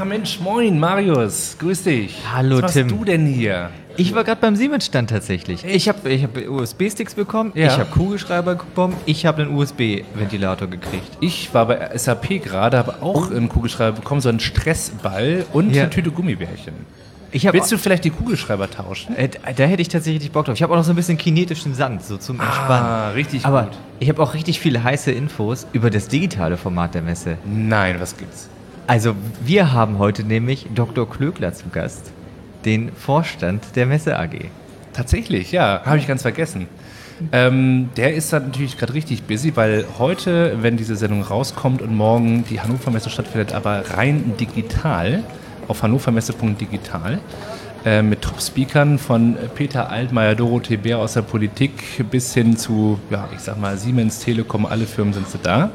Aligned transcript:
Ah 0.00 0.04
Mensch, 0.06 0.40
moin 0.40 0.78
Marius, 0.78 1.56
grüß 1.58 1.82
dich. 1.82 2.16
Hallo 2.34 2.62
Was 2.62 2.72
Tim. 2.72 2.86
machst 2.86 2.98
du 3.00 3.04
denn 3.04 3.26
hier? 3.26 3.68
Ich 3.98 4.14
war 4.14 4.24
gerade 4.24 4.40
beim 4.40 4.56
Siemens-Stand 4.56 5.10
tatsächlich. 5.10 5.62
Ich 5.62 5.90
habe 5.90 6.08
ich 6.08 6.22
hab 6.24 6.30
USB-Sticks 6.38 7.14
bekommen, 7.14 7.52
Ja. 7.54 7.66
ich 7.66 7.72
habe 7.78 7.90
Kugelschreiber 7.90 8.54
bekommen, 8.54 8.96
ich 9.04 9.26
habe 9.26 9.42
einen 9.42 9.54
USB-Ventilator 9.54 10.68
gekriegt. 10.68 11.18
Ich 11.20 11.52
war 11.52 11.66
bei 11.66 11.90
SAP 11.98 12.38
gerade, 12.42 12.78
habe 12.78 13.02
auch 13.02 13.30
einen 13.30 13.50
Kugelschreiber 13.50 13.96
bekommen, 13.96 14.22
so 14.22 14.30
einen 14.30 14.40
Stressball 14.40 15.44
und 15.52 15.74
Ja. 15.74 15.82
eine 15.82 15.90
Tüte 15.90 16.10
Gummibärchen. 16.10 16.72
Willst 17.32 17.70
du 17.70 17.76
vielleicht 17.76 18.04
die 18.04 18.10
Kugelschreiber 18.10 18.70
tauschen? 18.70 19.14
äh, 19.16 19.28
da 19.54 19.64
hätte 19.64 19.82
ich 19.82 19.88
tatsächlich 19.88 20.32
Bock 20.32 20.46
drauf. 20.46 20.54
Ich 20.54 20.62
habe 20.62 20.72
auch 20.72 20.78
noch 20.78 20.84
so 20.84 20.92
ein 20.92 20.96
bisschen 20.96 21.18
kinetischen 21.18 21.74
Sand, 21.74 22.02
so 22.04 22.16
zum 22.16 22.40
Entspannen. 22.40 22.86
Ah, 22.86 23.10
richtig 23.10 23.44
Aber 23.44 23.64
gut. 23.64 23.72
ich 23.98 24.08
habe 24.08 24.22
auch 24.22 24.32
richtig 24.32 24.60
viele 24.60 24.82
heiße 24.82 25.10
Infos 25.12 25.66
über 25.74 25.90
das 25.90 26.08
digitale 26.08 26.56
Format 26.56 26.94
der 26.94 27.02
Messe. 27.02 27.36
Nein, 27.44 27.96
was 28.00 28.16
gibt's? 28.16 28.48
Also, 28.90 29.14
wir 29.44 29.72
haben 29.72 30.00
heute 30.00 30.24
nämlich 30.24 30.66
Dr. 30.74 31.08
Klöckler 31.08 31.54
zu 31.54 31.68
Gast, 31.68 32.10
den 32.64 32.90
Vorstand 32.90 33.76
der 33.76 33.86
Messe 33.86 34.18
AG. 34.18 34.46
Tatsächlich, 34.92 35.52
ja, 35.52 35.82
habe 35.84 35.98
ich 35.98 36.08
ganz 36.08 36.22
vergessen. 36.22 36.66
Ähm, 37.30 37.90
der 37.96 38.14
ist 38.14 38.32
dann 38.32 38.46
natürlich 38.46 38.76
gerade 38.76 38.94
richtig 38.94 39.22
busy, 39.22 39.54
weil 39.54 39.84
heute, 40.00 40.56
wenn 40.62 40.76
diese 40.76 40.96
Sendung 40.96 41.22
rauskommt 41.22 41.82
und 41.82 41.94
morgen 41.94 42.44
die 42.50 42.60
Hannover 42.60 42.90
Messe 42.90 43.10
stattfindet, 43.10 43.52
aber 43.52 43.84
rein 43.96 44.34
digital 44.40 45.22
auf 45.68 45.84
hannovermesse.digital 45.84 47.20
äh, 47.84 48.02
mit 48.02 48.22
Top-Speakern 48.22 48.98
von 48.98 49.36
Peter 49.54 49.88
Altmaier, 49.88 50.34
Dorothee 50.34 50.78
Bär 50.78 50.98
aus 50.98 51.12
der 51.12 51.22
Politik 51.22 51.70
bis 52.10 52.34
hin 52.34 52.56
zu, 52.56 52.98
ja, 53.08 53.28
ich 53.32 53.38
sag 53.38 53.56
mal, 53.60 53.78
Siemens, 53.78 54.18
Telekom, 54.18 54.66
alle 54.66 54.86
Firmen 54.86 55.14
sind 55.14 55.28
sie 55.28 55.38
da. 55.40 55.70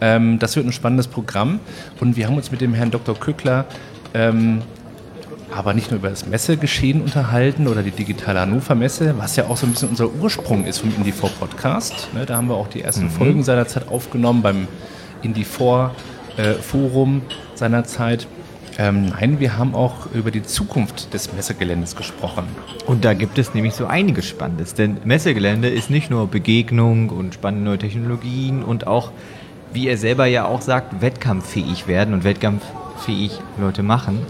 Ähm, 0.00 0.38
das 0.38 0.56
wird 0.56 0.66
ein 0.66 0.72
spannendes 0.72 1.06
Programm 1.06 1.60
und 2.00 2.16
wir 2.16 2.26
haben 2.26 2.36
uns 2.36 2.50
mit 2.50 2.60
dem 2.60 2.74
Herrn 2.74 2.90
Dr. 2.90 3.14
Kückler 3.18 3.66
ähm, 4.14 4.62
aber 5.54 5.72
nicht 5.72 5.90
nur 5.90 6.00
über 6.00 6.10
das 6.10 6.26
Messegeschehen 6.26 7.00
unterhalten 7.00 7.68
oder 7.68 7.82
die 7.82 7.92
digitale 7.92 8.40
Hannover 8.40 8.74
Messe, 8.74 9.14
was 9.18 9.36
ja 9.36 9.44
auch 9.44 9.56
so 9.56 9.66
ein 9.66 9.72
bisschen 9.72 9.88
unser 9.88 10.12
Ursprung 10.12 10.64
ist 10.64 10.78
vom 10.78 10.90
Indie4 10.90 11.28
Podcast. 11.38 12.08
Ne, 12.12 12.26
da 12.26 12.36
haben 12.36 12.48
wir 12.48 12.56
auch 12.56 12.68
die 12.68 12.82
ersten 12.82 13.08
Folgen 13.08 13.44
seinerzeit 13.44 13.88
aufgenommen 13.88 14.42
beim 14.42 14.68
Indie4 15.22 15.90
äh, 16.36 16.54
Forum 16.54 17.22
seinerzeit. 17.54 18.26
Ähm, 18.76 19.06
nein, 19.06 19.38
wir 19.38 19.56
haben 19.56 19.76
auch 19.76 20.06
über 20.12 20.32
die 20.32 20.42
Zukunft 20.42 21.14
des 21.14 21.32
Messegeländes 21.32 21.94
gesprochen. 21.94 22.44
Und 22.86 23.04
da 23.04 23.14
gibt 23.14 23.38
es 23.38 23.54
nämlich 23.54 23.74
so 23.74 23.86
einiges 23.86 24.26
Spannendes, 24.26 24.74
denn 24.74 24.96
Messegelände 25.04 25.68
ist 25.68 25.90
nicht 25.90 26.10
nur 26.10 26.26
Begegnung 26.26 27.10
und 27.10 27.34
spannende 27.34 27.64
neue 27.64 27.78
Technologien 27.78 28.64
und 28.64 28.88
auch, 28.88 29.12
wie 29.74 29.88
er 29.88 29.98
selber 29.98 30.26
ja 30.26 30.46
auch 30.46 30.62
sagt, 30.62 31.02
wettkampffähig 31.02 31.86
werden 31.86 32.14
und 32.14 32.24
wettkampffähig 32.24 33.38
Leute 33.60 33.82
machen, 33.82 34.20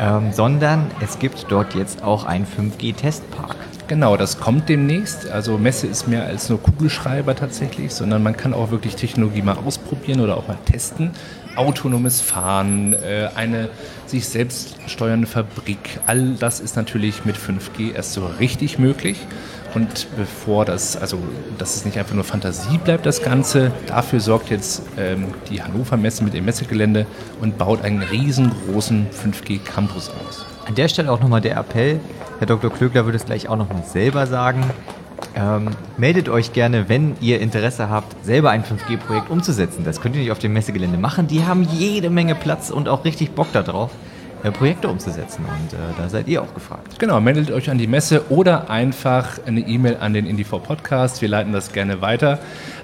ähm, 0.00 0.32
sondern 0.32 0.86
es 1.00 1.18
gibt 1.18 1.46
dort 1.48 1.74
jetzt 1.74 2.02
auch 2.02 2.24
einen 2.24 2.46
5G-Testpark. 2.46 3.56
Genau, 3.88 4.16
das 4.16 4.40
kommt 4.40 4.68
demnächst. 4.68 5.28
Also 5.28 5.58
Messe 5.58 5.86
ist 5.86 6.08
mehr 6.08 6.24
als 6.24 6.48
nur 6.48 6.60
Kugelschreiber 6.60 7.36
tatsächlich, 7.36 7.94
sondern 7.94 8.22
man 8.22 8.36
kann 8.36 8.52
auch 8.52 8.70
wirklich 8.70 8.96
Technologie 8.96 9.42
mal 9.42 9.56
ausprobieren 9.64 10.20
oder 10.20 10.36
auch 10.36 10.48
mal 10.48 10.58
testen. 10.64 11.10
Autonomes 11.54 12.20
Fahren, 12.20 12.94
äh, 12.94 13.28
eine 13.34 13.70
sich 14.06 14.28
selbst 14.28 14.76
steuernde 14.88 15.26
Fabrik, 15.26 16.00
all 16.06 16.34
das 16.34 16.60
ist 16.60 16.76
natürlich 16.76 17.24
mit 17.24 17.36
5G 17.36 17.94
erst 17.94 18.12
so 18.12 18.26
richtig 18.26 18.78
möglich. 18.78 19.18
Und 19.76 20.06
bevor 20.16 20.64
das, 20.64 20.96
also 20.96 21.18
dass 21.58 21.76
es 21.76 21.84
nicht 21.84 21.98
einfach 21.98 22.14
nur 22.14 22.24
Fantasie 22.24 22.78
bleibt, 22.78 23.04
das 23.04 23.20
Ganze, 23.20 23.72
dafür 23.86 24.20
sorgt 24.20 24.48
jetzt 24.48 24.80
ähm, 24.96 25.26
die 25.50 25.62
Hannover 25.62 25.98
Messe 25.98 26.24
mit 26.24 26.32
dem 26.32 26.46
Messegelände 26.46 27.04
und 27.42 27.58
baut 27.58 27.82
einen 27.82 28.00
riesengroßen 28.00 29.08
5G-Campus 29.10 30.08
aus. 30.08 30.46
An 30.66 30.76
der 30.76 30.88
Stelle 30.88 31.12
auch 31.12 31.20
nochmal 31.20 31.42
der 31.42 31.58
Appell, 31.58 32.00
Herr 32.38 32.46
Dr. 32.46 32.72
Klöckler 32.72 33.04
würde 33.04 33.18
es 33.18 33.26
gleich 33.26 33.50
auch 33.50 33.56
nochmal 33.56 33.82
selber 33.84 34.26
sagen. 34.26 34.64
Ähm, 35.34 35.68
meldet 35.98 36.30
euch 36.30 36.54
gerne, 36.54 36.88
wenn 36.88 37.14
ihr 37.20 37.42
Interesse 37.42 37.90
habt, 37.90 38.24
selber 38.24 38.52
ein 38.52 38.64
5G-Projekt 38.64 39.28
umzusetzen. 39.28 39.84
Das 39.84 40.00
könnt 40.00 40.14
ihr 40.14 40.22
nicht 40.22 40.32
auf 40.32 40.38
dem 40.38 40.54
Messegelände 40.54 40.96
machen. 40.96 41.26
Die 41.26 41.44
haben 41.44 41.68
jede 41.70 42.08
Menge 42.08 42.34
Platz 42.34 42.70
und 42.70 42.88
auch 42.88 43.04
richtig 43.04 43.32
Bock 43.32 43.52
darauf, 43.52 43.90
Projekte 44.50 44.88
umzusetzen. 44.88 45.44
Und 45.44 45.72
äh, 45.72 45.76
da 45.98 46.08
seid 46.08 46.28
ihr 46.28 46.42
auch 46.42 46.54
gefragt. 46.54 46.98
Genau, 46.98 47.20
meldet 47.20 47.50
euch 47.50 47.70
an 47.70 47.78
die 47.78 47.86
Messe 47.86 48.30
oder 48.30 48.70
einfach 48.70 49.38
eine 49.46 49.60
E-Mail 49.60 49.98
an 50.00 50.12
den 50.12 50.26
Indie4 50.26 50.58
Podcast. 50.60 51.22
Wir 51.22 51.28
leiten 51.28 51.52
das 51.52 51.72
gerne 51.72 52.00
weiter. 52.00 52.38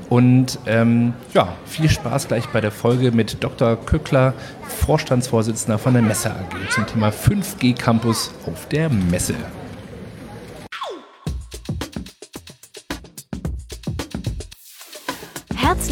Und 0.09 0.59
ähm, 0.67 1.15
ja, 1.33 1.55
viel 1.65 1.89
Spaß 1.89 2.29
gleich 2.29 2.47
bei 2.49 2.61
der 2.61 2.71
Folge 2.71 3.13
mit 3.13 3.43
Dr. 3.43 3.77
Kückler, 3.77 4.35
Vorstandsvorsitzender 4.63 5.79
von 5.79 5.95
der 5.95 6.03
Messe 6.03 6.31
AG 6.31 6.71
zum 6.71 6.87
Thema 6.87 7.09
5G 7.09 7.75
Campus 7.75 8.31
auf 8.47 8.69
der 8.69 8.91
Messe. 8.91 9.35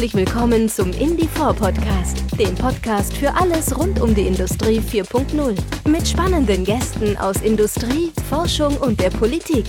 Herzlich 0.01 0.25
willkommen 0.25 0.67
zum 0.67 0.89
Indie4 0.89 1.53
Podcast, 1.53 2.23
dem 2.39 2.55
Podcast 2.55 3.15
für 3.15 3.35
alles 3.35 3.77
rund 3.77 4.01
um 4.01 4.15
die 4.15 4.25
Industrie 4.25 4.79
4.0. 4.79 5.55
Mit 5.87 6.07
spannenden 6.07 6.63
Gästen 6.63 7.15
aus 7.17 7.43
Industrie, 7.43 8.11
Forschung 8.27 8.75
und 8.77 8.99
der 8.99 9.11
Politik. 9.11 9.63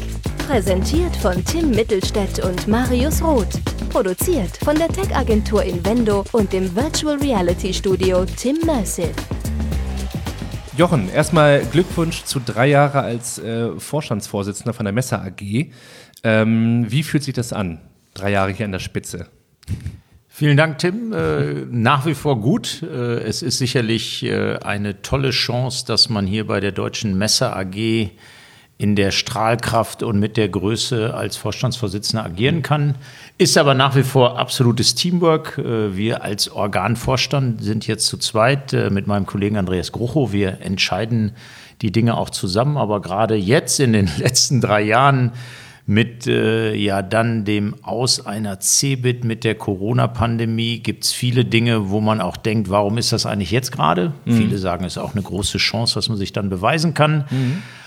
Präsentiert 0.47 1.15
von 1.16 1.44
Tim 1.44 1.72
Mittelstädt 1.72 2.42
und 2.42 2.66
Marius 2.66 3.22
Roth. 3.22 3.60
Produziert 3.91 4.56
von 4.65 4.75
der 4.76 4.88
Tech-Agentur 4.88 5.65
Invendo 5.65 6.25
und 6.32 6.50
dem 6.50 6.75
Virtual 6.75 7.19
Reality 7.19 7.75
Studio 7.75 8.25
Tim 8.25 8.56
Mersive. 8.65 9.12
Jochen, 10.78 11.10
erstmal 11.10 11.62
Glückwunsch 11.66 12.25
zu 12.25 12.41
drei 12.41 12.69
Jahre 12.69 13.03
als 13.03 13.38
äh, 13.38 13.78
Vorstandsvorsitzender 13.78 14.72
von 14.72 14.87
der 14.87 14.94
Messe 14.94 15.21
AG. 15.21 15.72
Ähm, 16.25 16.87
wie 16.88 17.03
fühlt 17.03 17.22
sich 17.22 17.34
das 17.34 17.53
an? 17.53 17.82
Drei 18.15 18.31
Jahre 18.31 18.53
hier 18.53 18.65
an 18.65 18.72
der 18.72 18.78
Spitze. 18.78 19.28
Vielen 20.34 20.56
Dank, 20.56 20.78
Tim. 20.78 21.12
Äh, 21.12 21.66
nach 21.70 22.06
wie 22.06 22.15
vor 22.15 22.41
gut. 22.41 22.82
Äh, 22.82 23.20
es 23.20 23.43
ist 23.43 23.59
sicherlich 23.59 24.25
äh, 24.25 24.56
eine 24.60 25.03
tolle 25.03 25.28
Chance, 25.28 25.84
dass 25.87 26.09
man 26.09 26.26
hier 26.26 26.47
bei 26.47 26.59
der 26.59 26.72
Deutschen 26.72 27.19
Messe 27.19 27.54
AG 27.54 28.09
in 28.78 28.97
der 28.97 29.10
Strahlkraft 29.10 30.03
und 30.03 30.19
mit 30.19 30.38
der 30.38 30.48
Größe 30.48 31.12
als 31.12 31.37
Vorstandsvorsitzender 31.37 32.25
agieren 32.25 32.62
kann. 32.62 32.94
Ist 33.37 33.59
aber 33.59 33.75
nach 33.75 33.94
wie 33.94 34.03
vor 34.03 34.38
absolutes 34.38 34.94
Teamwork. 34.94 35.59
Äh, 35.59 35.97
Wir 35.97 36.22
als 36.22 36.50
Organvorstand 36.50 37.62
sind 37.62 37.87
jetzt 37.87 38.06
zu 38.06 38.16
zweit 38.16 38.72
äh, 38.72 38.88
mit 38.88 39.06
meinem 39.06 39.26
Kollegen 39.26 39.59
Andreas 39.59 39.92
Gruchow. 39.92 40.32
Wir 40.32 40.62
entscheiden 40.62 41.32
die 41.82 41.92
Dinge 41.92 42.16
auch 42.16 42.31
zusammen. 42.31 42.78
Aber 42.78 43.03
gerade 43.03 43.34
jetzt 43.34 43.81
in 43.81 43.92
den 43.92 44.10
letzten 44.16 44.62
drei 44.62 44.81
Jahren 44.81 45.32
mit 45.87 46.26
äh, 46.26 46.75
ja 46.75 47.03
dann 47.03 47.44
dem 47.44 47.75
Aus 47.82 48.25
einer 48.25 48.60
CeBIT 48.60 49.25
mit 49.25 49.43
der 49.44 49.56
Corona-Pandemie 49.56 50.78
gibt 50.78 51.04
es 51.04 51.12
viele 51.12 51.44
Dinge, 51.44 51.91
wo 51.91 52.00
man 52.00 52.20
auch 52.20 52.37
denkt, 52.37 52.70
warum 52.70 52.98
ist 52.98 53.12
das 53.12 53.26
eigentlich 53.26 53.50
jetzt 53.50 53.72
gerade? 53.72 54.12
Viele 54.37 54.59
sagen, 54.59 54.84
es 54.84 54.92
ist 54.97 55.03
auch 55.03 55.15
eine 55.15 55.22
große 55.22 55.59
Chance, 55.59 55.97
was 55.97 56.09
man 56.09 56.19
sich 56.19 56.32
dann 56.32 56.48
beweisen 56.48 56.94
kann. 56.94 57.25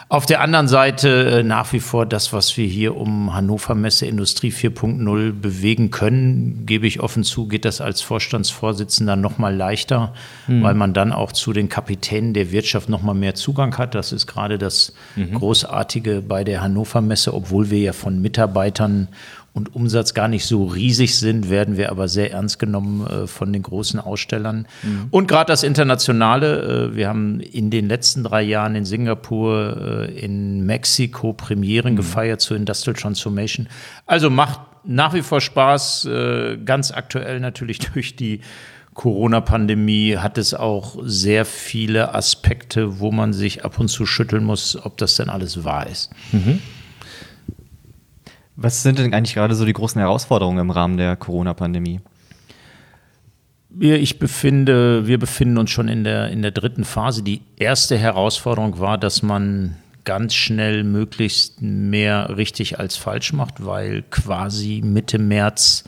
Auf 0.08 0.28
der 0.28 0.42
anderen 0.42 0.68
Seite 0.68 1.40
äh, 1.40 1.44
nach 1.44 1.74
wie 1.74 1.80
vor 1.80 2.06
das, 2.06 2.32
was 2.32 2.56
wir 2.58 2.68
hier 2.68 2.96
um 2.96 3.34
Hannover 3.34 3.74
Messe 3.74 4.06
Industrie 4.06 4.52
4.0 4.52 5.32
bewegen 5.32 5.90
können, 5.90 6.68
gebe 6.68 6.86
ich 6.86 7.00
offen 7.00 7.24
zu, 7.24 7.48
geht 7.48 7.66
das 7.66 7.82
als 7.82 8.02
Vorstandsvorsitzender 8.02 9.16
noch 9.16 9.40
mal 9.40 9.56
leichter, 9.56 10.14
weil 10.48 10.76
man 10.76 10.94
dann 10.94 11.12
auch 11.12 11.32
zu 11.32 11.54
den 11.54 11.70
Kapitänen 11.70 12.36
der 12.36 12.52
Wirtschaft 12.52 12.88
noch 12.88 13.02
mal 13.02 13.16
mehr 13.16 13.34
Zugang 13.34 13.76
hat. 13.80 13.96
Das 13.96 14.12
ist 14.12 14.28
gerade 14.28 14.60
das 14.60 14.94
Großartige 15.34 16.22
bei 16.22 16.44
der 16.44 16.62
Hannover 16.62 17.02
Messe, 17.02 17.34
obwohl 17.34 17.72
wir 17.72 17.80
ja 17.80 17.94
von 17.94 18.22
Mitarbeitern 18.22 19.08
und 19.56 19.74
Umsatz 19.74 20.14
gar 20.14 20.28
nicht 20.28 20.46
so 20.46 20.66
riesig 20.66 21.18
sind, 21.18 21.50
werden 21.50 21.78
wir 21.78 21.90
aber 21.90 22.10
sehr 22.10 22.34
ernst 22.34 22.60
genommen 22.60 23.08
äh, 23.08 23.26
von 23.26 23.54
den 23.54 23.64
großen 23.64 24.02
Ausstellern. 24.02 24.68
Und 25.12 25.28
gerade 25.28 25.48
das 25.48 25.64
Internationale, 25.64 26.90
äh, 26.92 26.96
wir 26.96 27.08
haben 27.08 27.40
in 27.40 27.70
den 27.70 27.88
letzten 27.88 28.24
drei 28.24 28.42
Jahren 28.44 28.76
in 28.76 28.84
Singapur, 28.84 30.08
äh, 30.10 30.20
in 30.20 30.66
Mexiko 30.66 31.32
Premieren 31.32 31.96
gefeiert 31.96 32.42
zur 32.42 32.58
Industrial 32.58 32.96
Transformation. 32.96 33.70
Also 34.06 34.30
macht 34.30 34.60
nach 34.84 35.14
wie 35.14 35.22
vor 35.22 35.40
Spaß, 35.40 36.06
äh, 36.06 36.58
ganz 36.58 36.92
aktuell 36.92 37.40
natürlich 37.40 37.80
durch 37.94 38.18
die 38.18 38.42
Corona-Pandemie 38.94 40.18
hat 40.18 40.38
es 40.38 40.54
auch 40.54 40.98
sehr 41.04 41.46
viele 41.46 42.14
Aspekte, 42.14 43.00
wo 43.00 43.12
man 43.12 43.32
sich 43.34 43.64
ab 43.64 43.80
und 43.80 43.88
zu 43.90 44.06
schütteln 44.06 44.44
muss, 44.44 44.78
ob 44.86 44.98
das 44.98 45.16
denn 45.16 45.30
alles 45.30 45.64
wahr 45.64 45.88
ist. 45.88 46.12
Was 48.56 48.84
sind 48.84 49.00
denn 49.00 49.14
eigentlich 49.14 49.36
gerade 49.36 49.56
so 49.56 49.66
die 49.66 49.74
großen 49.74 50.00
Herausforderungen 50.00 50.60
im 50.60 50.70
Rahmen 50.72 50.98
der 50.98 51.16
Corona-Pandemie? 51.16 52.00
Wir, 53.70 54.00
ich 54.00 54.20
befinde, 54.20 55.06
wir 55.08 55.20
befinden 55.20 55.58
uns 55.58 55.72
schon 55.72 55.90
in 55.90 56.06
der, 56.06 56.30
in 56.30 56.42
der 56.42 56.52
dritten 56.52 56.86
Phase. 56.86 57.24
Die 57.24 57.42
erste 57.58 57.98
Herausforderung 57.98 58.80
war, 58.80 58.98
dass 58.98 59.22
man 59.22 59.76
ganz 60.06 60.34
schnell 60.34 60.84
möglichst 60.84 61.62
mehr 61.62 62.38
richtig 62.38 62.80
als 62.80 62.96
falsch 62.96 63.34
macht, 63.34 63.66
weil 63.66 64.04
quasi 64.04 64.82
Mitte 64.84 65.20
März 65.20 65.84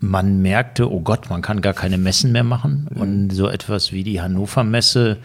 man 0.00 0.40
merkte, 0.40 0.90
oh 0.90 1.00
Gott, 1.00 1.28
man 1.28 1.42
kann 1.42 1.60
gar 1.60 1.74
keine 1.74 1.98
Messen 1.98 2.32
mehr 2.32 2.44
machen. 2.44 2.88
Und 2.94 3.30
so 3.30 3.48
etwas 3.48 3.92
wie 3.92 4.04
die 4.04 4.20
Hannover 4.20 4.64
Messe, 4.64 5.18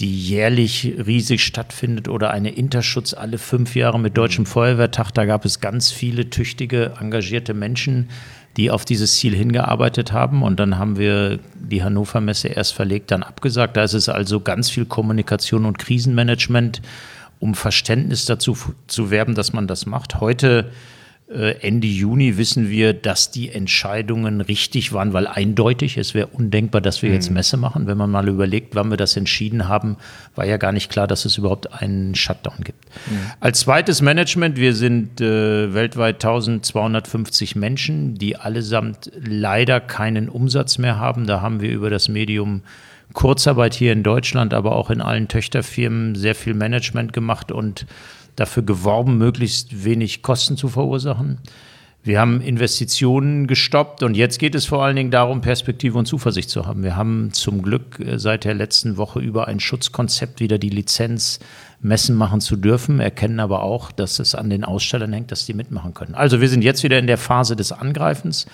die 0.00 0.18
jährlich 0.18 0.94
riesig 1.06 1.44
stattfindet, 1.44 2.08
oder 2.08 2.30
eine 2.30 2.50
Interschutz 2.50 3.14
alle 3.14 3.38
fünf 3.38 3.74
Jahre 3.74 3.98
mit 3.98 4.16
Deutschem 4.16 4.46
Feuerwehrtag, 4.46 5.12
da 5.12 5.24
gab 5.24 5.44
es 5.44 5.60
ganz 5.60 5.90
viele 5.90 6.28
tüchtige, 6.28 6.92
engagierte 7.00 7.54
Menschen, 7.54 8.10
die 8.56 8.70
auf 8.70 8.84
dieses 8.84 9.16
Ziel 9.16 9.34
hingearbeitet 9.34 10.12
haben. 10.12 10.42
Und 10.42 10.58
dann 10.60 10.78
haben 10.78 10.96
wir 10.98 11.38
die 11.54 11.82
Hannover 11.82 12.20
Messe 12.20 12.48
erst 12.48 12.72
verlegt, 12.72 13.10
dann 13.10 13.22
abgesagt. 13.22 13.76
Da 13.76 13.84
ist 13.84 13.94
es 13.94 14.08
also 14.08 14.40
ganz 14.40 14.70
viel 14.70 14.86
Kommunikation 14.86 15.66
und 15.66 15.78
Krisenmanagement, 15.78 16.80
um 17.38 17.54
Verständnis 17.54 18.24
dazu 18.24 18.56
zu 18.86 19.10
werben, 19.10 19.34
dass 19.34 19.52
man 19.52 19.66
das 19.66 19.84
macht. 19.84 20.20
Heute 20.20 20.70
Ende 21.28 21.88
Juni 21.88 22.36
wissen 22.38 22.70
wir, 22.70 22.92
dass 22.92 23.32
die 23.32 23.50
Entscheidungen 23.50 24.40
richtig 24.40 24.92
waren, 24.92 25.12
weil 25.12 25.26
eindeutig, 25.26 25.96
es 25.96 26.14
wäre 26.14 26.28
undenkbar, 26.28 26.80
dass 26.80 27.02
wir 27.02 27.10
jetzt 27.10 27.30
mhm. 27.30 27.34
Messe 27.34 27.56
machen. 27.56 27.88
Wenn 27.88 27.98
man 27.98 28.12
mal 28.12 28.28
überlegt, 28.28 28.76
wann 28.76 28.90
wir 28.90 28.96
das 28.96 29.16
entschieden 29.16 29.66
haben, 29.66 29.96
war 30.36 30.46
ja 30.46 30.56
gar 30.56 30.70
nicht 30.70 30.88
klar, 30.88 31.08
dass 31.08 31.24
es 31.24 31.36
überhaupt 31.36 31.72
einen 31.72 32.14
Shutdown 32.14 32.62
gibt. 32.62 32.84
Mhm. 33.10 33.32
Als 33.40 33.60
zweites 33.60 34.02
Management, 34.02 34.56
wir 34.56 34.72
sind 34.72 35.20
äh, 35.20 35.74
weltweit 35.74 36.16
1250 36.16 37.56
Menschen, 37.56 38.14
die 38.14 38.36
allesamt 38.36 39.10
leider 39.20 39.80
keinen 39.80 40.28
Umsatz 40.28 40.78
mehr 40.78 41.00
haben. 41.00 41.26
Da 41.26 41.40
haben 41.40 41.60
wir 41.60 41.72
über 41.72 41.90
das 41.90 42.08
Medium 42.08 42.62
Kurzarbeit 43.14 43.74
hier 43.74 43.92
in 43.92 44.04
Deutschland, 44.04 44.54
aber 44.54 44.76
auch 44.76 44.90
in 44.90 45.00
allen 45.00 45.26
Töchterfirmen 45.26 46.14
sehr 46.14 46.36
viel 46.36 46.54
Management 46.54 47.12
gemacht 47.12 47.50
und 47.50 47.84
dafür 48.36 48.62
geworben, 48.62 49.18
möglichst 49.18 49.84
wenig 49.84 50.22
Kosten 50.22 50.56
zu 50.56 50.68
verursachen. 50.68 51.38
Wir 52.06 52.20
haben 52.20 52.40
Investitionen 52.40 53.48
gestoppt 53.48 54.04
und 54.04 54.16
jetzt 54.16 54.38
geht 54.38 54.54
es 54.54 54.64
vor 54.64 54.84
allen 54.84 54.94
Dingen 54.94 55.10
darum, 55.10 55.40
Perspektive 55.40 55.98
und 55.98 56.06
Zuversicht 56.06 56.48
zu 56.48 56.64
haben. 56.64 56.84
Wir 56.84 56.94
haben 56.94 57.32
zum 57.32 57.62
Glück 57.62 57.98
äh, 57.98 58.20
seit 58.20 58.44
der 58.44 58.54
letzten 58.54 58.96
Woche 58.96 59.18
über 59.18 59.48
ein 59.48 59.58
Schutzkonzept 59.58 60.38
wieder 60.38 60.56
die 60.56 60.68
Lizenz, 60.68 61.40
Messen 61.80 62.14
machen 62.14 62.40
zu 62.40 62.54
dürfen, 62.54 63.00
erkennen 63.00 63.40
aber 63.40 63.64
auch, 63.64 63.90
dass 63.90 64.20
es 64.20 64.36
an 64.36 64.50
den 64.50 64.62
Ausstellern 64.62 65.12
hängt, 65.12 65.32
dass 65.32 65.46
die 65.46 65.54
mitmachen 65.54 65.94
können. 65.94 66.14
Also 66.14 66.40
wir 66.40 66.48
sind 66.48 66.62
jetzt 66.62 66.84
wieder 66.84 66.98
in 66.98 67.08
der 67.08 67.18
Phase 67.18 67.56
des 67.56 67.72
Angreifens 67.72 68.46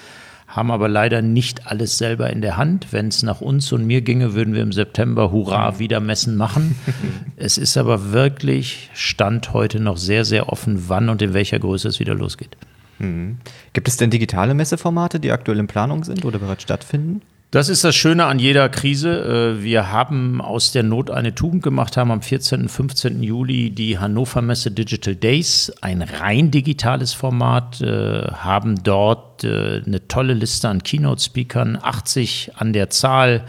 haben 0.52 0.70
aber 0.70 0.87
leider 0.87 1.22
nicht 1.22 1.66
alles 1.66 1.96
selber 1.96 2.31
in 2.31 2.43
der 2.43 2.58
Hand. 2.58 2.88
Wenn 2.90 3.08
es 3.08 3.22
nach 3.22 3.40
uns 3.40 3.72
und 3.72 3.87
mir 3.87 4.02
ginge, 4.02 4.34
würden 4.34 4.52
wir 4.52 4.62
im 4.62 4.72
September 4.72 5.32
Hurra 5.32 5.78
wieder 5.78 5.99
Messen 5.99 6.37
machen. 6.37 6.76
es 7.37 7.56
ist 7.56 7.78
aber 7.78 8.12
wirklich 8.12 8.90
Stand 8.93 9.54
heute 9.54 9.81
noch 9.81 9.96
sehr, 9.96 10.26
sehr 10.26 10.50
offen, 10.50 10.88
wann 10.88 11.08
und 11.08 11.22
in 11.22 11.32
welcher 11.32 11.58
Größe 11.58 11.88
es 11.88 12.00
wieder 12.00 12.14
losgeht. 12.14 12.58
Mhm. 12.99 13.38
Gibt 13.72 13.88
es 13.88 13.96
denn 13.96 14.10
digitale 14.10 14.52
Messeformate, 14.52 15.20
die 15.20 15.32
aktuell 15.32 15.58
in 15.58 15.69
Planung 15.69 16.04
sind 16.04 16.25
oder 16.26 16.38
bereits 16.38 16.62
stattfinden? 16.62 17.22
Das 17.52 17.69
ist 17.69 17.84
das 17.84 17.94
Schöne 17.94 18.25
an 18.25 18.38
jeder 18.38 18.70
Krise. 18.70 19.58
Äh, 19.58 19.62
wir 19.62 19.93
haben 19.93 20.40
aus 20.40 20.72
der 20.72 20.82
Not 20.82 21.10
eine 21.10 21.34
Tugend 21.34 21.62
gemacht, 21.62 21.99
haben 21.99 22.10
am 22.10 22.22
14. 22.22 22.62
und 22.62 22.69
15. 22.70 23.22
Juli 23.22 23.69
die 23.69 23.99
Hannover 23.99 24.40
Messe 24.40 24.70
Digital 24.70 25.14
Days, 25.14 25.70
ein 25.82 26.00
rein 26.00 26.50
digitales 26.50 27.12
Format, 27.12 27.82
äh, 27.82 28.22
haben 28.32 28.82
dort 28.82 29.44
äh, 29.44 29.82
eine 29.84 30.08
tolle 30.08 30.32
Liste 30.32 30.70
an 30.70 30.82
Keynote-Speakern, 30.82 31.78
80 31.82 32.52
an 32.56 32.72
der 32.72 32.88
Zahl 32.88 33.44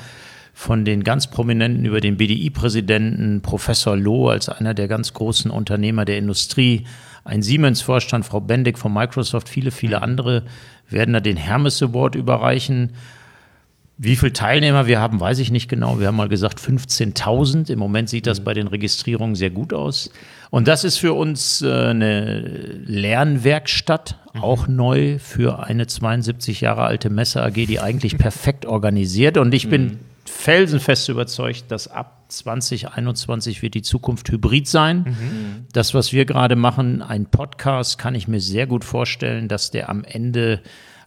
von 0.54 0.84
den 0.84 1.06
ganz 1.06 1.28
Prominenten 1.28 1.86
über 1.86 2.02
den 2.02 2.18
BDI-Präsidenten, 2.18 3.42
Professor 3.42 3.96
Loh 3.96 4.28
als 4.28 4.50
einer 4.50 4.74
der 4.74 4.90
ganz 4.90 5.14
großen 5.14 5.50
Unternehmer 5.50 6.04
der 6.04 6.18
Industrie, 6.18 6.88
ein 7.24 7.42
Siemens-Vorstand, 7.42 8.26
Frau 8.26 8.42
Bendig 8.42 8.78
von 8.78 8.94
Microsoft, 8.94 9.48
viele, 9.48 9.72
viele 9.72 10.02
andere 10.02 10.44
werden 10.90 11.14
da 11.14 11.22
den 11.22 11.38
Hermes 11.38 11.82
Award 11.82 12.16
überreichen. 12.16 12.92
Wie 13.98 14.16
viele 14.16 14.34
Teilnehmer 14.34 14.88
wir 14.88 15.00
haben, 15.00 15.20
weiß 15.20 15.38
ich 15.40 15.52
nicht 15.52 15.70
genau. 15.70 16.00
Wir 16.00 16.08
haben 16.08 16.16
mal 16.16 16.28
gesagt 16.28 16.60
15.000. 16.60 17.72
Im 17.72 17.78
Moment 17.78 18.10
sieht 18.10 18.26
das 18.26 18.40
mhm. 18.40 18.44
bei 18.44 18.54
den 18.54 18.68
Registrierungen 18.68 19.36
sehr 19.36 19.52
gut 19.52 19.72
aus. 19.72 20.10
Und 20.50 20.68
das 20.68 20.84
ist 20.84 20.98
für 20.98 21.14
uns 21.14 21.62
äh, 21.62 21.72
eine 21.72 22.40
Lernwerkstatt, 22.86 24.18
mhm. 24.34 24.42
auch 24.42 24.68
neu 24.68 25.20
für 25.20 25.64
eine 25.66 25.86
72 25.86 26.62
Jahre 26.62 26.84
alte 26.84 27.12
Messe 27.12 27.44
AG, 27.44 27.54
die 27.54 27.80
eigentlich 27.80 28.18
perfekt 28.18 28.66
organisiert. 28.66 29.38
Und 29.38 29.54
ich 29.54 29.70
bin 29.70 29.84
mhm. 29.84 30.00
felsenfest 30.26 31.10
überzeugt, 31.10 31.66
dass 31.70 31.88
ab 31.88 32.26
2021 32.30 33.62
wird 33.62 33.76
die 33.76 33.84
Zukunft 33.84 34.32
hybrid 34.32 34.68
sein. 34.68 34.98
Mhm. 34.98 35.68
Das, 35.72 35.94
was 35.94 36.14
wir 36.14 36.26
gerade 36.26 36.56
machen, 36.56 37.04
ein 37.04 37.28
Podcast, 37.28 38.00
kann 38.00 38.16
ich 38.16 38.28
mir 38.28 38.40
sehr 38.40 38.66
gut 38.66 38.84
vorstellen, 38.84 39.48
dass 39.48 39.70
der 39.70 39.90
am 39.90 40.04
Ende 40.04 40.62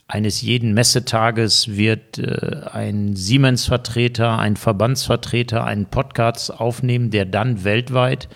eines 0.09 0.41
jeden 0.41 0.73
Messetages 0.73 1.77
wird 1.77 2.19
äh, 2.19 2.63
ein 2.73 3.17
Siemens-Vertreter, 3.17 4.39
ein 4.39 4.57
Verbandsvertreter 4.57 5.65
einen 5.65 5.87
Podcast 5.87 6.53
aufnehmen, 6.61 7.11
der 7.11 7.25
dann 7.25 7.65
weltweit 7.65 8.29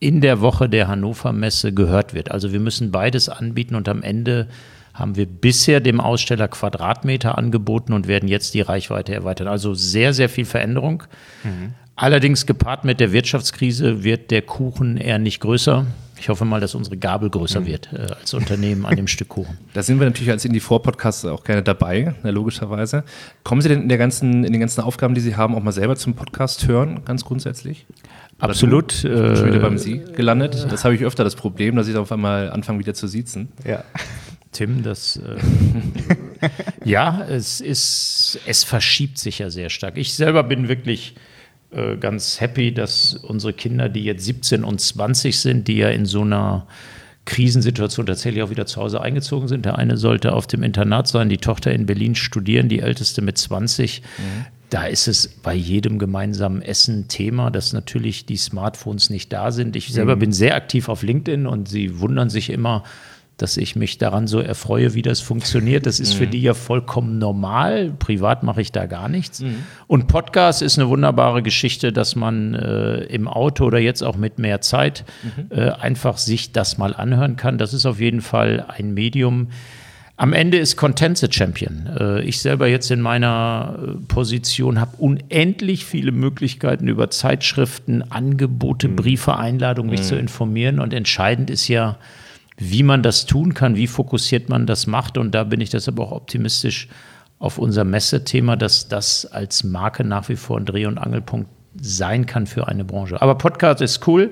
in 0.00 0.20
der 0.20 0.40
Woche 0.40 0.68
der 0.68 0.88
Hannover 0.88 1.32
Messe 1.32 1.72
gehört 1.72 2.14
wird. 2.14 2.30
Also 2.30 2.52
wir 2.52 2.60
müssen 2.60 2.90
beides 2.90 3.28
anbieten 3.28 3.74
und 3.76 3.88
am 3.88 4.02
Ende 4.02 4.48
haben 4.92 5.16
wir 5.16 5.26
bisher 5.26 5.80
dem 5.80 6.00
Aussteller 6.00 6.48
Quadratmeter 6.48 7.38
angeboten 7.38 7.92
und 7.92 8.06
werden 8.06 8.28
jetzt 8.28 8.54
die 8.54 8.60
Reichweite 8.60 9.14
erweitern. 9.14 9.48
Also 9.48 9.74
sehr, 9.74 10.12
sehr 10.12 10.28
viel 10.28 10.44
Veränderung. 10.44 11.04
Mhm. 11.42 11.74
Allerdings 11.96 12.46
gepaart 12.46 12.84
mit 12.84 13.00
der 13.00 13.12
Wirtschaftskrise 13.12 14.02
wird 14.02 14.30
der 14.30 14.42
Kuchen 14.42 14.96
eher 14.96 15.18
nicht 15.18 15.40
größer. 15.40 15.86
Ich 16.18 16.28
hoffe 16.28 16.44
mal, 16.44 16.60
dass 16.60 16.74
unsere 16.74 16.96
Gabel 16.96 17.30
größer 17.30 17.60
mhm. 17.60 17.66
wird 17.66 17.92
äh, 17.92 18.12
als 18.18 18.34
Unternehmen 18.34 18.86
an 18.86 18.96
dem 18.96 19.06
Stück 19.08 19.28
Kuchen. 19.28 19.58
Da 19.72 19.82
sind 19.82 19.98
wir 19.98 20.06
natürlich 20.06 20.30
als 20.30 20.44
Indie-4-Podcast 20.44 21.26
auch 21.26 21.44
gerne 21.44 21.62
dabei, 21.62 22.14
ne, 22.22 22.30
logischerweise. 22.30 23.04
Kommen 23.42 23.60
Sie 23.60 23.68
denn 23.68 23.82
in, 23.82 23.88
der 23.88 23.98
ganzen, 23.98 24.44
in 24.44 24.52
den 24.52 24.60
ganzen 24.60 24.80
Aufgaben, 24.80 25.14
die 25.14 25.20
Sie 25.20 25.36
haben, 25.36 25.54
auch 25.54 25.62
mal 25.62 25.72
selber 25.72 25.96
zum 25.96 26.14
Podcast 26.14 26.66
hören, 26.66 27.04
ganz 27.04 27.24
grundsätzlich? 27.24 27.86
Absolut. 28.38 29.04
Äh, 29.04 29.36
schon 29.36 29.46
wieder 29.46 29.60
beim 29.60 29.78
Sie 29.78 30.02
gelandet. 30.14 30.66
Das 30.70 30.84
habe 30.84 30.94
ich 30.94 31.04
öfter 31.04 31.24
das 31.24 31.36
Problem, 31.36 31.76
dass 31.76 31.88
ich 31.88 31.96
auf 31.96 32.10
einmal 32.12 32.50
anfange, 32.50 32.78
wieder 32.78 32.94
zu 32.94 33.06
siezen. 33.06 33.48
Ja. 33.64 33.84
Tim, 34.52 34.82
das 34.82 35.16
äh, 35.16 36.48
ja, 36.84 37.24
es 37.28 37.60
ist, 37.60 38.38
es 38.46 38.64
verschiebt 38.64 39.18
sich 39.18 39.40
ja 39.40 39.50
sehr 39.50 39.70
stark. 39.70 39.96
Ich 39.96 40.14
selber 40.14 40.42
bin 40.42 40.68
wirklich 40.68 41.14
äh, 41.74 41.96
ganz 41.96 42.40
happy, 42.40 42.72
dass 42.72 43.14
unsere 43.14 43.52
Kinder, 43.52 43.88
die 43.88 44.04
jetzt 44.04 44.24
17 44.24 44.64
und 44.64 44.80
20 44.80 45.38
sind, 45.38 45.68
die 45.68 45.76
ja 45.76 45.88
in 45.88 46.06
so 46.06 46.22
einer 46.22 46.66
Krisensituation 47.24 48.06
tatsächlich 48.06 48.42
auch 48.42 48.50
wieder 48.50 48.66
zu 48.66 48.80
Hause 48.80 49.00
eingezogen 49.00 49.48
sind. 49.48 49.64
Der 49.64 49.78
eine 49.78 49.96
sollte 49.96 50.32
auf 50.32 50.46
dem 50.46 50.62
Internat 50.62 51.08
sein, 51.08 51.28
die 51.28 51.38
Tochter 51.38 51.72
in 51.72 51.86
Berlin 51.86 52.14
studieren, 52.14 52.68
die 52.68 52.80
älteste 52.80 53.22
mit 53.22 53.38
20. 53.38 54.02
Mhm. 54.02 54.46
Da 54.70 54.86
ist 54.86 55.08
es 55.08 55.28
bei 55.28 55.54
jedem 55.54 55.98
gemeinsamen 55.98 56.60
Essen 56.60 57.08
Thema, 57.08 57.50
dass 57.50 57.72
natürlich 57.72 58.26
die 58.26 58.36
Smartphones 58.36 59.08
nicht 59.08 59.32
da 59.32 59.52
sind. 59.52 59.76
Ich 59.76 59.92
selber 59.92 60.16
mhm. 60.16 60.20
bin 60.20 60.32
sehr 60.32 60.54
aktiv 60.54 60.88
auf 60.88 61.02
LinkedIn 61.02 61.46
und 61.46 61.68
sie 61.68 62.00
wundern 62.00 62.28
sich 62.28 62.50
immer, 62.50 62.82
dass 63.36 63.56
ich 63.56 63.74
mich 63.74 63.98
daran 63.98 64.26
so 64.26 64.38
erfreue, 64.38 64.94
wie 64.94 65.02
das 65.02 65.20
funktioniert. 65.20 65.86
Das 65.86 65.98
ist 65.98 66.14
mhm. 66.14 66.18
für 66.18 66.26
die 66.28 66.40
ja 66.40 66.54
vollkommen 66.54 67.18
normal. 67.18 67.92
Privat 67.98 68.42
mache 68.44 68.60
ich 68.60 68.70
da 68.70 68.86
gar 68.86 69.08
nichts. 69.08 69.40
Mhm. 69.40 69.64
Und 69.88 70.06
Podcast 70.06 70.62
ist 70.62 70.78
eine 70.78 70.88
wunderbare 70.88 71.42
Geschichte, 71.42 71.92
dass 71.92 72.14
man 72.14 72.54
äh, 72.54 73.04
im 73.04 73.26
Auto 73.26 73.64
oder 73.64 73.78
jetzt 73.78 74.02
auch 74.02 74.16
mit 74.16 74.38
mehr 74.38 74.60
Zeit 74.60 75.04
mhm. 75.22 75.56
äh, 75.56 75.70
einfach 75.70 76.18
sich 76.18 76.52
das 76.52 76.78
mal 76.78 76.94
anhören 76.94 77.36
kann. 77.36 77.58
Das 77.58 77.74
ist 77.74 77.86
auf 77.86 77.98
jeden 77.98 78.20
Fall 78.20 78.64
ein 78.68 78.94
Medium. 78.94 79.48
Am 80.16 80.32
Ende 80.32 80.58
ist 80.58 80.76
Content 80.76 81.18
the 81.18 81.26
Champion. 81.28 81.88
Äh, 81.98 82.22
ich 82.22 82.40
selber 82.40 82.68
jetzt 82.68 82.88
in 82.92 83.00
meiner 83.00 83.76
äh, 83.76 84.06
Position 84.06 84.78
habe 84.78 84.92
unendlich 84.98 85.84
viele 85.84 86.12
Möglichkeiten 86.12 86.86
über 86.86 87.10
Zeitschriften, 87.10 88.02
Angebote, 88.12 88.86
mhm. 88.86 88.96
Briefe, 88.96 89.36
Einladungen 89.36 89.90
mich 89.90 90.02
mhm. 90.02 90.04
zu 90.04 90.16
informieren. 90.16 90.78
Und 90.78 90.94
entscheidend 90.94 91.50
ist 91.50 91.66
ja, 91.66 91.96
wie 92.70 92.82
man 92.82 93.02
das 93.02 93.26
tun 93.26 93.54
kann, 93.54 93.76
wie 93.76 93.86
fokussiert 93.86 94.48
man 94.48 94.66
das 94.66 94.86
macht. 94.86 95.18
Und 95.18 95.34
da 95.34 95.44
bin 95.44 95.60
ich 95.60 95.70
deshalb 95.70 95.98
auch 96.00 96.12
optimistisch 96.12 96.88
auf 97.38 97.58
unser 97.58 97.84
Messethema, 97.84 98.56
dass 98.56 98.88
das 98.88 99.26
als 99.26 99.64
Marke 99.64 100.04
nach 100.04 100.28
wie 100.28 100.36
vor 100.36 100.58
ein 100.58 100.64
Dreh- 100.64 100.86
und 100.86 100.98
Angelpunkt 100.98 101.48
sein 101.80 102.26
kann 102.26 102.46
für 102.46 102.68
eine 102.68 102.84
Branche. 102.84 103.20
Aber 103.20 103.36
Podcast 103.36 103.80
ist 103.80 104.06
cool 104.06 104.30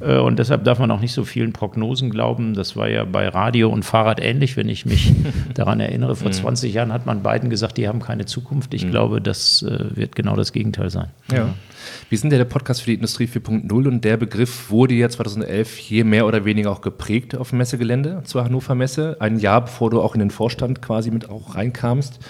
äh, 0.00 0.18
und 0.18 0.38
deshalb 0.38 0.64
darf 0.64 0.78
man 0.78 0.90
auch 0.90 1.00
nicht 1.00 1.12
so 1.12 1.24
vielen 1.24 1.52
Prognosen 1.52 2.10
glauben. 2.10 2.54
Das 2.54 2.76
war 2.76 2.88
ja 2.88 3.04
bei 3.04 3.28
Radio 3.28 3.70
und 3.70 3.84
Fahrrad 3.84 4.20
ähnlich, 4.20 4.56
wenn 4.56 4.68
ich 4.68 4.86
mich 4.86 5.12
daran 5.54 5.80
erinnere. 5.80 6.16
Vor 6.16 6.30
20 6.30 6.70
mhm. 6.70 6.76
Jahren 6.76 6.92
hat 6.92 7.06
man 7.06 7.22
beiden 7.22 7.50
gesagt, 7.50 7.76
die 7.76 7.88
haben 7.88 8.00
keine 8.00 8.26
Zukunft. 8.26 8.74
Ich 8.74 8.86
mhm. 8.86 8.90
glaube, 8.90 9.20
das 9.20 9.62
äh, 9.62 9.96
wird 9.96 10.14
genau 10.14 10.36
das 10.36 10.52
Gegenteil 10.52 10.90
sein. 10.90 11.08
Ja. 11.32 11.48
Wir 12.08 12.18
sind 12.18 12.32
ja 12.32 12.38
der 12.38 12.44
Podcast 12.44 12.82
für 12.82 12.90
die 12.90 12.94
Industrie 12.94 13.26
4.0 13.26 13.72
und 13.72 14.04
der 14.04 14.16
Begriff 14.16 14.70
wurde 14.70 14.94
ja 14.94 15.08
2011 15.08 15.74
hier 15.74 16.04
mehr 16.04 16.26
oder 16.26 16.44
weniger 16.44 16.70
auch 16.70 16.80
geprägt 16.80 17.36
auf 17.36 17.50
dem 17.50 17.58
Messegelände 17.58 18.22
zur 18.24 18.44
Hannover 18.44 18.74
Messe. 18.74 19.16
Ein 19.20 19.38
Jahr 19.38 19.62
bevor 19.62 19.90
du 19.90 20.00
auch 20.00 20.14
in 20.14 20.20
den 20.20 20.30
Vorstand 20.30 20.80
quasi 20.80 21.10
mit 21.10 21.28
auch 21.28 21.56
reinkamst. 21.56 22.20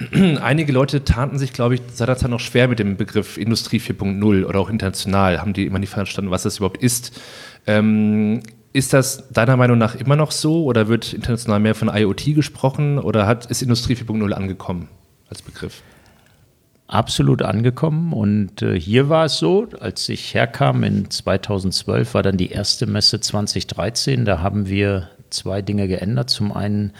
Einige 0.42 0.72
Leute 0.72 1.04
taten 1.04 1.38
sich, 1.38 1.52
glaube 1.52 1.74
ich, 1.74 1.82
der 1.98 2.16
Zeit 2.16 2.30
noch 2.30 2.40
schwer 2.40 2.68
mit 2.68 2.78
dem 2.78 2.96
Begriff 2.96 3.36
Industrie 3.36 3.78
4.0 3.78 4.44
oder 4.44 4.58
auch 4.58 4.70
international, 4.70 5.40
haben 5.40 5.52
die 5.52 5.66
immer 5.66 5.78
nicht 5.78 5.90
verstanden, 5.90 6.30
was 6.30 6.42
das 6.44 6.56
überhaupt 6.58 6.82
ist. 6.82 7.20
Ähm, 7.66 8.42
Ist 8.72 8.92
das 8.92 9.28
deiner 9.30 9.56
Meinung 9.56 9.78
nach 9.78 9.94
immer 9.94 10.16
noch 10.16 10.30
so 10.30 10.64
oder 10.64 10.88
wird 10.88 11.12
international 11.12 11.60
mehr 11.60 11.74
von 11.74 11.88
IoT 11.88 12.34
gesprochen 12.34 12.98
oder 12.98 13.26
hat, 13.26 13.46
ist 13.46 13.62
Industrie 13.62 13.94
4.0 13.94 14.32
angekommen 14.32 14.88
als 15.28 15.42
Begriff? 15.42 15.82
Absolut 16.86 17.42
angekommen 17.42 18.12
und 18.12 18.62
äh, 18.62 18.78
hier 18.78 19.08
war 19.08 19.26
es 19.26 19.38
so, 19.38 19.68
als 19.78 20.08
ich 20.08 20.34
herkam 20.34 20.82
in 20.82 21.10
2012, 21.10 22.14
war 22.14 22.22
dann 22.22 22.36
die 22.36 22.50
erste 22.50 22.86
Messe 22.86 23.20
2013, 23.20 24.24
da 24.24 24.40
haben 24.40 24.66
wir 24.68 25.08
zwei 25.30 25.62
Dinge 25.62 25.86
geändert. 25.86 26.30
Zum 26.30 26.52
einen 26.52 26.92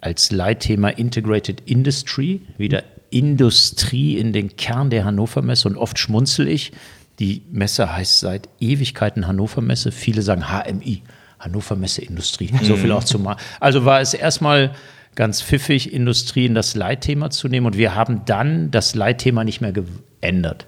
als 0.00 0.30
Leitthema 0.30 0.88
Integrated 0.90 1.62
Industry, 1.66 2.42
wieder 2.56 2.84
Industrie 3.10 4.18
in 4.18 4.32
den 4.32 4.56
Kern 4.56 4.90
der 4.90 5.04
Hannover 5.04 5.42
Messe 5.42 5.68
und 5.68 5.76
oft 5.76 5.98
schmunzel 5.98 6.48
ich. 6.48 6.72
Die 7.18 7.42
Messe 7.50 7.94
heißt 7.94 8.20
seit 8.20 8.48
Ewigkeiten 8.60 9.26
Hannover 9.26 9.60
Messe. 9.60 9.90
Viele 9.90 10.22
sagen 10.22 10.44
HMI, 10.48 11.02
Hannover 11.38 11.74
Messe 11.74 12.02
Industrie. 12.02 12.50
So 12.62 12.76
viel 12.76 12.92
auch 12.92 13.04
zum. 13.04 13.28
Also 13.60 13.84
war 13.84 14.00
es 14.00 14.14
erstmal 14.14 14.72
ganz 15.14 15.42
pfiffig, 15.42 15.92
Industrie 15.92 16.46
in 16.46 16.54
das 16.54 16.76
Leitthema 16.76 17.30
zu 17.30 17.48
nehmen. 17.48 17.66
Und 17.66 17.76
wir 17.76 17.94
haben 17.94 18.24
dann 18.24 18.70
das 18.70 18.94
Leitthema 18.94 19.42
nicht 19.42 19.60
mehr 19.60 19.72
geändert, 19.72 20.66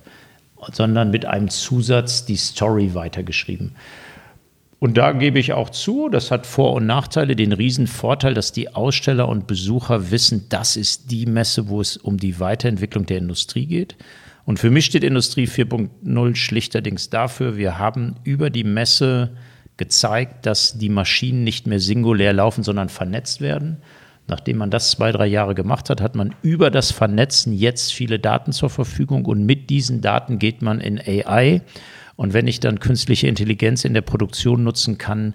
sondern 0.73 1.11
mit 1.11 1.25
einem 1.25 1.51
Zusatz 1.51 2.25
die 2.25 2.37
Story 2.37 2.95
weitergeschrieben. 2.95 3.77
Und 4.81 4.97
da 4.97 5.13
gebe 5.13 5.39
ich 5.39 5.53
auch 5.53 5.69
zu, 5.69 6.09
das 6.09 6.31
hat 6.31 6.47
Vor- 6.47 6.73
und 6.73 6.87
Nachteile, 6.87 7.37
den 7.37 7.53
Riesenvorteil, 7.53 8.33
dass 8.33 8.51
die 8.51 8.75
Aussteller 8.75 9.29
und 9.29 9.47
Besucher 9.47 10.11
wissen, 10.11 10.47
das 10.49 10.75
ist 10.75 11.11
die 11.11 11.27
Messe, 11.27 11.69
wo 11.69 11.83
es 11.83 11.99
um 11.99 12.17
die 12.17 12.41
Weiterentwicklung 12.41 13.05
der 13.05 13.19
Industrie 13.19 13.67
geht. 13.67 13.97
Und 14.47 14.59
für 14.59 14.71
mich 14.71 14.87
steht 14.87 15.05
Industrie 15.05 15.47
4.0 15.47 16.35
schlichterdings 16.35 17.11
dafür, 17.11 17.59
wir 17.59 17.79
haben 17.79 18.17
über 18.25 18.49
die 18.49 18.65
Messe 18.65 19.33
gezeigt, 19.77 20.47
dass 20.47 20.79
die 20.79 20.89
Maschinen 20.89 21.45
nicht 21.45 21.67
mehr 21.67 21.79
singulär 21.79 22.33
laufen, 22.33 22.65
sondern 22.65 22.89
vernetzt 22.89 23.43
werden. 23.43 23.83
Nachdem 24.29 24.57
man 24.57 24.71
das 24.71 24.93
zwei, 24.93 25.13
drei 25.13 25.27
Jahre 25.27 25.55
gemacht 25.55 25.91
hat, 25.91 26.01
hat 26.01 26.15
man 26.15 26.35
über 26.41 26.71
das 26.71 26.91
Vernetzen 26.91 27.53
jetzt 27.53 27.93
viele 27.93 28.19
Daten 28.19 28.53
zur 28.53 28.71
Verfügung 28.71 29.27
und 29.27 29.45
mit 29.45 29.69
diesen 29.69 30.01
Daten 30.01 30.39
geht 30.39 30.63
man 30.63 30.81
in 30.81 30.99
AI 30.99 31.61
und 32.21 32.35
wenn 32.35 32.47
ich 32.47 32.61
dann 32.61 32.81
künstliche 32.81 33.29
Intelligenz 33.29 33.87
in 33.87 33.95
der 33.95 34.03
Produktion 34.03 34.63
nutzen 34.63 34.99
kann, 34.99 35.33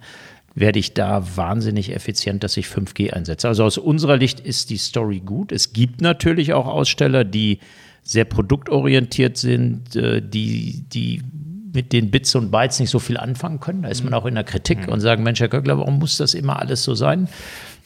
werde 0.54 0.78
ich 0.78 0.94
da 0.94 1.36
wahnsinnig 1.36 1.92
effizient, 1.92 2.44
dass 2.44 2.58
ich 2.58 2.68
5G 2.68 3.12
einsetze. 3.12 3.48
Also 3.48 3.64
aus 3.64 3.80
unserer 3.80 4.20
Sicht 4.20 4.40
ist 4.40 4.70
die 4.70 4.78
Story 4.78 5.20
gut. 5.20 5.52
Es 5.52 5.74
gibt 5.74 6.02
natürlich 6.02 6.54
auch 6.54 6.68
Aussteller, 6.68 7.24
die 7.24 7.58
sehr 8.04 8.26
produktorientiert 8.26 9.36
sind, 9.36 9.96
äh, 9.96 10.22
die, 10.22 10.84
die 10.94 11.24
mit 11.74 11.92
den 11.92 12.12
Bits 12.12 12.36
und 12.36 12.52
Bytes 12.52 12.80
nicht 12.80 12.92
so 12.92 13.00
viel 13.00 13.18
anfangen 13.18 13.60
können. 13.60 13.82
Da 13.82 13.90
ist 13.90 14.04
man 14.04 14.14
auch 14.14 14.28
in 14.28 14.36
der 14.36 14.44
Kritik 14.44 14.88
und 14.88 15.00
sagen, 15.00 15.24
Mensch, 15.24 15.40
Herr 15.40 15.50
Köckler, 15.50 15.80
warum 15.80 15.98
muss 15.98 16.18
das 16.18 16.36
immer 16.36 16.60
alles 16.60 16.84
so 16.84 16.94
sein? 16.94 17.28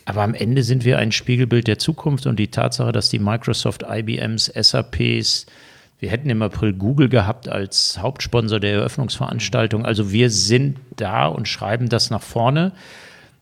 Aber 0.04 0.24
am 0.24 0.34
Ende 0.34 0.62
sind 0.62 0.84
wir 0.84 0.98
ein 0.98 1.14
Spiegelbild 1.14 1.68
der 1.68 1.80
Zukunft 1.80 2.26
und 2.26 2.38
die 2.38 2.50
Tatsache, 2.50 2.92
dass 2.92 3.08
die 3.08 3.20
Microsoft, 3.20 3.86
IBMs, 3.90 4.52
SAPs, 4.54 5.46
wir 6.00 6.10
hätten 6.10 6.30
im 6.30 6.42
April 6.42 6.74
Google 6.74 7.10
gehabt 7.10 7.50
als 7.50 8.00
Hauptsponsor 8.00 8.60
der 8.60 8.74
Eröffnungsveranstaltung. 8.74 9.86
Also 9.86 10.12
wir 10.12 10.30
sind 10.30 10.78
da 10.96 11.28
und 11.28 11.48
schreiben 11.48 11.90
das 11.90 12.10
nach 12.10 12.22
vorne. 12.22 12.72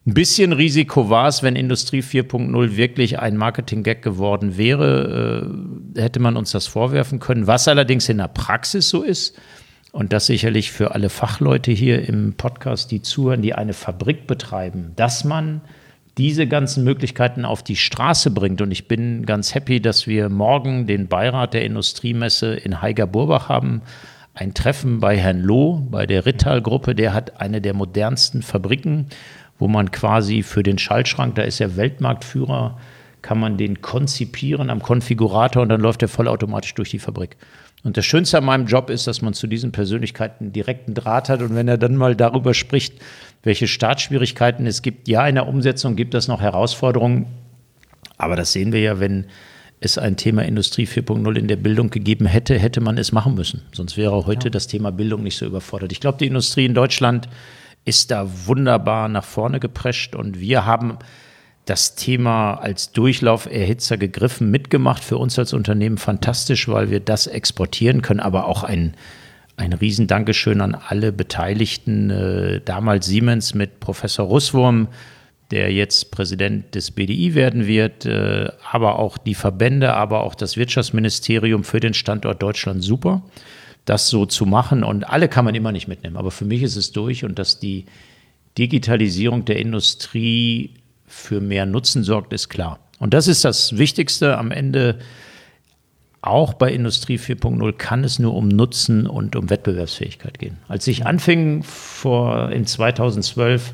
Ein 0.08 0.14
bisschen 0.14 0.54
Risiko 0.54 1.10
war 1.10 1.28
es, 1.28 1.44
wenn 1.44 1.56
Industrie 1.56 2.02
4.0 2.02 2.78
wirklich 2.78 3.20
ein 3.20 3.38
Marketing-Gag 3.38 4.02
geworden 4.02 4.58
wäre, 4.58 5.52
äh, 5.96 6.02
hätte 6.02 6.20
man 6.20 6.38
uns 6.38 6.52
das 6.52 6.66
vorwerfen 6.66 7.20
können. 7.20 7.46
Was 7.46 7.68
allerdings 7.68 8.08
in 8.10 8.18
der 8.18 8.30
Praxis 8.30 8.90
so 8.90 9.04
ist, 9.04 9.38
und 9.92 10.14
das 10.14 10.28
sicherlich 10.28 10.72
für 10.72 10.94
alle 10.94 11.10
Fachleute 11.10 11.72
hier 11.72 12.08
im 12.08 12.34
Podcast, 12.34 12.92
die 12.92 13.02
zuhören, 13.02 13.42
die 13.42 13.56
eine 13.56 13.74
Fabrik 13.74 14.28
betreiben, 14.28 14.92
dass 14.96 15.24
man 15.24 15.62
diese 16.18 16.48
ganzen 16.48 16.84
Möglichkeiten 16.84 17.46
auf 17.46 17.64
die 17.64 17.76
Straße 17.76 18.32
bringt. 18.32 18.62
Und 18.62 18.72
ich 18.72 18.88
bin 18.88 19.26
ganz 19.26 19.54
happy, 19.54 19.82
dass 19.82 20.08
wir 20.08 20.30
morgen 20.30 20.88
den 20.88 21.08
Beirat 21.08 21.54
der 21.54 21.66
Industriemesse 21.66 22.56
in 22.56 22.82
Heiger-Burbach 22.82 23.50
haben. 23.50 23.82
Ein 24.34 24.54
Treffen 24.54 25.00
bei 25.00 25.18
Herrn 25.18 25.42
Loh, 25.42 25.88
bei 25.90 26.06
der 26.06 26.26
Rittal-Gruppe. 26.26 26.96
Der 26.96 27.14
hat 27.14 27.40
eine 27.40 27.62
der 27.62 27.74
modernsten 27.74 28.42
Fabriken, 28.42 29.08
wo 29.60 29.68
man 29.68 29.92
quasi 29.92 30.44
für 30.44 30.64
den 30.64 30.78
Schaltschrank, 30.78 31.36
da 31.36 31.44
ist 31.44 31.62
er 31.62 31.78
Weltmarktführer, 31.78 32.78
kann 33.22 33.40
man 33.40 33.58
den 33.58 33.82
konzipieren 33.82 34.70
am 34.70 34.82
Konfigurator 34.82 35.64
und 35.64 35.70
dann 35.70 35.82
läuft 35.82 36.02
er 36.02 36.08
vollautomatisch 36.08 36.74
durch 36.76 36.92
die 36.92 37.00
Fabrik. 37.00 37.36
Und 37.84 37.96
das 37.96 38.06
Schönste 38.06 38.38
an 38.38 38.46
meinem 38.46 38.66
Job 38.66 38.90
ist, 38.90 39.08
dass 39.08 39.22
man 39.22 39.34
zu 39.34 39.48
diesen 39.48 39.72
Persönlichkeiten 39.72 40.52
direkten 40.52 40.94
Draht 40.94 41.30
hat. 41.30 41.42
Und 41.42 41.56
wenn 41.56 41.68
er 41.68 41.78
dann 41.78 41.96
mal 41.96 42.16
darüber 42.16 42.54
spricht, 42.54 42.96
welche 43.48 43.68
Startschwierigkeiten 43.68 44.68
es 44.68 44.84
gibt, 44.84 45.08
ja, 45.08 45.28
in 45.28 45.36
der 45.36 45.48
Umsetzung 45.48 45.96
gibt 45.96 46.14
es 46.14 46.28
noch 46.28 46.42
Herausforderungen. 46.42 47.26
Aber 48.18 48.36
das 48.36 48.52
sehen 48.52 48.74
wir 48.74 48.82
ja, 48.82 49.00
wenn 49.00 49.26
es 49.80 49.98
ein 49.98 50.18
Thema 50.18 50.44
Industrie 50.44 50.86
4.0 50.86 51.36
in 51.36 51.48
der 51.48 51.56
Bildung 51.56 51.90
gegeben 51.90 52.26
hätte, 52.26 52.58
hätte 52.60 52.82
man 52.82 52.98
es 52.98 53.12
machen 53.12 53.36
müssen. 53.36 53.64
Sonst 53.72 53.96
wäre 53.96 54.26
heute 54.26 54.48
ja. 54.48 54.52
das 54.52 54.68
Thema 54.68 54.92
Bildung 54.92 55.24
nicht 55.24 55.38
so 55.38 55.46
überfordert. 55.46 55.92
Ich 55.92 56.00
glaube, 56.00 56.18
die 56.18 56.28
Industrie 56.28 56.66
in 56.66 56.74
Deutschland 56.74 57.30
ist 57.86 58.12
da 58.12 58.28
wunderbar 58.46 59.08
nach 59.08 59.24
vorne 59.24 59.60
geprescht 59.60 60.16
und 60.16 60.40
wir 60.40 60.66
haben 60.66 60.98
das 61.66 61.96
Thema 61.96 62.56
als 62.56 62.92
Durchlauferhitzer 62.92 63.98
gegriffen, 63.98 64.52
mitgemacht. 64.52 65.04
Für 65.04 65.18
uns 65.18 65.38
als 65.38 65.54
Unternehmen 65.54 65.98
fantastisch, 65.98 66.68
weil 66.68 66.90
wir 66.90 67.00
das 67.00 67.28
exportieren 67.28 68.02
können, 68.02 68.20
aber 68.20 68.48
auch 68.48 68.64
ein, 68.64 68.94
ein 69.58 69.74
Riesendankeschön 69.74 70.62
an 70.62 70.76
alle 70.76 71.12
Beteiligten. 71.12 72.10
Äh, 72.10 72.62
damals 72.64 73.08
Siemens 73.08 73.54
mit 73.54 73.80
Professor 73.80 74.28
Russwurm, 74.28 74.88
der 75.52 75.74
jetzt 75.74 76.12
Präsident 76.12 76.76
des 76.76 76.92
BDI 76.92 77.34
werden 77.34 77.68
wird, 77.68 78.06
äh, 78.06 78.50
aber 78.72 79.00
auch 79.00 79.18
die 79.18 79.34
Verbände, 79.34 79.94
aber 79.94 80.24
auch 80.24 80.36
das 80.36 80.58
Wirtschaftsministerium 80.58 81.64
für 81.64 81.80
den 81.80 81.94
Standort 81.94 82.42
Deutschland 82.42 82.84
super, 82.84 83.24
das 83.86 84.10
so 84.10 84.26
zu 84.26 84.46
machen. 84.46 84.84
Und 84.84 85.04
alle 85.10 85.28
kann 85.28 85.44
man 85.44 85.56
immer 85.56 85.72
nicht 85.72 85.88
mitnehmen. 85.88 86.18
Aber 86.18 86.32
für 86.32 86.46
mich 86.46 86.62
ist 86.62 86.76
es 86.76 86.92
durch 86.92 87.26
und 87.26 87.40
dass 87.40 87.60
die 87.60 87.86
Digitalisierung 88.58 89.46
der 89.46 89.58
Industrie 89.58 90.76
für 91.08 91.42
mehr 91.42 91.66
Nutzen 91.66 92.04
sorgt, 92.04 92.32
ist 92.32 92.50
klar. 92.50 92.80
Und 93.00 93.14
das 93.14 93.28
ist 93.28 93.44
das 93.44 93.78
Wichtigste 93.78 94.38
am 94.38 94.52
Ende. 94.52 95.00
Auch 96.28 96.54
bei 96.54 96.74
Industrie 96.74 97.18
4.0 97.18 97.72
kann 97.72 98.04
es 98.04 98.20
nur 98.20 98.36
um 98.36 98.50
Nutzen 98.50 99.08
und 99.08 99.38
um 99.38 99.50
Wettbewerbsfähigkeit 99.50 100.38
gehen. 100.40 100.58
Als 100.68 100.86
ich 100.88 101.06
anfing 101.06 101.64
vor 101.64 102.52
in 102.52 102.66
2012 102.66 103.74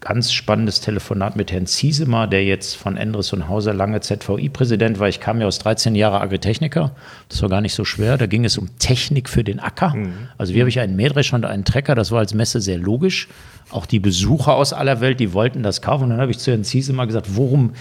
ganz 0.00 0.32
spannendes 0.32 0.80
Telefonat 0.80 1.36
mit 1.36 1.52
Herrn 1.52 1.66
Ziesemer, 1.66 2.26
der 2.26 2.44
jetzt 2.44 2.74
von 2.74 2.96
Endres 2.96 3.32
und 3.32 3.48
Hauser 3.48 3.72
lange 3.72 4.00
ZVI-Präsident 4.00 4.98
war. 4.98 5.08
Ich 5.08 5.20
kam 5.20 5.40
ja 5.40 5.46
aus 5.46 5.60
13 5.60 5.94
Jahren 5.94 6.20
Agritechniker. 6.20 6.90
Das 7.28 7.40
war 7.40 7.48
gar 7.48 7.60
nicht 7.60 7.74
so 7.74 7.84
schwer. 7.84 8.18
Da 8.18 8.26
ging 8.26 8.44
es 8.44 8.58
um 8.58 8.76
Technik 8.80 9.28
für 9.28 9.44
den 9.44 9.60
Acker. 9.60 9.94
Mhm. 9.94 10.12
Also 10.38 10.54
wie 10.54 10.60
habe 10.60 10.70
ich 10.70 10.80
einen 10.80 10.96
Mähdrescher 10.96 11.36
und 11.36 11.44
einen 11.44 11.64
Trecker. 11.64 11.94
Das 11.94 12.10
war 12.10 12.18
als 12.18 12.34
Messe 12.34 12.60
sehr 12.60 12.78
logisch. 12.78 13.28
Auch 13.70 13.86
die 13.86 14.00
Besucher 14.00 14.56
aus 14.56 14.72
aller 14.72 15.00
Welt, 15.00 15.20
die 15.20 15.32
wollten 15.32 15.62
das 15.62 15.82
kaufen. 15.82 16.04
Und 16.04 16.10
dann 16.10 16.20
habe 16.20 16.32
ich 16.32 16.38
zu 16.40 16.50
Herrn 16.50 16.64
Ziesemer 16.64 17.06
gesagt, 17.06 17.36
worum 17.36 17.74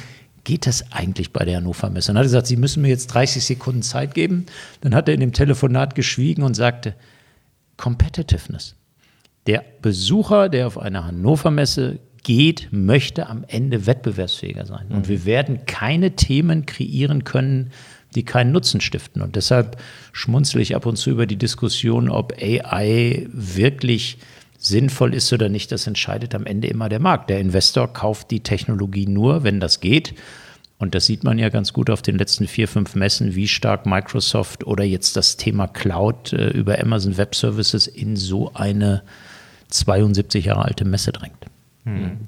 geht 0.44 0.68
das 0.68 0.92
eigentlich 0.92 1.34
bei 1.34 1.46
der 1.46 1.58
Hannover 1.58 1.90
Messe? 1.90 2.12
Und 2.12 2.16
dann 2.16 2.20
hat 2.20 2.26
er 2.26 2.30
gesagt, 2.30 2.48
Sie 2.48 2.58
müssen 2.58 2.82
mir 2.82 2.90
jetzt 2.90 3.08
30 3.08 3.44
Sekunden 3.44 3.82
Zeit 3.82 4.14
geben. 4.14 4.46
Dann 4.82 4.96
hat 4.96 5.08
er 5.08 5.14
in 5.14 5.20
dem 5.20 5.34
Telefonat 5.34 5.96
geschwiegen 5.96 6.44
und 6.44 6.56
sagte, 6.56 6.96
Competitiveness. 7.78 8.76
Der 9.48 9.64
Besucher, 9.82 10.50
der 10.50 10.68
auf 10.68 10.78
einer 10.78 11.06
Hannover 11.06 11.50
Messe 11.52 12.00
geht, 12.24 12.68
möchte 12.72 13.28
am 13.28 13.44
Ende 13.48 13.88
wettbewerbsfähiger 13.88 14.66
sein. 14.66 14.88
Und 14.90 15.08
wir 15.08 15.26
werden 15.26 15.66
keine 15.66 16.16
Themen 16.16 16.66
kreieren 16.66 17.24
können, 17.24 17.72
die 18.16 18.24
keinen 18.24 18.52
Nutzen 18.52 18.82
stiften. 18.82 19.22
Und 19.22 19.36
deshalb 19.36 19.78
schmunzle 20.12 20.62
ich 20.62 20.76
ab 20.76 20.86
und 20.86 20.98
zu 20.98 21.10
über 21.10 21.26
die 21.26 21.38
Diskussion, 21.38 22.10
ob 22.10 22.34
AI 22.40 23.28
wirklich 23.32 24.18
sinnvoll 24.62 25.14
ist 25.16 25.34
oder 25.34 25.50
nicht. 25.50 25.72
Das 25.72 25.88
entscheidet 25.88 26.36
am 26.36 26.46
Ende 26.46 26.68
immer 26.68 26.88
der 26.88 27.00
Markt. 27.00 27.30
Der 27.30 27.40
Investor 27.40 27.92
kauft 27.92 28.32
die 28.32 28.42
Technologie 28.42 29.08
nur, 29.08 29.44
wenn 29.44 29.60
das 29.60 29.80
geht. 29.80 30.14
Und 30.78 30.96
das 30.96 31.06
sieht 31.06 31.24
man 31.24 31.38
ja 31.38 31.50
ganz 31.50 31.74
gut 31.74 31.90
auf 31.90 32.02
den 32.02 32.18
letzten 32.18 32.48
vier, 32.48 32.68
fünf 32.68 32.96
Messen, 32.96 33.36
wie 33.36 33.48
stark 33.48 33.86
Microsoft 33.86 34.64
oder 34.66 34.84
jetzt 34.84 35.16
das 35.16 35.38
Thema 35.38 35.68
Cloud 35.68 36.34
äh, 36.34 36.50
über 36.50 36.80
Amazon 36.80 37.18
Web 37.18 37.36
Services 37.36 37.88
in 37.88 38.16
so 38.16 38.54
eine 38.54 39.04
72 39.70 40.46
Jahre 40.46 40.66
alte 40.66 40.86
Messe 40.86 41.12
drängt. 41.12 41.46
Hm. 41.86 42.28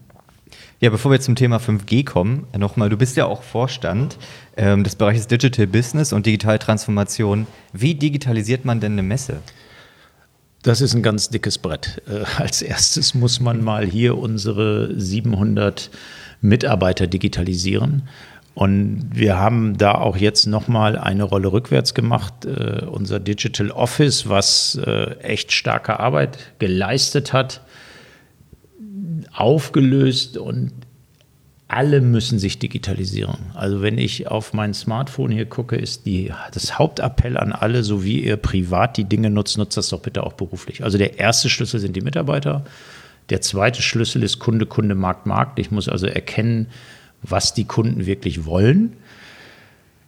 Ja, 0.79 0.89
bevor 0.89 1.11
wir 1.11 1.21
zum 1.21 1.35
Thema 1.35 1.57
5G 1.57 2.03
kommen, 2.03 2.45
nochmal, 2.57 2.89
du 2.89 2.97
bist 2.97 3.15
ja 3.15 3.25
auch 3.25 3.41
Vorstand 3.41 4.17
ähm, 4.57 4.83
des 4.83 4.95
Bereiches 4.95 5.27
Digital 5.27 5.65
Business 5.65 6.13
und 6.13 6.25
Digitaltransformation. 6.25 7.47
Wie 7.71 7.95
digitalisiert 7.95 8.65
man 8.65 8.79
denn 8.79 8.93
eine 8.93 9.03
Messe? 9.03 9.39
Das 10.63 10.79
ist 10.79 10.93
ein 10.93 11.03
ganz 11.03 11.29
dickes 11.29 11.58
Brett. 11.58 12.01
Äh, 12.08 12.24
als 12.41 12.62
erstes 12.62 13.13
muss 13.13 13.41
man 13.41 13.62
mal 13.62 13.86
hier 13.86 14.17
unsere 14.17 14.98
700 15.00 15.89
Mitarbeiter 16.41 17.05
digitalisieren. 17.05 18.03
Und 18.55 19.10
wir 19.13 19.38
haben 19.38 19.77
da 19.77 19.96
auch 19.96 20.15
jetzt 20.15 20.46
nochmal 20.46 20.98
eine 20.98 21.24
Rolle 21.24 21.51
rückwärts 21.51 21.93
gemacht. 21.93 22.46
Äh, 22.46 22.86
unser 22.86 23.20
Digital 23.20 23.72
Office, 23.72 24.29
was 24.29 24.79
äh, 24.86 25.17
echt 25.20 25.51
starke 25.51 26.00
Arbeit 26.00 26.38
geleistet 26.60 27.34
hat, 27.34 27.62
aufgelöst 29.34 30.38
und 30.38 30.72
alle 31.73 32.01
müssen 32.01 32.37
sich 32.37 32.59
digitalisieren. 32.59 33.37
Also 33.53 33.81
wenn 33.81 33.97
ich 33.97 34.27
auf 34.27 34.53
mein 34.53 34.73
Smartphone 34.73 35.31
hier 35.31 35.45
gucke, 35.45 35.75
ist 35.75 36.05
die, 36.05 36.31
das 36.53 36.77
Hauptappell 36.77 37.37
an 37.37 37.51
alle, 37.51 37.83
so 37.83 38.03
wie 38.03 38.23
ihr 38.23 38.37
privat 38.37 38.97
die 38.97 39.05
Dinge 39.05 39.29
nutzt, 39.29 39.57
nutzt 39.57 39.75
das 39.77 39.89
doch 39.89 40.01
bitte 40.01 40.23
auch 40.23 40.33
beruflich. 40.33 40.83
Also 40.83 40.97
der 40.97 41.19
erste 41.19 41.49
Schlüssel 41.49 41.79
sind 41.79 41.95
die 41.95 42.01
Mitarbeiter. 42.01 42.63
Der 43.29 43.41
zweite 43.41 43.81
Schlüssel 43.81 44.21
ist 44.21 44.39
Kunde, 44.39 44.65
Kunde, 44.65 44.95
Markt, 44.95 45.25
Markt. 45.25 45.57
Ich 45.57 45.71
muss 45.71 45.89
also 45.89 46.05
erkennen, 46.05 46.67
was 47.23 47.53
die 47.53 47.65
Kunden 47.65 48.05
wirklich 48.05 48.45
wollen. 48.45 48.93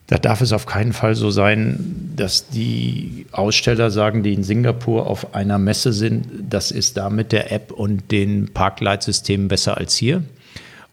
Da 0.08 0.20
darf 0.20 0.42
es 0.42 0.54
auf 0.54 0.68
keinen 0.68 0.94
Fall 0.94 1.16
so 1.16 1.32
sein, 1.32 2.14
dass 2.16 2.50
die 2.50 3.26
Aussteller 3.32 3.90
sagen, 3.90 4.22
die 4.22 4.34
in 4.34 4.44
Singapur 4.44 5.08
auf 5.08 5.34
einer 5.34 5.58
Messe 5.58 5.94
sind, 5.94 6.28
das 6.48 6.70
ist 6.70 6.98
da 6.98 7.10
mit 7.10 7.32
der 7.32 7.52
App 7.52 7.72
und 7.72 8.12
den 8.12 8.54
Parkleitsystemen 8.54 9.48
besser 9.48 9.78
als 9.78 9.96
hier. 9.96 10.22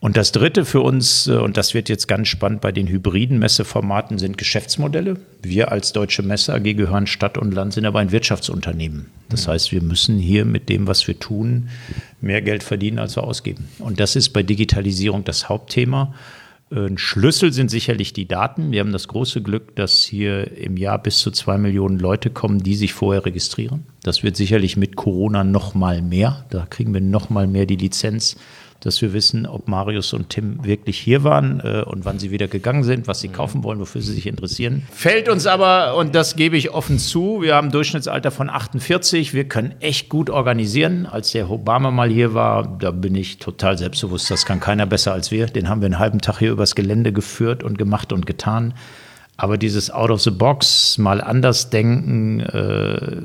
Und 0.03 0.17
das 0.17 0.33
Dritte 0.33 0.65
für 0.65 0.81
uns, 0.81 1.29
äh, 1.29 1.37
und 1.37 1.57
das 1.57 1.75
wird 1.75 1.89
jetzt 1.89 2.09
ganz 2.09 2.27
spannend 2.27 2.61
bei 2.61 2.73
den 2.73 2.89
hybriden 2.89 3.39
Messeformaten, 3.39 4.19
sind 4.19 4.37
Geschäftsmodelle. 4.37 5.17
Wir 5.41 5.71
als 5.71 5.93
Deutsche 5.93 6.25
Messe 6.25 6.53
AG 6.53 6.75
gehören 6.75 7.07
Stadt 7.07 7.39
und 7.39 7.55
Land, 7.55 7.73
sind 7.73 7.87
aber 7.87 8.01
ein 8.01 8.11
Wirtschaftsunternehmen. 8.11 9.11
Das 9.29 9.47
heißt, 9.47 9.71
wir 9.71 9.81
müssen 9.81 10.19
hier 10.19 10.45
mit 10.45 10.69
dem, 10.69 10.89
was 10.89 11.07
wir 11.07 11.21
tun, 11.21 11.69
mehr 12.21 12.43
Geld 12.43 12.65
verdienen, 12.65 12.99
als 12.99 13.15
wir 13.17 13.23
ausgeben. 13.23 13.69
Und 13.79 14.01
das 14.01 14.17
ist 14.17 14.31
bei 14.31 14.43
Digitalisierung 14.43 15.23
das 15.23 15.49
Hauptthema. 15.49 16.13
Ein 16.73 16.99
Schlüssel 16.99 17.53
sind 17.53 17.71
sicherlich 17.71 18.13
die 18.13 18.27
Daten. 18.27 18.73
Wir 18.73 18.81
haben 18.81 18.93
das 18.93 19.07
große 19.07 19.41
Glück, 19.41 19.77
dass 19.77 20.03
hier 20.03 20.57
im 20.57 20.77
Jahr 20.79 21.01
bis 21.01 21.19
zu 21.19 21.31
zwei 21.31 21.59
Millionen 21.59 22.01
Leute 22.01 22.31
kommen, 22.31 22.61
die 22.61 22.75
sich 22.75 22.93
vorher 22.93 23.25
registrieren. 23.25 23.85
Das 24.03 24.25
wird 24.25 24.37
sicherlich 24.37 24.77
mit 24.77 24.97
Corona 24.97 25.45
noch 25.45 25.75
mal 25.75 26.03
mehr. 26.03 26.45
Da 26.51 26.67
kriegen 26.69 26.93
wir 26.93 27.01
noch 27.01 27.31
mal 27.31 27.47
mehr 27.47 27.67
die 27.67 27.77
Lizenz 27.77 28.37
dass 28.85 29.01
wir 29.01 29.13
wissen, 29.13 29.47
ob 29.47 29.69
Marius 29.69 30.13
und 30.13 30.31
Tim 30.31 30.65
wirklich 30.65 30.99
hier 30.99 31.23
waren 31.23 31.61
äh, 31.61 31.83
und 31.83 32.05
wann 32.05 32.19
sie 32.19 32.31
wieder 32.31 32.49
gegangen 32.49 32.83
sind, 32.83 33.07
was 33.07 33.21
sie 33.21 33.29
mhm. 33.29 33.33
kaufen 33.33 33.65
wollen, 33.65 33.79
wofür 33.79 34.03
sie 34.03 34.13
sich 34.13 34.27
interessieren. 34.27 34.83
Fällt 34.93 35.29
uns 35.29 35.47
aber, 35.47 35.97
und 35.97 36.15
das 36.15 36.37
gebe 36.37 36.57
ich 36.57 36.71
offen 36.71 36.99
zu, 36.99 37.43
wir 37.43 37.55
haben 37.55 37.69
ein 37.69 37.73
Durchschnittsalter 37.73 38.31
von 38.31 38.51
48, 38.51 39.35
wir 39.35 39.45
können 39.45 39.75
echt 39.81 40.09
gut 40.09 40.31
organisieren. 40.31 41.07
Als 41.07 41.31
der 41.33 41.49
Obama 41.49 41.91
mal 41.91 42.11
hier 42.11 42.35
war, 42.35 42.67
da 42.79 42.91
bin 42.91 43.15
ich 43.15 43.39
total 43.39 43.79
selbstbewusst, 43.79 44.31
das 44.31 44.45
kann 44.45 44.59
keiner 44.59 44.87
besser 44.87 45.13
als 45.13 45.31
wir. 45.31 45.47
Den 45.47 45.69
haben 45.69 45.81
wir 45.81 45.87
einen 45.87 45.99
halben 45.99 46.21
Tag 46.21 46.39
hier 46.39 46.51
übers 46.51 46.75
Gelände 46.75 47.13
geführt 47.13 47.63
und 47.63 47.79
gemacht 47.79 48.13
und 48.13 48.27
getan. 48.27 48.75
Aber 49.37 49.59
dieses 49.59 49.91
Out 49.91 50.11
of 50.11 50.23
the 50.23 50.31
Box, 50.31 50.99
mal 50.99 51.21
anders 51.21 51.71
denken, 51.71 52.41
äh, 52.41 53.23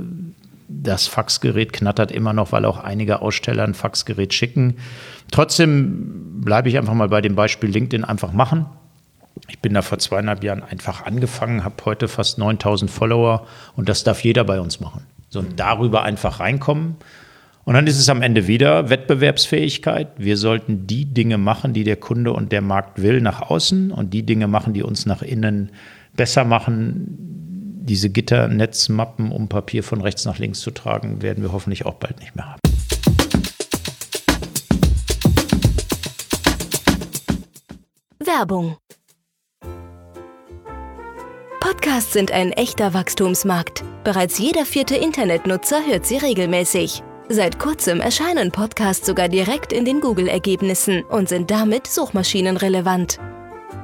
das 0.68 1.08
Faxgerät 1.08 1.74
knattert 1.74 2.12
immer 2.12 2.34
noch, 2.34 2.52
weil 2.52 2.66
auch 2.66 2.80
einige 2.80 3.22
Aussteller 3.22 3.64
ein 3.64 3.74
Faxgerät 3.74 4.34
schicken. 4.34 4.76
Trotzdem 5.32 6.42
bleibe 6.42 6.70
ich 6.70 6.78
einfach 6.78 6.94
mal 6.94 7.10
bei 7.10 7.22
dem 7.22 7.36
Beispiel 7.36 7.70
LinkedIn 7.70 8.04
einfach 8.04 8.32
machen. 8.32 8.66
Ich 9.50 9.60
bin 9.60 9.74
da 9.74 9.82
vor 9.82 10.00
zweieinhalb 10.00 10.44
Jahren 10.44 10.64
einfach 10.64 11.06
angefangen, 11.06 11.64
habe 11.64 11.76
heute 11.86 12.08
fast 12.08 12.38
9000 12.38 12.90
Follower 12.90 13.46
und 13.76 13.88
das 13.90 14.04
darf 14.04 14.24
jeder 14.24 14.44
bei 14.44 14.60
uns 14.60 14.80
machen. 14.80 15.06
So 15.30 15.40
und 15.40 15.60
darüber 15.60 16.04
einfach 16.04 16.40
reinkommen. 16.40 16.96
Und 17.68 17.74
dann 17.74 17.86
ist 17.86 18.00
es 18.00 18.08
am 18.08 18.22
Ende 18.22 18.48
wieder 18.48 18.90
Wettbewerbsfähigkeit. 18.90 20.08
Wir 20.18 20.38
sollten 20.38 20.88
die 20.88 21.04
Dinge 21.04 21.38
machen, 21.38 21.74
die 21.74 21.84
der 21.84 21.98
Kunde 21.98 22.32
und 22.32 22.54
der 22.54 22.62
Markt 22.62 23.02
will, 23.02 23.20
nach 23.20 23.42
außen 23.42 23.92
und 23.92 24.14
die 24.14 24.24
Dinge 24.24 24.48
machen, 24.48 24.72
die 24.72 24.84
uns 24.84 25.06
nach 25.06 25.22
innen 25.22 25.72
besser 26.16 26.46
machen. 26.46 27.18
Diese 27.82 28.10
Gitternetzmappen, 28.10 29.32
um 29.32 29.50
Papier 29.50 29.84
von 29.84 30.00
rechts 30.00 30.24
nach 30.24 30.40
links 30.40 30.62
zu 30.62 30.72
tragen, 30.72 31.22
werden 31.22 31.44
wir 31.44 31.52
hoffentlich 31.52 31.86
auch 31.86 31.96
bald 31.96 32.22
nicht 32.22 32.38
mehr 32.38 32.46
haben. 32.46 32.77
Werbung. 38.28 38.76
Podcasts 41.62 42.12
sind 42.12 42.34
ein 42.34 42.52
echter 42.52 42.94
Wachstumsmarkt. 42.94 43.86
Bereits 44.04 44.38
jeder 44.38 44.66
vierte 44.66 44.98
Internetnutzer 44.98 45.86
hört 45.86 46.06
sie 46.06 46.18
regelmäßig. 46.18 47.04
Seit 47.30 47.58
kurzem 47.58 48.02
erscheinen 48.02 48.52
Podcasts 48.52 49.08
sogar 49.08 49.30
direkt 49.30 49.72
in 49.72 49.86
den 49.86 50.02
Google-Ergebnissen 50.02 51.04
und 51.06 51.30
sind 51.30 51.50
damit 51.52 51.88
suchmaschinenrelevant. 51.88 53.18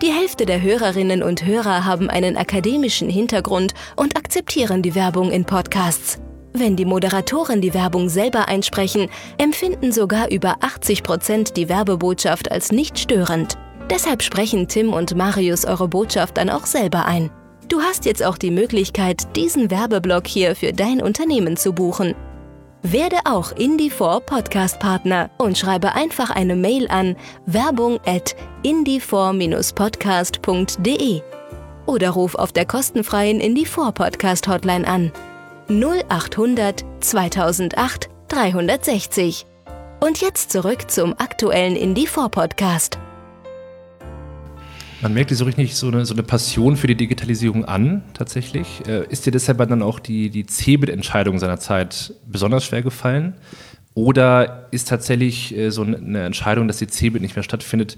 Die 0.02 0.12
Hälfte 0.12 0.46
der 0.46 0.62
Hörerinnen 0.62 1.24
und 1.24 1.46
Hörer 1.46 1.86
haben 1.86 2.10
einen 2.10 2.36
akademischen 2.36 3.10
Hintergrund 3.10 3.74
und 3.96 4.18
akzeptieren 4.18 4.82
die 4.82 4.94
Werbung 4.94 5.32
in 5.32 5.46
Podcasts. 5.46 6.20
Wenn 6.52 6.76
die 6.76 6.86
Moderatoren 6.86 7.62
die 7.62 7.74
Werbung 7.74 8.10
selber 8.10 8.50
einsprechen, 8.50 9.10
empfinden 9.38 9.94
sogar 9.94 10.30
über 10.30 10.58
80 10.60 11.02
Prozent 11.02 11.56
die 11.56 11.70
Werbebotschaft 11.70 12.52
als 12.52 12.74
nicht 12.74 13.00
störend. 13.00 13.58
Deshalb 13.90 14.22
sprechen 14.24 14.68
Tim 14.68 14.92
und 14.94 15.16
Marius 15.16 15.66
eure 15.66 15.88
Botschaft 15.88 16.38
dann 16.38 16.50
auch 16.50 16.66
selber 16.66 17.06
ein. 17.06 17.30
Du 17.70 17.80
hast 17.82 18.06
jetzt 18.06 18.24
auch 18.24 18.38
die 18.38 18.52
Möglichkeit, 18.52 19.36
diesen 19.36 19.72
Werbeblock 19.72 20.28
hier 20.28 20.56
für 20.56 20.72
dein 20.74 21.02
Unternehmen 21.02 21.58
zu 21.58 21.74
buchen. 21.74 22.14
Werde 22.82 23.18
auch 23.26 23.52
Indie4 23.54 24.20
Podcast 24.20 24.80
Partner 24.80 25.30
und 25.38 25.58
schreibe 25.58 25.96
einfach 25.96 26.30
eine 26.30 26.56
Mail 26.56 26.88
an 26.90 27.16
werbung 27.46 28.00
at 28.06 28.36
indie4-podcast.de 28.64 31.22
oder 31.86 32.10
ruf 32.10 32.36
auf 32.36 32.52
der 32.52 32.66
kostenfreien 32.66 33.40
Indie4 33.42 33.94
Podcast 33.94 34.46
Hotline 34.48 34.88
an 34.88 35.12
0800 35.70 36.84
2008 37.00 38.10
360. 38.28 39.46
Und 40.00 40.22
jetzt 40.22 40.52
zurück 40.52 40.92
zum 40.92 41.14
aktuellen 41.18 41.76
Indie4 41.76 42.30
Podcast. 42.30 43.00
Man 45.04 45.14
merkt 45.14 45.32
dir 45.32 45.36
so 45.36 45.44
richtig 45.44 45.76
so 45.76 45.90
eine, 45.90 46.06
so 46.06 46.14
eine 46.14 46.24
Passion 46.24 46.78
für 46.78 46.88
die 46.88 46.96
Digitalisierung 46.96 47.66
an, 47.66 48.04
tatsächlich. 48.14 48.88
Äh, 48.88 49.06
ist 49.10 49.26
dir 49.26 49.32
deshalb 49.32 49.58
dann 49.58 49.82
auch 49.82 50.00
die, 50.00 50.30
die 50.30 50.46
CeBIT-Entscheidung 50.46 51.40
seinerzeit 51.40 52.14
besonders 52.26 52.64
schwer 52.64 52.84
gefallen? 52.84 53.34
Oder 53.96 54.70
ist 54.72 54.88
tatsächlich 54.88 55.58
äh, 55.58 55.72
so 55.72 55.82
eine 55.84 56.24
Entscheidung, 56.24 56.70
dass 56.70 56.78
die 56.78 56.88
CeBIT 56.88 57.22
nicht 57.22 57.36
mehr 57.36 57.44
stattfindet, 57.44 57.98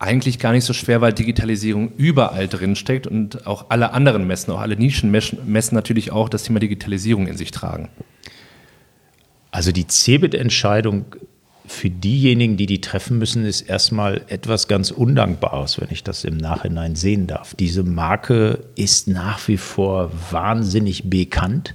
eigentlich 0.00 0.40
gar 0.40 0.50
nicht 0.50 0.64
so 0.64 0.72
schwer, 0.72 1.00
weil 1.00 1.12
Digitalisierung 1.12 1.92
überall 1.96 2.48
drin 2.48 2.74
steckt 2.74 3.06
und 3.06 3.46
auch 3.46 3.66
alle 3.68 3.92
anderen 3.92 4.26
Messen, 4.26 4.50
auch 4.50 4.60
alle 4.60 4.76
Nischenmessen 4.76 5.38
natürlich 5.70 6.10
auch 6.10 6.28
das 6.28 6.42
Thema 6.42 6.58
Digitalisierung 6.58 7.28
in 7.28 7.36
sich 7.36 7.52
tragen? 7.52 7.90
Also 9.52 9.70
die 9.70 9.86
CeBIT-Entscheidung 9.86 11.04
für 11.66 11.88
diejenigen, 11.88 12.56
die 12.56 12.66
die 12.66 12.80
treffen 12.80 13.18
müssen, 13.18 13.46
ist 13.46 13.62
erstmal 13.62 14.22
etwas 14.28 14.68
ganz 14.68 14.90
Undankbares, 14.90 15.80
wenn 15.80 15.88
ich 15.90 16.04
das 16.04 16.24
im 16.24 16.36
Nachhinein 16.36 16.94
sehen 16.94 17.26
darf. 17.26 17.54
Diese 17.54 17.82
Marke 17.82 18.64
ist 18.76 19.08
nach 19.08 19.48
wie 19.48 19.56
vor 19.56 20.10
wahnsinnig 20.30 21.08
bekannt. 21.08 21.74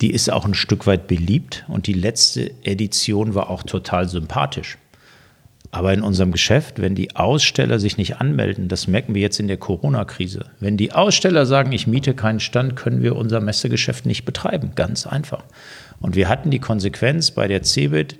Die 0.00 0.12
ist 0.12 0.30
auch 0.32 0.44
ein 0.44 0.54
Stück 0.54 0.86
weit 0.86 1.08
beliebt 1.08 1.64
und 1.68 1.86
die 1.86 1.92
letzte 1.92 2.52
Edition 2.62 3.34
war 3.34 3.50
auch 3.50 3.64
total 3.64 4.08
sympathisch. 4.08 4.78
Aber 5.72 5.92
in 5.92 6.02
unserem 6.02 6.32
Geschäft, 6.32 6.80
wenn 6.80 6.94
die 6.94 7.14
Aussteller 7.14 7.78
sich 7.78 7.96
nicht 7.96 8.16
anmelden, 8.16 8.68
das 8.68 8.88
merken 8.88 9.14
wir 9.14 9.22
jetzt 9.22 9.38
in 9.38 9.46
der 9.46 9.56
Corona-Krise. 9.56 10.46
Wenn 10.58 10.76
die 10.76 10.92
Aussteller 10.92 11.46
sagen, 11.46 11.70
ich 11.72 11.86
miete 11.86 12.14
keinen 12.14 12.40
Stand, 12.40 12.74
können 12.74 13.02
wir 13.02 13.14
unser 13.14 13.40
Messegeschäft 13.40 14.04
nicht 14.04 14.24
betreiben. 14.24 14.72
Ganz 14.74 15.06
einfach. 15.06 15.44
Und 16.00 16.16
wir 16.16 16.28
hatten 16.28 16.50
die 16.50 16.58
Konsequenz 16.58 17.30
bei 17.30 17.46
der 17.46 17.62
CeBIT, 17.62 18.16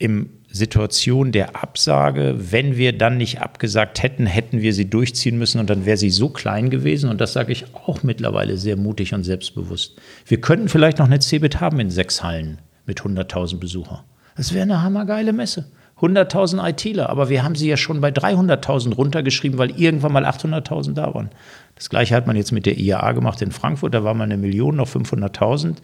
im 0.00 0.30
Situation 0.48 1.30
der 1.30 1.62
Absage, 1.62 2.34
wenn 2.36 2.76
wir 2.76 2.96
dann 2.96 3.18
nicht 3.18 3.40
abgesagt 3.40 4.02
hätten, 4.02 4.26
hätten 4.26 4.60
wir 4.62 4.72
sie 4.72 4.90
durchziehen 4.90 5.38
müssen 5.38 5.60
und 5.60 5.70
dann 5.70 5.86
wäre 5.86 5.96
sie 5.96 6.10
so 6.10 6.30
klein 6.30 6.70
gewesen. 6.70 7.08
Und 7.08 7.20
das 7.20 7.34
sage 7.34 7.52
ich 7.52 7.66
auch 7.74 8.02
mittlerweile 8.02 8.56
sehr 8.56 8.76
mutig 8.76 9.14
und 9.14 9.22
selbstbewusst. 9.22 9.96
Wir 10.26 10.40
könnten 10.40 10.68
vielleicht 10.68 10.98
noch 10.98 11.06
eine 11.06 11.20
CeBIT 11.20 11.60
haben 11.60 11.78
in 11.78 11.90
sechs 11.90 12.24
Hallen 12.24 12.58
mit 12.86 13.02
100.000 13.02 13.58
Besuchern. 13.58 14.00
Das 14.36 14.52
wäre 14.52 14.62
eine 14.62 14.82
hammergeile 14.82 15.32
Messe. 15.32 15.70
100.000 16.00 16.66
ITler, 16.66 17.10
aber 17.10 17.28
wir 17.28 17.44
haben 17.44 17.54
sie 17.54 17.68
ja 17.68 17.76
schon 17.76 18.00
bei 18.00 18.08
300.000 18.08 18.94
runtergeschrieben, 18.94 19.58
weil 19.58 19.78
irgendwann 19.78 20.12
mal 20.12 20.24
800.000 20.24 20.94
da 20.94 21.14
waren. 21.14 21.28
Das 21.74 21.90
gleiche 21.90 22.14
hat 22.14 22.26
man 22.26 22.36
jetzt 22.36 22.52
mit 22.52 22.64
der 22.64 22.78
IAA 22.78 23.12
gemacht 23.12 23.42
in 23.42 23.52
Frankfurt, 23.52 23.92
da 23.92 24.02
war 24.02 24.14
mal 24.14 24.24
eine 24.24 24.38
Million, 24.38 24.76
noch 24.76 24.88
500.000. 24.88 25.76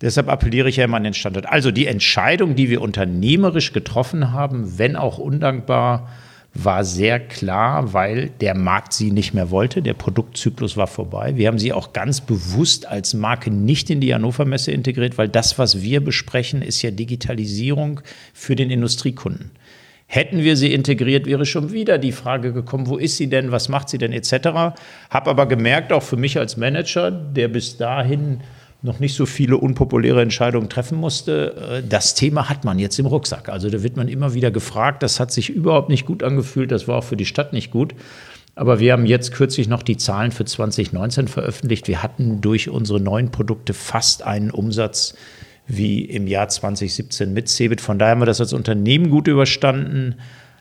Deshalb 0.00 0.28
appelliere 0.28 0.68
ich 0.68 0.76
ja 0.76 0.84
immer 0.84 0.96
an 0.96 1.04
den 1.04 1.14
Standort. 1.14 1.46
Also 1.46 1.70
die 1.70 1.86
Entscheidung, 1.86 2.54
die 2.54 2.70
wir 2.70 2.80
unternehmerisch 2.80 3.72
getroffen 3.72 4.32
haben, 4.32 4.78
wenn 4.78 4.96
auch 4.96 5.18
undankbar, 5.18 6.08
war 6.54 6.84
sehr 6.84 7.20
klar, 7.20 7.92
weil 7.92 8.30
der 8.40 8.56
Markt 8.56 8.92
sie 8.92 9.12
nicht 9.12 9.34
mehr 9.34 9.50
wollte. 9.50 9.82
Der 9.82 9.94
Produktzyklus 9.94 10.76
war 10.76 10.88
vorbei. 10.88 11.36
Wir 11.36 11.46
haben 11.46 11.60
sie 11.60 11.72
auch 11.72 11.92
ganz 11.92 12.20
bewusst 12.20 12.86
als 12.86 13.14
Marke 13.14 13.50
nicht 13.50 13.88
in 13.88 14.00
die 14.00 14.12
Hannover 14.12 14.44
Messe 14.44 14.72
integriert, 14.72 15.16
weil 15.16 15.28
das, 15.28 15.58
was 15.58 15.82
wir 15.82 16.02
besprechen, 16.02 16.62
ist 16.62 16.82
ja 16.82 16.90
Digitalisierung 16.90 18.00
für 18.34 18.56
den 18.56 18.70
Industriekunden. 18.70 19.52
Hätten 20.06 20.42
wir 20.42 20.56
sie 20.56 20.72
integriert, 20.72 21.26
wäre 21.26 21.46
schon 21.46 21.72
wieder 21.72 21.96
die 21.96 22.10
Frage 22.10 22.52
gekommen, 22.52 22.88
wo 22.88 22.96
ist 22.96 23.16
sie 23.16 23.28
denn, 23.28 23.52
was 23.52 23.68
macht 23.68 23.88
sie 23.88 23.98
denn 23.98 24.12
etc. 24.12 24.32
Habe 25.08 25.30
aber 25.30 25.46
gemerkt, 25.46 25.92
auch 25.92 26.02
für 26.02 26.16
mich 26.16 26.36
als 26.36 26.56
Manager, 26.56 27.12
der 27.12 27.46
bis 27.46 27.76
dahin 27.76 28.40
noch 28.82 28.98
nicht 28.98 29.14
so 29.14 29.26
viele 29.26 29.56
unpopuläre 29.56 30.22
Entscheidungen 30.22 30.68
treffen 30.68 30.98
musste. 30.98 31.82
Äh, 31.82 31.82
das 31.86 32.14
Thema 32.14 32.48
hat 32.48 32.64
man 32.64 32.78
jetzt 32.78 32.98
im 32.98 33.06
Rucksack. 33.06 33.48
Also 33.48 33.68
da 33.70 33.82
wird 33.82 33.96
man 33.96 34.08
immer 34.08 34.34
wieder 34.34 34.50
gefragt. 34.50 35.02
Das 35.02 35.20
hat 35.20 35.32
sich 35.32 35.50
überhaupt 35.50 35.88
nicht 35.88 36.06
gut 36.06 36.22
angefühlt. 36.22 36.70
Das 36.70 36.88
war 36.88 36.96
auch 36.96 37.04
für 37.04 37.16
die 37.16 37.26
Stadt 37.26 37.52
nicht 37.52 37.70
gut. 37.70 37.94
Aber 38.54 38.80
wir 38.80 38.92
haben 38.92 39.06
jetzt 39.06 39.32
kürzlich 39.32 39.68
noch 39.68 39.82
die 39.82 39.96
Zahlen 39.96 40.32
für 40.32 40.44
2019 40.44 41.28
veröffentlicht. 41.28 41.88
Wir 41.88 42.02
hatten 42.02 42.40
durch 42.40 42.68
unsere 42.68 43.00
neuen 43.00 43.30
Produkte 43.30 43.74
fast 43.74 44.22
einen 44.22 44.50
Umsatz 44.50 45.14
wie 45.66 46.04
im 46.04 46.26
Jahr 46.26 46.48
2017 46.48 47.32
mit 47.32 47.48
Cebit. 47.48 47.80
Von 47.80 47.98
daher 47.98 48.12
haben 48.12 48.20
wir 48.20 48.26
das 48.26 48.40
als 48.40 48.52
Unternehmen 48.52 49.10
gut 49.10 49.28
überstanden. 49.28 50.16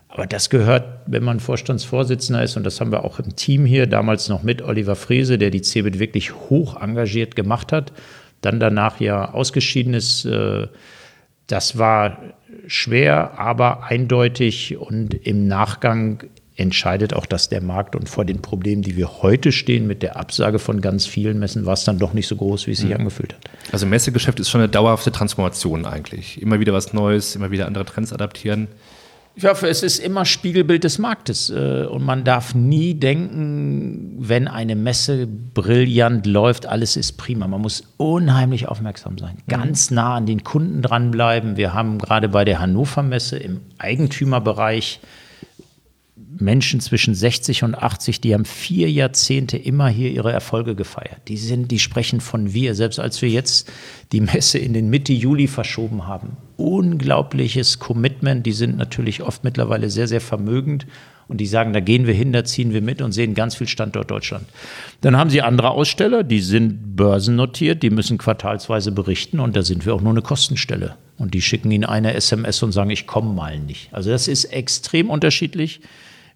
Aber 0.10 0.26
das 0.26 0.50
gehört, 0.50 1.02
wenn 1.06 1.24
man 1.24 1.40
Vorstandsvorsitzender 1.40 2.44
ist, 2.44 2.58
und 2.58 2.64
das 2.66 2.82
haben 2.82 2.92
wir 2.92 3.06
auch 3.06 3.20
im 3.20 3.36
Team 3.36 3.66
hier, 3.66 3.86
damals 3.86 4.28
noch 4.28 4.42
mit 4.42 4.64
Oliver 4.64 4.96
Frese, 4.96 5.38
der 5.38 5.52
die 5.52 5.62
CeBIT 5.62 6.00
wirklich 6.00 6.34
hoch 6.34 6.82
engagiert 6.82 7.36
gemacht 7.36 7.72
hat, 7.72 7.94
dann 8.42 8.60
danach 8.60 9.00
ja 9.00 9.32
ausgeschieden 9.32 9.94
ist. 9.94 10.26
Äh, 10.26 10.68
das 11.46 11.78
war 11.78 12.18
schwer, 12.68 13.40
aber 13.40 13.84
eindeutig 13.84 14.78
und 14.78 15.14
im 15.14 15.48
Nachgang 15.48 16.24
entscheidet 16.56 17.14
auch 17.14 17.26
das 17.26 17.50
der 17.50 17.62
Markt 17.62 17.96
und 17.96 18.10
vor 18.10 18.26
den 18.26 18.42
Problemen, 18.42 18.82
die 18.82 18.98
wir 18.98 19.22
heute 19.22 19.52
stehen 19.52 19.88
mit 19.88 20.04
der 20.04 20.18
Absage 20.18 20.60
von 20.60 20.82
ganz 20.82 21.06
vielen 21.06 21.40
Messen, 21.40 21.66
war 21.66 21.74
es 21.74 21.86
dann 21.86 22.00
doch 22.00 22.14
nicht 22.14 22.28
so 22.28 22.36
groß, 22.36 22.68
wie 22.68 22.72
es 22.72 22.80
sich 22.80 22.90
mhm. 22.90 22.98
angefühlt 22.98 23.34
hat. 23.34 23.50
Also 23.72 23.86
Messegeschäft 23.86 24.40
ist 24.40 24.50
schon 24.50 24.62
eine 24.62 24.70
dauerhafte 24.70 25.12
Transformation 25.12 25.86
eigentlich. 25.86 26.42
Immer 26.42 26.60
wieder 26.60 26.74
was 26.74 26.94
Neues, 26.94 27.36
immer 27.36 27.52
wieder 27.52 27.66
andere 27.66 27.86
Trends 27.86 28.12
adaptieren. 28.12 28.68
Ich 29.40 29.46
hoffe, 29.46 29.70
es 29.70 29.84
ist 29.84 30.00
immer 30.00 30.26
Spiegelbild 30.26 30.84
des 30.84 30.98
Marktes. 30.98 31.50
Äh, 31.50 31.86
und 31.86 32.04
man 32.04 32.26
darf 32.26 32.56
nie 32.56 32.94
denken, 32.94 34.18
wenn 34.20 34.50
eine 34.50 34.76
Messe 34.76 35.28
brillant 35.28 36.26
läuft, 36.26 36.66
alles 36.66 36.98
ist 36.98 37.14
prima. 37.14 37.48
Man 37.48 37.62
muss 37.62 37.86
unheimlich 37.96 38.68
aufmerksam 38.68 39.18
sein, 39.18 39.36
mhm. 39.36 39.50
ganz 39.50 39.92
nah 39.92 40.16
an 40.16 40.26
den 40.26 40.44
Kunden 40.44 40.82
dranbleiben. 40.82 41.56
Wir 41.56 41.74
haben 41.74 42.00
gerade 42.00 42.28
bei 42.28 42.44
der 42.44 42.60
Hannover 42.60 43.02
Messe 43.02 43.38
im 43.38 43.62
Eigentümerbereich 43.78 45.00
Menschen 46.38 46.80
zwischen 46.80 47.16
60 47.16 47.64
und 47.64 47.76
80, 47.76 48.22
die 48.22 48.36
haben 48.36 48.46
vier 48.46 48.92
Jahrzehnte 48.92 49.58
immer 49.58 49.90
hier 49.90 50.12
ihre 50.12 50.32
Erfolge 50.32 50.76
gefeiert. 50.76 51.22
Die 51.28 51.38
sind, 51.38 51.72
die 51.72 51.80
sprechen 51.80 52.22
von 52.22 52.54
wir. 52.54 52.76
Selbst 52.76 53.00
als 53.00 53.22
wir 53.22 53.30
jetzt 53.30 53.72
die 54.12 54.22
Messe 54.22 54.60
in 54.60 54.74
den 54.74 54.90
Mitte 54.92 55.12
Juli 55.12 55.48
verschoben 55.48 56.06
haben. 56.06 56.38
Unglaubliches 56.58 57.80
Commitment. 57.80 58.46
Die 58.46 58.52
sind 58.52 58.78
natürlich 58.78 59.24
oft 59.24 59.44
mittlerweile 59.44 59.90
sehr, 59.90 60.08
sehr 60.08 60.22
vermögend. 60.22 60.86
Und 61.28 61.38
die 61.38 61.48
sagen, 61.48 61.74
da 61.74 61.80
gehen 61.80 62.06
wir 62.06 62.14
hin, 62.14 62.32
da 62.32 62.44
ziehen 62.44 62.74
wir 62.74 62.82
mit 62.82 63.02
und 63.02 63.12
sehen 63.12 63.34
ganz 63.34 63.56
viel 63.56 63.68
Standort 63.68 64.10
Deutschland. 64.10 64.46
Dann 65.02 65.18
haben 65.18 65.30
sie 65.30 65.42
andere 65.42 65.70
Aussteller, 65.70 66.24
die 66.24 66.42
sind 66.42 66.96
börsennotiert, 66.96 67.84
die 67.84 67.92
müssen 67.92 68.18
quartalsweise 68.18 68.92
berichten 68.92 69.40
und 69.40 69.56
da 69.56 69.62
sind 69.62 69.86
wir 69.86 69.94
auch 69.94 70.02
nur 70.02 70.12
eine 70.12 70.24
Kostenstelle. 70.24 70.96
Und 71.18 71.36
die 71.36 71.42
schicken 71.44 71.70
ihnen 71.70 71.86
eine 71.86 72.16
SMS 72.16 72.64
und 72.64 72.72
sagen, 72.72 72.90
ich 72.90 73.06
komme 73.06 73.32
mal 73.32 73.60
nicht. 73.60 73.94
Also 73.94 74.10
das 74.10 74.28
ist 74.28 74.46
extrem 74.46 75.12
unterschiedlich. 75.12 75.82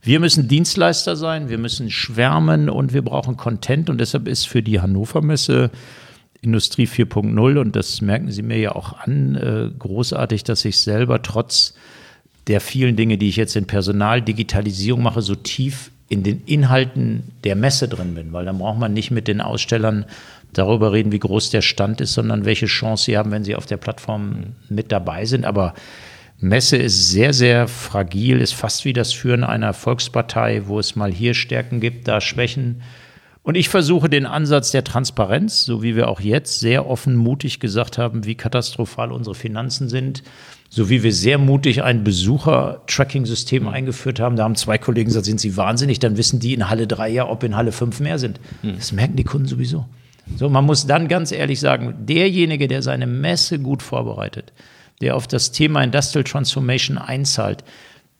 Wir 0.05 0.19
müssen 0.19 0.49
Dienstleister 0.49 1.15
sein, 1.15 1.47
wir 1.47 1.57
müssen 1.57 1.89
schwärmen 1.89 2.69
und 2.69 2.93
wir 2.93 3.03
brauchen 3.03 3.37
Content 3.37 3.89
und 3.89 3.99
deshalb 3.99 4.27
ist 4.27 4.45
für 4.49 4.61
die 4.61 4.81
Hannover 4.81 5.21
Messe 5.21 5.71
Industrie 6.41 6.87
4.0 6.87 7.57
und 7.57 7.73
das 7.77 8.01
merken 8.01 8.29
Sie 8.29 8.41
mir 8.41 8.57
ja 8.57 8.75
auch 8.75 8.99
an, 8.99 9.35
äh, 9.35 9.69
großartig, 9.79 10.43
dass 10.43 10.65
ich 10.65 10.77
selber 10.77 11.21
trotz 11.21 11.73
der 12.47 12.59
vielen 12.59 12.97
Dinge, 12.97 13.17
die 13.17 13.29
ich 13.29 13.37
jetzt 13.37 13.55
in 13.55 13.65
Personal, 13.65 14.21
Digitalisierung 14.21 15.01
mache, 15.01 15.21
so 15.21 15.35
tief 15.35 15.89
in 16.09 16.21
den 16.23 16.43
Inhalten 16.45 17.31
der 17.45 17.55
Messe 17.55 17.87
drin 17.87 18.13
bin, 18.13 18.33
weil 18.33 18.43
dann 18.43 18.57
braucht 18.57 18.79
man 18.79 18.93
nicht 18.93 19.09
mit 19.09 19.29
den 19.29 19.39
Ausstellern 19.39 20.03
darüber 20.51 20.91
reden, 20.91 21.13
wie 21.13 21.19
groß 21.19 21.49
der 21.49 21.61
Stand 21.61 22.01
ist, 22.01 22.13
sondern 22.13 22.43
welche 22.43 22.65
Chance 22.65 23.05
sie 23.05 23.17
haben, 23.17 23.31
wenn 23.31 23.45
sie 23.45 23.55
auf 23.55 23.67
der 23.67 23.77
Plattform 23.77 24.47
mit 24.67 24.91
dabei 24.91 25.23
sind. 25.23 25.45
Aber 25.45 25.73
Messe 26.39 26.77
ist 26.77 27.09
sehr, 27.09 27.33
sehr 27.33 27.67
fragil, 27.67 28.39
ist 28.41 28.53
fast 28.53 28.85
wie 28.85 28.93
das 28.93 29.13
Führen 29.13 29.43
einer 29.43 29.73
Volkspartei, 29.73 30.63
wo 30.65 30.79
es 30.79 30.95
mal 30.95 31.11
hier 31.11 31.33
Stärken 31.33 31.79
gibt, 31.79 32.07
da 32.07 32.19
Schwächen. 32.19 32.81
Und 33.43 33.55
ich 33.55 33.67
versuche 33.67 34.09
den 34.09 34.25
Ansatz 34.25 34.71
der 34.71 34.85
Transparenz, 34.85 35.65
so 35.65 35.83
wie 35.83 35.97
wir 35.97 36.07
auch 36.07 36.21
jetzt 36.21 36.61
sehr 36.61 36.87
offen 36.87 37.15
mutig 37.15 37.59
gesagt 37.59 37.97
haben, 37.97 38.25
wie 38.25 38.35
katastrophal 38.35 39.11
unsere 39.11 39.35
Finanzen 39.35 39.89
sind, 39.89 40.23
so 40.69 40.89
wie 40.89 41.03
wir 41.03 41.13
sehr 41.13 41.37
mutig 41.37 41.83
ein 41.83 42.05
Besucher-Tracking-System 42.05 43.67
eingeführt 43.67 44.21
haben. 44.21 44.37
Da 44.37 44.43
haben 44.43 44.55
zwei 44.55 44.77
Kollegen 44.77 45.09
gesagt, 45.09 45.25
sind 45.25 45.41
Sie 45.41 45.57
wahnsinnig, 45.57 45.99
dann 45.99 46.17
wissen 46.17 46.39
die 46.39 46.53
in 46.53 46.69
Halle 46.69 46.87
3 46.87 47.09
ja, 47.09 47.29
ob 47.29 47.43
in 47.43 47.57
Halle 47.57 47.73
5 47.73 47.99
mehr 47.99 48.17
sind. 48.17 48.39
Hm. 48.61 48.75
Das 48.77 48.93
merken 48.93 49.17
die 49.17 49.25
Kunden 49.25 49.47
sowieso. 49.47 49.85
So, 50.37 50.47
man 50.49 50.65
muss 50.65 50.87
dann 50.87 51.09
ganz 51.09 51.33
ehrlich 51.33 51.59
sagen, 51.59 51.95
derjenige, 52.05 52.69
der 52.69 52.81
seine 52.81 53.07
Messe 53.07 53.59
gut 53.59 53.83
vorbereitet, 53.83 54.53
der 55.03 55.15
auf 55.15 55.27
das 55.27 55.51
Thema 55.51 55.83
Industrial 55.83 56.23
Transformation 56.23 56.97
einzahlt, 56.97 57.63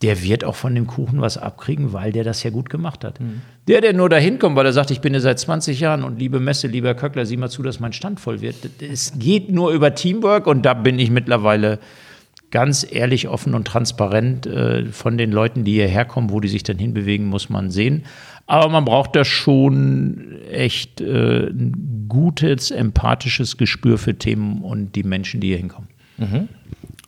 der 0.02 0.22
wird 0.22 0.44
auch 0.44 0.56
von 0.56 0.76
dem 0.76 0.86
Kuchen 0.86 1.22
was 1.22 1.38
abkriegen, 1.38 1.94
weil 1.94 2.12
der 2.12 2.26
das 2.26 2.44
ja 2.44 2.50
gut 2.50 2.70
gemacht 2.70 3.06
hat. 3.06 3.22
Mhm. 3.22 3.42
Der, 3.70 3.80
der 3.80 3.94
nur 3.94 4.10
dahin 4.10 4.38
kommt, 4.38 4.58
weil 4.58 4.66
er 4.66 4.74
sagt, 4.74 4.92
ich 4.92 5.00
bin 5.00 5.14
hier 5.14 5.22
seit 5.22 5.40
20 5.40 5.80
Jahren 5.80 6.04
und 6.04 6.20
liebe 6.20 6.42
Messe, 6.42 6.68
lieber 6.68 6.94
Köckler, 6.94 7.26
sieh 7.26 7.38
mal 7.38 7.50
zu, 7.50 7.64
dass 7.64 7.80
mein 7.80 7.94
Stand 7.94 8.20
voll 8.20 8.42
wird. 8.42 8.56
Es 8.82 9.14
geht 9.18 9.50
nur 9.50 9.72
über 9.72 9.96
Teamwork 9.96 10.46
und 10.46 10.64
da 10.64 10.74
bin 10.74 11.00
ich 11.00 11.10
mittlerweile 11.10 11.80
ganz 12.52 12.86
ehrlich, 12.90 13.30
offen 13.30 13.56
und 13.56 13.66
transparent 13.66 14.46
äh, 14.46 14.86
von 14.88 15.18
den 15.18 15.32
Leuten, 15.32 15.64
die 15.64 15.74
hierher 15.74 16.06
kommen, 16.06 16.30
wo 16.30 16.40
die 16.40 16.50
sich 16.50 16.64
dann 16.64 16.78
hinbewegen, 16.78 17.26
muss 17.26 17.50
man 17.50 17.72
sehen. 17.72 18.04
Aber 18.46 18.70
man 18.70 18.84
braucht 18.84 19.16
da 19.16 19.24
schon 19.24 20.38
echt 20.52 21.00
äh, 21.00 21.48
ein 21.48 22.06
gutes, 22.10 22.72
empathisches 22.72 23.58
Gespür 23.58 23.98
für 23.98 24.16
Themen 24.16 24.62
und 24.62 24.96
die 24.96 25.04
Menschen, 25.04 25.40
die 25.40 25.48
hier 25.48 25.58
hinkommen. 25.58 25.88
Mhm. 26.18 26.50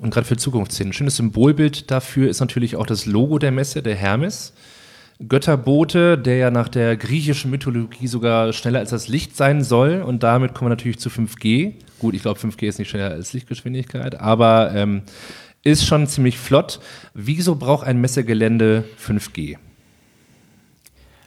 Und 0.06 0.12
gerade 0.14 0.28
für 0.28 0.38
Zukunftsszenen. 0.38 0.92
Ein 0.92 0.94
schönes 0.94 1.16
Symbolbild 1.16 1.90
dafür 1.90 2.30
ist 2.30 2.40
natürlich 2.40 2.76
auch 2.76 2.86
das 2.86 3.08
Logo 3.08 3.40
der 3.40 3.52
Messe, 3.52 3.82
der 3.82 3.96
Hermes. 3.96 4.54
Götterbote, 5.28 6.16
der 6.16 6.38
ja 6.38 6.52
nach 6.52 6.70
der 6.70 6.96
griechischen 6.96 7.50
Mythologie 7.50 8.06
sogar 8.06 8.54
schneller 8.54 8.78
als 8.78 8.92
das 8.92 9.08
Licht 9.08 9.36
sein 9.36 9.64
soll. 9.64 10.04
Und 10.04 10.22
damit 10.22 10.54
kommen 10.54 10.68
wir 10.68 10.76
natürlich 10.76 11.00
zu 11.00 11.10
5G. 11.10 11.74
Gut, 11.98 12.14
ich 12.14 12.22
glaube, 12.22 12.40
5G 12.40 12.68
ist 12.68 12.78
nicht 12.78 12.92
schneller 12.92 13.10
als 13.16 13.34
Lichtgeschwindigkeit, 13.34 14.20
aber 14.20 14.76
ähm, 14.76 15.02
ist 15.64 15.88
schon 15.88 16.06
ziemlich 16.06 16.38
flott. 16.38 16.82
Wieso 17.16 17.56
braucht 17.56 17.88
ein 17.88 18.00
Messegelände 18.00 18.84
5G? 19.04 19.58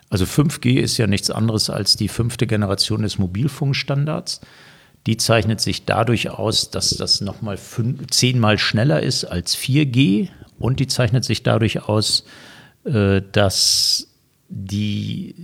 Also 0.09 0.25
5G 0.25 0.79
ist 0.79 0.99
ja 0.99 1.09
nichts 1.09 1.33
anderes 1.33 1.69
als 1.69 1.97
die 1.97 2.07
fünfte 2.07 2.47
Generation 2.47 3.03
des 3.03 3.19
Mobilfunkstandards. 3.19 4.41
Die 5.09 5.17
zeichnet 5.17 5.59
sich 5.59 5.87
dadurch 5.87 6.29
aus, 6.29 6.71
dass 6.71 6.91
das 6.91 7.23
nochmal 7.23 7.59
zehnmal 8.11 8.59
schneller 8.59 9.03
ist 9.03 9.25
als 9.25 9.57
4G 9.57 10.29
und 10.59 10.81
die 10.81 10.87
zeichnet 10.87 11.25
sich 11.25 11.43
dadurch 11.43 11.89
aus, 11.89 12.27
äh, 12.85 13.23
dass 13.33 14.09
die, 14.51 15.35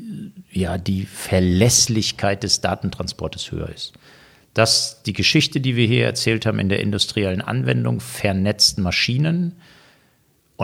ja, 0.53 0.77
die 0.77 1.07
Verlässlichkeit 1.07 2.43
des 2.43 2.61
Datentransportes 2.61 3.53
höher 3.53 3.71
ist. 3.71 3.95
Dass 4.53 5.03
die 5.03 5.15
Geschichte, 5.15 5.63
die 5.63 5.77
wir 5.77 5.87
hier 5.87 6.05
erzählt 6.05 6.45
haben 6.45 6.59
in 6.59 6.69
der 6.69 6.81
industriellen 6.81 7.41
Anwendung, 7.41 8.01
vernetzt 8.01 8.77
Maschinen, 8.77 9.55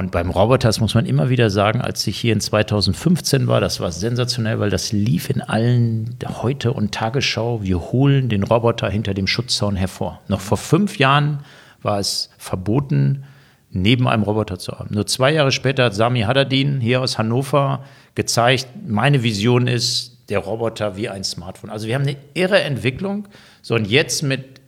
und 0.00 0.10
beim 0.10 0.30
Roboter, 0.30 0.68
das 0.68 0.80
muss 0.80 0.94
man 0.94 1.04
immer 1.04 1.28
wieder 1.28 1.50
sagen, 1.50 1.82
als 1.82 2.06
ich 2.06 2.18
hier 2.18 2.32
in 2.32 2.40
2015 2.40 3.46
war, 3.46 3.60
das 3.60 3.80
war 3.80 3.92
sensationell, 3.92 4.58
weil 4.58 4.70
das 4.70 4.92
lief 4.92 5.28
in 5.28 5.42
allen 5.42 6.16
Heute 6.26 6.72
und 6.72 6.92
Tagesschau. 6.92 7.62
Wir 7.62 7.78
holen 7.92 8.30
den 8.30 8.42
Roboter 8.42 8.88
hinter 8.88 9.12
dem 9.12 9.26
Schutzzaun 9.26 9.76
hervor. 9.76 10.22
Noch 10.26 10.40
vor 10.40 10.56
fünf 10.56 10.98
Jahren 10.98 11.40
war 11.82 11.98
es 11.98 12.30
verboten, 12.38 13.24
neben 13.70 14.08
einem 14.08 14.22
Roboter 14.22 14.58
zu 14.58 14.72
haben. 14.72 14.94
Nur 14.94 15.06
zwei 15.06 15.34
Jahre 15.34 15.52
später 15.52 15.84
hat 15.84 15.94
Sami 15.94 16.22
Haddadin 16.22 16.80
hier 16.80 17.02
aus 17.02 17.18
Hannover 17.18 17.84
gezeigt, 18.14 18.68
meine 18.88 19.22
Vision 19.22 19.66
ist 19.66 20.24
der 20.30 20.38
Roboter 20.38 20.96
wie 20.96 21.10
ein 21.10 21.24
Smartphone. 21.24 21.68
Also 21.68 21.86
wir 21.86 21.94
haben 21.94 22.02
eine 22.02 22.16
irre 22.32 22.62
Entwicklung. 22.62 23.28
So 23.60 23.74
und 23.74 23.86
jetzt 23.86 24.22
mit 24.22 24.60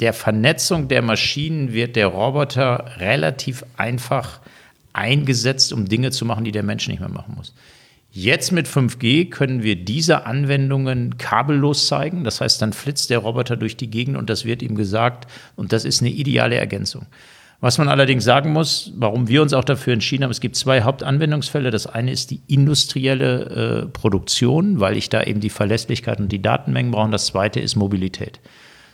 der 0.00 0.12
Vernetzung 0.12 0.88
der 0.88 1.02
Maschinen 1.02 1.72
wird 1.72 1.94
der 1.94 2.08
Roboter 2.08 2.96
relativ 2.98 3.64
einfach 3.76 4.40
eingesetzt, 4.92 5.72
um 5.72 5.88
Dinge 5.88 6.10
zu 6.10 6.24
machen, 6.24 6.44
die 6.44 6.52
der 6.52 6.62
Mensch 6.62 6.88
nicht 6.88 7.00
mehr 7.00 7.08
machen 7.08 7.34
muss. 7.36 7.54
Jetzt 8.14 8.52
mit 8.52 8.68
5G 8.68 9.30
können 9.30 9.62
wir 9.62 9.74
diese 9.74 10.26
Anwendungen 10.26 11.16
kabellos 11.16 11.86
zeigen. 11.86 12.24
Das 12.24 12.42
heißt, 12.42 12.60
dann 12.60 12.74
flitzt 12.74 13.08
der 13.08 13.18
Roboter 13.18 13.56
durch 13.56 13.78
die 13.78 13.88
Gegend 13.88 14.18
und 14.18 14.28
das 14.28 14.44
wird 14.44 14.62
ihm 14.62 14.74
gesagt. 14.74 15.30
Und 15.56 15.72
das 15.72 15.86
ist 15.86 16.02
eine 16.02 16.10
ideale 16.10 16.56
Ergänzung. 16.56 17.06
Was 17.62 17.78
man 17.78 17.88
allerdings 17.88 18.24
sagen 18.24 18.52
muss, 18.52 18.92
warum 18.96 19.28
wir 19.28 19.40
uns 19.40 19.54
auch 19.54 19.64
dafür 19.64 19.94
entschieden 19.94 20.24
haben, 20.24 20.30
es 20.30 20.40
gibt 20.40 20.56
zwei 20.56 20.82
Hauptanwendungsfälle. 20.82 21.70
Das 21.70 21.86
eine 21.86 22.10
ist 22.10 22.32
die 22.32 22.42
industrielle 22.48 23.84
äh, 23.84 23.86
Produktion, 23.86 24.80
weil 24.80 24.96
ich 24.96 25.08
da 25.08 25.22
eben 25.22 25.40
die 25.40 25.48
Verlässlichkeit 25.48 26.18
und 26.18 26.30
die 26.30 26.42
Datenmengen 26.42 26.90
brauche. 26.90 27.04
Und 27.04 27.12
das 27.12 27.26
zweite 27.26 27.60
ist 27.60 27.76
Mobilität. 27.76 28.40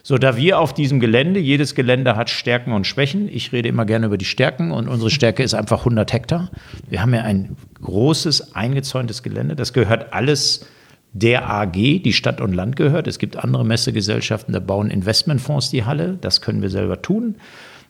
So, 0.08 0.16
da 0.16 0.38
wir 0.38 0.58
auf 0.58 0.72
diesem 0.72 1.00
Gelände, 1.00 1.38
jedes 1.38 1.74
Gelände 1.74 2.16
hat 2.16 2.30
Stärken 2.30 2.72
und 2.72 2.86
Schwächen. 2.86 3.28
Ich 3.30 3.52
rede 3.52 3.68
immer 3.68 3.84
gerne 3.84 4.06
über 4.06 4.16
die 4.16 4.24
Stärken 4.24 4.70
und 4.70 4.88
unsere 4.88 5.10
Stärke 5.10 5.42
ist 5.42 5.52
einfach 5.52 5.80
100 5.80 6.10
Hektar. 6.14 6.50
Wir 6.88 7.02
haben 7.02 7.12
ja 7.12 7.20
ein 7.20 7.58
großes, 7.82 8.54
eingezäuntes 8.54 9.22
Gelände. 9.22 9.54
Das 9.54 9.74
gehört 9.74 10.14
alles 10.14 10.66
der 11.12 11.50
AG, 11.50 11.72
die 11.74 12.14
Stadt 12.14 12.40
und 12.40 12.54
Land 12.54 12.76
gehört. 12.76 13.06
Es 13.06 13.18
gibt 13.18 13.36
andere 13.36 13.66
Messegesellschaften, 13.66 14.54
da 14.54 14.60
bauen 14.60 14.90
Investmentfonds 14.90 15.68
die 15.68 15.84
Halle. 15.84 16.16
Das 16.18 16.40
können 16.40 16.62
wir 16.62 16.70
selber 16.70 17.02
tun. 17.02 17.34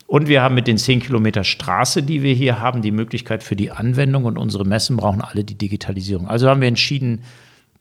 Und 0.08 0.26
wir 0.26 0.42
haben 0.42 0.56
mit 0.56 0.66
den 0.66 0.76
10 0.76 0.98
Kilometer 0.98 1.44
Straße, 1.44 2.02
die 2.02 2.24
wir 2.24 2.34
hier 2.34 2.58
haben, 2.58 2.82
die 2.82 2.90
Möglichkeit 2.90 3.44
für 3.44 3.54
die 3.54 3.70
Anwendung 3.70 4.24
und 4.24 4.38
unsere 4.38 4.64
Messen 4.64 4.96
brauchen 4.96 5.20
alle 5.20 5.44
die 5.44 5.54
Digitalisierung. 5.54 6.26
Also 6.26 6.48
haben 6.48 6.62
wir 6.62 6.68
entschieden, 6.68 7.20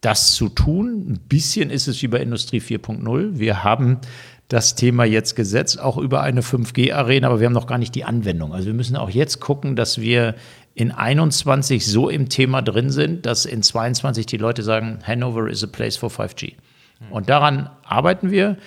das 0.02 0.34
zu 0.34 0.50
tun. 0.50 1.06
Ein 1.10 1.20
bisschen 1.28 1.70
ist 1.70 1.88
es 1.88 2.02
wie 2.02 2.08
bei 2.08 2.20
Industrie 2.20 2.60
4.0. 2.60 3.40
Wir 3.40 3.64
haben 3.64 4.00
das 4.48 4.76
Thema 4.76 5.04
jetzt 5.04 5.36
gesetzt, 5.36 5.80
auch 5.80 5.98
über 5.98 6.22
eine 6.22 6.42
5G-Arena, 6.42 7.28
aber 7.28 7.40
wir 7.40 7.48
haben 7.48 7.54
noch 7.54 7.68
gar 7.68 7.78
nicht 7.78 7.96
die 7.96 8.06
Anwendung. 8.06 8.54
Also 8.54 8.68
wir 8.68 8.74
müssen 8.74 8.96
auch 8.96 9.10
jetzt 9.10 9.40
gucken, 9.40 9.76
dass 9.76 10.00
wir 10.00 10.36
in 10.74 10.92
21 10.92 11.86
so 11.86 12.08
im 12.10 12.30
Thema 12.30 12.62
drin 12.62 12.90
sind, 12.90 13.26
dass 13.26 13.46
in 13.46 13.64
22 13.64 14.26
die 14.26 14.38
Leute 14.38 14.64
sagen, 14.64 15.00
Hanover 15.06 15.50
is 15.50 15.64
a 15.64 15.68
place 15.68 15.98
for 15.98 16.10
5G. 16.10 16.54
Und 17.10 17.30
daran 17.30 17.70
arbeiten 17.84 18.32
wir. 18.32 18.58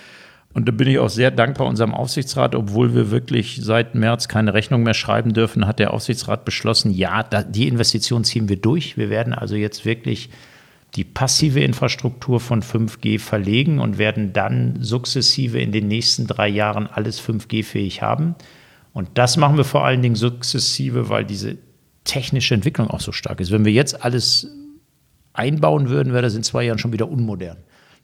Und 0.53 0.67
da 0.67 0.73
bin 0.73 0.89
ich 0.89 0.99
auch 0.99 1.09
sehr 1.09 1.31
dankbar 1.31 1.67
unserem 1.67 1.93
Aufsichtsrat, 1.93 2.55
obwohl 2.55 2.93
wir 2.93 3.09
wirklich 3.09 3.61
seit 3.63 3.95
März 3.95 4.27
keine 4.27 4.53
Rechnung 4.53 4.83
mehr 4.83 4.93
schreiben 4.93 5.33
dürfen, 5.33 5.65
hat 5.65 5.79
der 5.79 5.93
Aufsichtsrat 5.93 6.43
beschlossen, 6.43 6.91
ja, 6.91 7.23
die 7.23 7.69
Investition 7.69 8.25
ziehen 8.25 8.49
wir 8.49 8.57
durch. 8.57 8.97
Wir 8.97 9.09
werden 9.09 9.33
also 9.33 9.55
jetzt 9.55 9.85
wirklich 9.85 10.29
die 10.95 11.03
passive 11.03 11.61
Infrastruktur 11.61 12.39
von 12.39 12.61
5G 12.61 13.19
verlegen 13.19 13.79
und 13.79 13.97
werden 13.97 14.33
dann 14.33 14.77
sukzessive 14.81 15.59
in 15.59 15.71
den 15.71 15.87
nächsten 15.87 16.27
drei 16.27 16.49
Jahren 16.49 16.87
alles 16.87 17.21
5G-fähig 17.21 18.01
haben. 18.01 18.35
Und 18.93 19.09
das 19.13 19.37
machen 19.37 19.57
wir 19.57 19.63
vor 19.63 19.85
allen 19.85 20.01
Dingen 20.01 20.15
sukzessive, 20.15 21.07
weil 21.07 21.23
diese 21.23 21.57
technische 22.03 22.53
Entwicklung 22.53 22.89
auch 22.89 22.99
so 22.99 23.11
stark 23.11 23.39
ist. 23.39 23.51
Wenn 23.51 23.63
wir 23.63 23.71
jetzt 23.71 24.03
alles 24.03 24.47
einbauen 25.33 25.89
würden, 25.89 26.11
wäre 26.11 26.23
das 26.23 26.35
in 26.35 26.43
zwei 26.43 26.65
Jahren 26.65 26.77
schon 26.77 26.91
wieder 26.91 27.09
unmodern. 27.09 27.57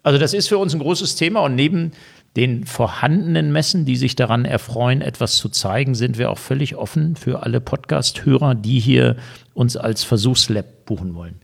Also 0.03 0.17
das 0.17 0.33
ist 0.33 0.47
für 0.47 0.57
uns 0.57 0.73
ein 0.73 0.79
großes 0.79 1.15
Thema 1.15 1.41
und 1.41 1.55
neben 1.55 1.91
den 2.37 2.65
vorhandenen 2.65 3.51
Messen, 3.51 3.83
die 3.83 3.97
sich 3.97 4.15
daran 4.15 4.45
erfreuen, 4.45 5.01
etwas 5.01 5.37
zu 5.37 5.49
zeigen, 5.49 5.95
sind 5.95 6.17
wir 6.17 6.29
auch 6.29 6.37
völlig 6.37 6.75
offen 6.75 7.15
für 7.15 7.43
alle 7.43 7.59
Podcast-Hörer, 7.59 8.55
die 8.55 8.79
hier 8.79 9.17
uns 9.53 9.75
als 9.75 10.03
Versuchslab 10.03 10.85
buchen 10.85 11.15
wollen. 11.15 11.41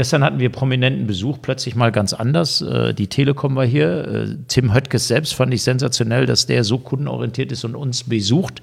Gestern 0.00 0.24
hatten 0.24 0.38
wir 0.38 0.48
prominenten 0.48 1.06
Besuch, 1.06 1.42
plötzlich 1.42 1.74
mal 1.74 1.92
ganz 1.92 2.14
anders. 2.14 2.62
Äh, 2.62 2.94
die 2.94 3.08
Telekom 3.08 3.54
war 3.54 3.66
hier. 3.66 4.08
Äh, 4.08 4.36
Tim 4.48 4.72
Höttges 4.72 5.08
selbst 5.08 5.34
fand 5.34 5.52
ich 5.52 5.62
sensationell, 5.62 6.24
dass 6.24 6.46
der 6.46 6.64
so 6.64 6.78
kundenorientiert 6.78 7.52
ist 7.52 7.66
und 7.66 7.76
uns 7.76 8.04
besucht. 8.04 8.62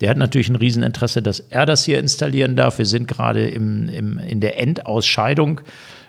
Der 0.00 0.10
hat 0.10 0.16
natürlich 0.16 0.48
ein 0.48 0.56
Rieseninteresse, 0.56 1.22
dass 1.22 1.38
er 1.38 1.66
das 1.66 1.84
hier 1.84 2.00
installieren 2.00 2.56
darf. 2.56 2.78
Wir 2.78 2.86
sind 2.86 3.06
gerade 3.06 3.46
im, 3.48 3.88
im, 3.90 4.18
in 4.18 4.40
der 4.40 4.58
Endausscheidung. 4.58 5.60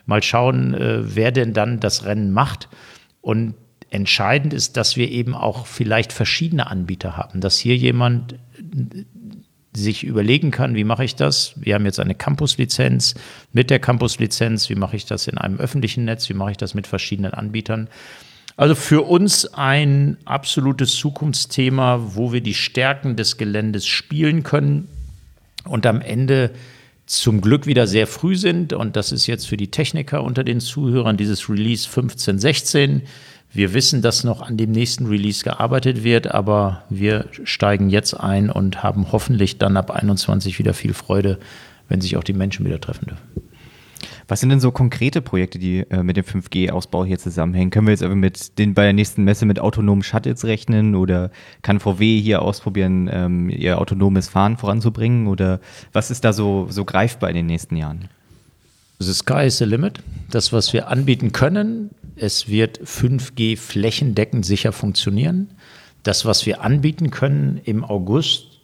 Mal 0.07 0.23
schauen, 0.23 0.73
äh, 0.73 1.01
wer 1.03 1.31
denn 1.31 1.53
dann 1.53 1.79
das 1.79 2.05
Rennen 2.05 2.31
macht. 2.31 2.67
Und 3.21 3.53
entscheidend 3.91 4.55
ist, 4.55 4.75
dass 4.75 4.97
wir 4.97 5.11
eben 5.11 5.35
auch 5.35 5.67
vielleicht 5.67 6.11
verschiedene 6.11 6.65
Anbieter 6.65 7.15
haben, 7.15 7.41
dass 7.41 7.59
hier 7.59 7.77
jemand 7.77 8.39
sich 9.75 10.03
überlegen 10.03 10.51
kann, 10.51 10.75
wie 10.75 10.83
mache 10.83 11.03
ich 11.03 11.15
das? 11.15 11.53
Wir 11.55 11.75
haben 11.75 11.85
jetzt 11.85 11.99
eine 11.99 12.15
Campus-Lizenz. 12.15 13.15
Mit 13.51 13.69
der 13.69 13.79
Campus-Lizenz, 13.79 14.69
wie 14.69 14.75
mache 14.75 14.95
ich 14.95 15.05
das 15.05 15.27
in 15.27 15.37
einem 15.37 15.59
öffentlichen 15.59 16.05
Netz? 16.05 16.29
Wie 16.29 16.33
mache 16.33 16.51
ich 16.51 16.57
das 16.57 16.73
mit 16.73 16.87
verschiedenen 16.87 17.33
Anbietern? 17.33 17.87
Also 18.55 18.75
für 18.75 19.01
uns 19.01 19.53
ein 19.53 20.17
absolutes 20.25 20.95
Zukunftsthema, 20.95 21.99
wo 22.15 22.33
wir 22.33 22.41
die 22.41 22.53
Stärken 22.53 23.15
des 23.15 23.37
Geländes 23.37 23.87
spielen 23.87 24.43
können 24.43 24.87
und 25.65 25.87
am 25.87 26.01
Ende 26.01 26.51
zum 27.05 27.41
Glück 27.41 27.65
wieder 27.65 27.87
sehr 27.87 28.07
früh 28.07 28.35
sind. 28.35 28.73
Und 28.73 28.95
das 28.95 29.11
ist 29.11 29.27
jetzt 29.27 29.47
für 29.47 29.57
die 29.57 29.71
Techniker 29.71 30.23
unter 30.23 30.43
den 30.43 30.59
Zuhörern 30.59 31.17
dieses 31.17 31.49
Release 31.49 31.87
1516. 31.87 33.01
Wir 33.55 33.75
wissen, 33.75 34.01
dass 34.01 34.23
noch 34.23 34.41
an 34.41 34.57
dem 34.57 34.71
nächsten 34.71 35.05
Release 35.05 35.43
gearbeitet 35.43 36.03
wird, 36.03 36.31
aber 36.31 36.83
wir 36.89 37.27
steigen 37.43 37.91
jetzt 37.91 38.15
ein 38.15 38.49
und 38.49 38.81
haben 38.81 39.11
hoffentlich 39.11 39.59
dann 39.59 39.77
ab 39.77 39.91
21 39.91 40.57
wieder 40.57 40.73
viel 40.73 40.95
Freude, 40.95 41.37
wenn 41.87 42.01
sich 42.01 42.17
auch 42.17 42.23
die 42.23 42.33
Menschen 42.33 42.65
wieder 42.65 42.81
treffen 42.81 43.05
dürfen. 43.05 43.21
Was 44.27 44.39
sind 44.39 44.49
denn 44.49 44.59
so 44.59 44.71
konkrete 44.71 45.21
Projekte, 45.21 45.59
die 45.59 45.79
äh, 45.91 46.01
mit 46.01 46.17
dem 46.17 46.23
5G-Ausbau 46.23 47.05
hier 47.05 47.19
zusammenhängen? 47.19 47.69
Können 47.69 47.87
wir 47.87 47.91
jetzt 47.91 48.01
aber 48.01 48.15
mit 48.15 48.57
den 48.57 48.73
bei 48.73 48.83
der 48.83 48.93
nächsten 48.93 49.23
Messe 49.23 49.45
mit 49.45 49.59
autonomen 49.59 50.01
Shuttles 50.01 50.45
rechnen 50.45 50.95
oder 50.95 51.29
kann 51.61 51.79
VW 51.79 52.19
hier 52.19 52.41
ausprobieren, 52.41 53.09
ähm, 53.11 53.49
ihr 53.49 53.79
autonomes 53.79 54.29
Fahren 54.29 54.57
voranzubringen? 54.57 55.27
Oder 55.27 55.59
was 55.91 56.09
ist 56.09 56.23
da 56.25 56.33
so, 56.33 56.67
so 56.69 56.85
greifbar 56.85 57.29
in 57.29 57.35
den 57.35 57.45
nächsten 57.45 57.75
Jahren? 57.75 58.09
The 58.99 59.13
sky 59.13 59.45
is 59.45 59.57
the 59.57 59.65
limit. 59.65 59.99
Das, 60.31 60.53
was 60.53 60.71
wir 60.71 60.87
anbieten 60.87 61.33
können, 61.33 61.91
es 62.15 62.47
wird 62.47 62.79
5G 62.79 63.57
flächendeckend 63.57 64.45
sicher 64.45 64.71
funktionieren. 64.71 65.49
Das, 66.03 66.25
was 66.25 66.45
wir 66.45 66.61
anbieten 66.61 67.11
können 67.11 67.59
im 67.63 67.83
August, 67.83 68.59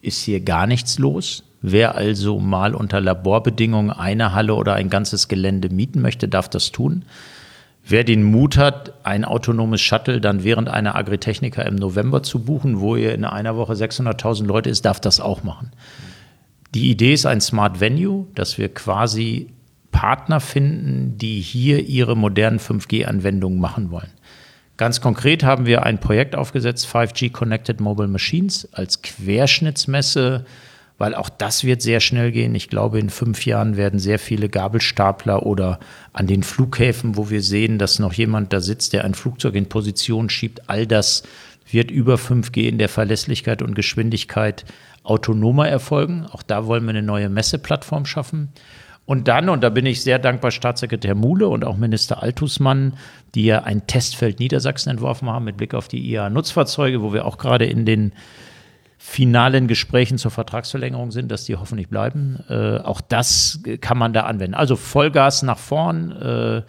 ist 0.00 0.22
hier 0.22 0.40
gar 0.40 0.66
nichts 0.66 0.98
los. 0.98 1.42
Wer 1.62 1.96
also 1.96 2.38
mal 2.38 2.74
unter 2.74 3.00
Laborbedingungen 3.00 3.90
eine 3.90 4.32
Halle 4.32 4.54
oder 4.54 4.74
ein 4.74 4.88
ganzes 4.88 5.28
Gelände 5.28 5.68
mieten 5.68 6.00
möchte, 6.00 6.28
darf 6.28 6.48
das 6.48 6.70
tun. 6.70 7.04
Wer 7.88 8.04
den 8.04 8.22
Mut 8.24 8.56
hat, 8.56 9.04
ein 9.04 9.24
autonomes 9.24 9.80
Shuttle 9.80 10.20
dann 10.20 10.44
während 10.44 10.68
einer 10.68 10.96
Agritechnica 10.96 11.62
im 11.62 11.76
November 11.76 12.22
zu 12.22 12.40
buchen, 12.40 12.80
wo 12.80 12.96
ihr 12.96 13.14
in 13.14 13.24
einer 13.24 13.56
Woche 13.56 13.74
600.000 13.74 14.44
Leute 14.44 14.70
ist, 14.70 14.84
darf 14.84 15.00
das 15.00 15.20
auch 15.20 15.44
machen. 15.44 15.70
Die 16.74 16.90
Idee 16.90 17.14
ist 17.14 17.26
ein 17.26 17.40
Smart 17.40 17.80
Venue, 17.80 18.26
dass 18.34 18.58
wir 18.58 18.72
quasi 18.72 19.50
Partner 19.96 20.40
finden, 20.40 21.16
die 21.16 21.40
hier 21.40 21.82
ihre 21.82 22.18
modernen 22.18 22.60
5G-Anwendungen 22.60 23.58
machen 23.58 23.90
wollen. 23.90 24.10
Ganz 24.76 25.00
konkret 25.00 25.42
haben 25.42 25.64
wir 25.64 25.84
ein 25.84 26.00
Projekt 26.00 26.36
aufgesetzt, 26.36 26.86
5G 26.86 27.32
Connected 27.32 27.80
Mobile 27.80 28.06
Machines, 28.06 28.68
als 28.72 29.00
Querschnittsmesse, 29.00 30.44
weil 30.98 31.14
auch 31.14 31.30
das 31.30 31.64
wird 31.64 31.80
sehr 31.80 32.00
schnell 32.00 32.30
gehen. 32.30 32.54
Ich 32.54 32.68
glaube, 32.68 32.98
in 32.98 33.08
fünf 33.08 33.46
Jahren 33.46 33.78
werden 33.78 33.98
sehr 33.98 34.18
viele 34.18 34.50
Gabelstapler 34.50 35.46
oder 35.46 35.80
an 36.12 36.26
den 36.26 36.42
Flughäfen, 36.42 37.16
wo 37.16 37.30
wir 37.30 37.40
sehen, 37.40 37.78
dass 37.78 37.98
noch 37.98 38.12
jemand 38.12 38.52
da 38.52 38.60
sitzt, 38.60 38.92
der 38.92 39.06
ein 39.06 39.14
Flugzeug 39.14 39.54
in 39.54 39.70
Position 39.70 40.28
schiebt, 40.28 40.68
all 40.68 40.86
das 40.86 41.22
wird 41.70 41.90
über 41.90 42.16
5G 42.16 42.68
in 42.68 42.76
der 42.76 42.90
Verlässlichkeit 42.90 43.62
und 43.62 43.74
Geschwindigkeit 43.74 44.66
autonomer 45.04 45.68
erfolgen. 45.68 46.26
Auch 46.30 46.42
da 46.42 46.66
wollen 46.66 46.84
wir 46.84 46.90
eine 46.90 47.02
neue 47.02 47.30
Messeplattform 47.30 48.04
schaffen. 48.04 48.50
Und 49.06 49.28
dann, 49.28 49.48
und 49.48 49.62
da 49.62 49.70
bin 49.70 49.86
ich 49.86 50.02
sehr 50.02 50.18
dankbar, 50.18 50.50
Staatssekretär 50.50 51.14
Muhle 51.14 51.48
und 51.48 51.64
auch 51.64 51.76
Minister 51.76 52.22
Altusmann, 52.22 52.94
die 53.34 53.44
ja 53.44 53.62
ein 53.62 53.86
Testfeld 53.86 54.40
Niedersachsen 54.40 54.90
entworfen 54.90 55.30
haben 55.30 55.44
mit 55.44 55.56
Blick 55.56 55.74
auf 55.74 55.86
die 55.86 56.10
IA-Nutzfahrzeuge, 56.10 57.02
wo 57.02 57.12
wir 57.12 57.24
auch 57.24 57.38
gerade 57.38 57.66
in 57.66 57.86
den 57.86 58.12
finalen 58.98 59.68
Gesprächen 59.68 60.18
zur 60.18 60.32
Vertragsverlängerung 60.32 61.12
sind, 61.12 61.30
dass 61.30 61.44
die 61.44 61.54
hoffentlich 61.54 61.88
bleiben. 61.88 62.40
Äh, 62.48 62.78
auch 62.78 63.00
das 63.00 63.60
kann 63.80 63.96
man 63.96 64.12
da 64.12 64.22
anwenden. 64.22 64.54
Also 64.54 64.74
Vollgas 64.74 65.44
nach 65.44 65.58
vorn. 65.58 66.10
Äh, 66.10 66.62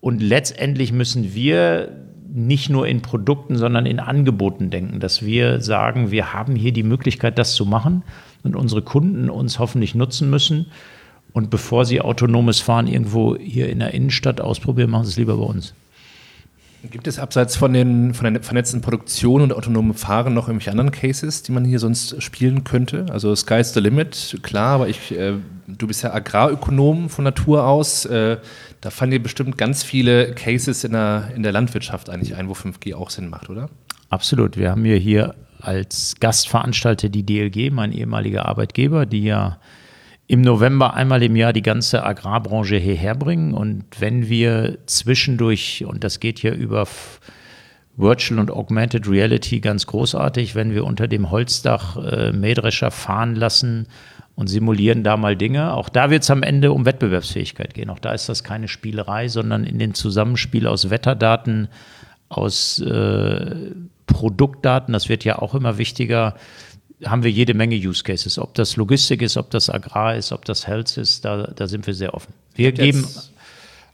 und 0.00 0.22
letztendlich 0.22 0.92
müssen 0.92 1.34
wir 1.34 1.90
nicht 2.32 2.70
nur 2.70 2.86
in 2.86 3.02
Produkten, 3.02 3.56
sondern 3.56 3.84
in 3.84 4.00
Angeboten 4.00 4.70
denken, 4.70 5.00
dass 5.00 5.24
wir 5.24 5.60
sagen, 5.60 6.10
wir 6.10 6.32
haben 6.32 6.56
hier 6.56 6.72
die 6.72 6.82
Möglichkeit, 6.82 7.38
das 7.38 7.54
zu 7.54 7.66
machen 7.66 8.02
und 8.42 8.56
unsere 8.56 8.82
Kunden 8.82 9.28
uns 9.28 9.58
hoffentlich 9.58 9.94
nutzen 9.94 10.30
müssen. 10.30 10.66
Und 11.36 11.50
bevor 11.50 11.84
Sie 11.84 12.00
autonomes 12.00 12.60
Fahren 12.60 12.86
irgendwo 12.86 13.36
hier 13.36 13.68
in 13.68 13.80
der 13.80 13.92
Innenstadt 13.92 14.40
ausprobieren, 14.40 14.88
machen 14.88 15.04
Sie 15.04 15.10
es 15.10 15.16
lieber 15.18 15.36
bei 15.36 15.44
uns. 15.44 15.74
Gibt 16.90 17.06
es 17.06 17.18
abseits 17.18 17.56
von 17.56 17.74
den 17.74 18.14
von 18.14 18.32
der 18.32 18.42
vernetzten 18.42 18.80
Produktion 18.80 19.42
und 19.42 19.52
autonomen 19.52 19.92
Fahren 19.92 20.32
noch 20.32 20.48
irgendwelche 20.48 20.70
anderen 20.70 20.92
Cases, 20.92 21.42
die 21.42 21.52
man 21.52 21.66
hier 21.66 21.78
sonst 21.78 22.22
spielen 22.22 22.64
könnte? 22.64 23.04
Also 23.10 23.36
Sky's 23.36 23.74
the 23.74 23.80
Limit, 23.80 24.38
klar, 24.40 24.76
aber 24.76 24.88
ich, 24.88 25.12
äh, 25.12 25.34
du 25.66 25.86
bist 25.86 26.02
ja 26.02 26.14
Agrarökonom 26.14 27.10
von 27.10 27.24
Natur 27.24 27.66
aus. 27.66 28.06
Äh, 28.06 28.38
da 28.80 28.88
fallen 28.88 29.10
dir 29.10 29.22
bestimmt 29.22 29.58
ganz 29.58 29.82
viele 29.82 30.32
Cases 30.32 30.84
in 30.84 30.92
der, 30.92 31.32
in 31.36 31.42
der 31.42 31.52
Landwirtschaft 31.52 32.08
eigentlich 32.08 32.34
ein, 32.34 32.48
wo 32.48 32.54
5G 32.54 32.94
auch 32.94 33.10
Sinn 33.10 33.28
macht, 33.28 33.50
oder? 33.50 33.68
Absolut. 34.08 34.56
Wir 34.56 34.70
haben 34.70 34.86
ja 34.86 34.96
hier 34.96 35.34
als 35.60 36.14
Gastveranstalter 36.18 37.10
die 37.10 37.26
DLG, 37.26 37.70
mein 37.70 37.92
ehemaliger 37.92 38.46
Arbeitgeber, 38.46 39.04
die 39.04 39.24
ja 39.24 39.58
im 40.28 40.40
November 40.40 40.94
einmal 40.94 41.22
im 41.22 41.36
Jahr 41.36 41.52
die 41.52 41.62
ganze 41.62 42.04
Agrarbranche 42.04 42.76
hierher 42.76 43.14
bringen. 43.14 43.54
Und 43.54 43.84
wenn 43.98 44.28
wir 44.28 44.78
zwischendurch, 44.86 45.84
und 45.86 46.02
das 46.02 46.18
geht 46.20 46.38
hier 46.38 46.54
über 46.54 46.86
Virtual 47.96 48.40
und 48.40 48.50
Augmented 48.50 49.08
Reality 49.08 49.60
ganz 49.60 49.86
großartig, 49.86 50.54
wenn 50.54 50.74
wir 50.74 50.84
unter 50.84 51.08
dem 51.08 51.30
Holzdach 51.30 51.96
äh, 51.96 52.32
Mähdrescher 52.32 52.90
fahren 52.90 53.34
lassen 53.34 53.86
und 54.34 54.48
simulieren 54.48 55.02
da 55.02 55.16
mal 55.16 55.36
Dinge. 55.36 55.72
Auch 55.72 55.88
da 55.88 56.10
wird 56.10 56.22
es 56.22 56.30
am 56.30 56.42
Ende 56.42 56.72
um 56.72 56.84
Wettbewerbsfähigkeit 56.84 57.72
gehen. 57.72 57.88
Auch 57.88 57.98
da 57.98 58.12
ist 58.12 58.28
das 58.28 58.44
keine 58.44 58.68
Spielerei, 58.68 59.28
sondern 59.28 59.64
in 59.64 59.78
den 59.78 59.94
Zusammenspiel 59.94 60.66
aus 60.66 60.90
Wetterdaten, 60.90 61.68
aus 62.28 62.80
äh, 62.80 63.54
Produktdaten, 64.06 64.92
das 64.92 65.08
wird 65.08 65.24
ja 65.24 65.38
auch 65.38 65.54
immer 65.54 65.78
wichtiger, 65.78 66.34
haben 67.04 67.22
wir 67.22 67.30
jede 67.30 67.54
Menge 67.54 67.76
Use 67.76 68.02
Cases. 68.02 68.38
Ob 68.38 68.54
das 68.54 68.76
Logistik 68.76 69.22
ist, 69.22 69.36
ob 69.36 69.50
das 69.50 69.68
Agrar 69.68 70.16
ist, 70.16 70.32
ob 70.32 70.44
das 70.44 70.66
Health 70.66 70.96
ist, 70.96 71.24
da, 71.24 71.48
da 71.54 71.66
sind 71.66 71.86
wir 71.86 71.94
sehr 71.94 72.14
offen. 72.14 72.32
Wir 72.54 72.72
geben 72.72 73.06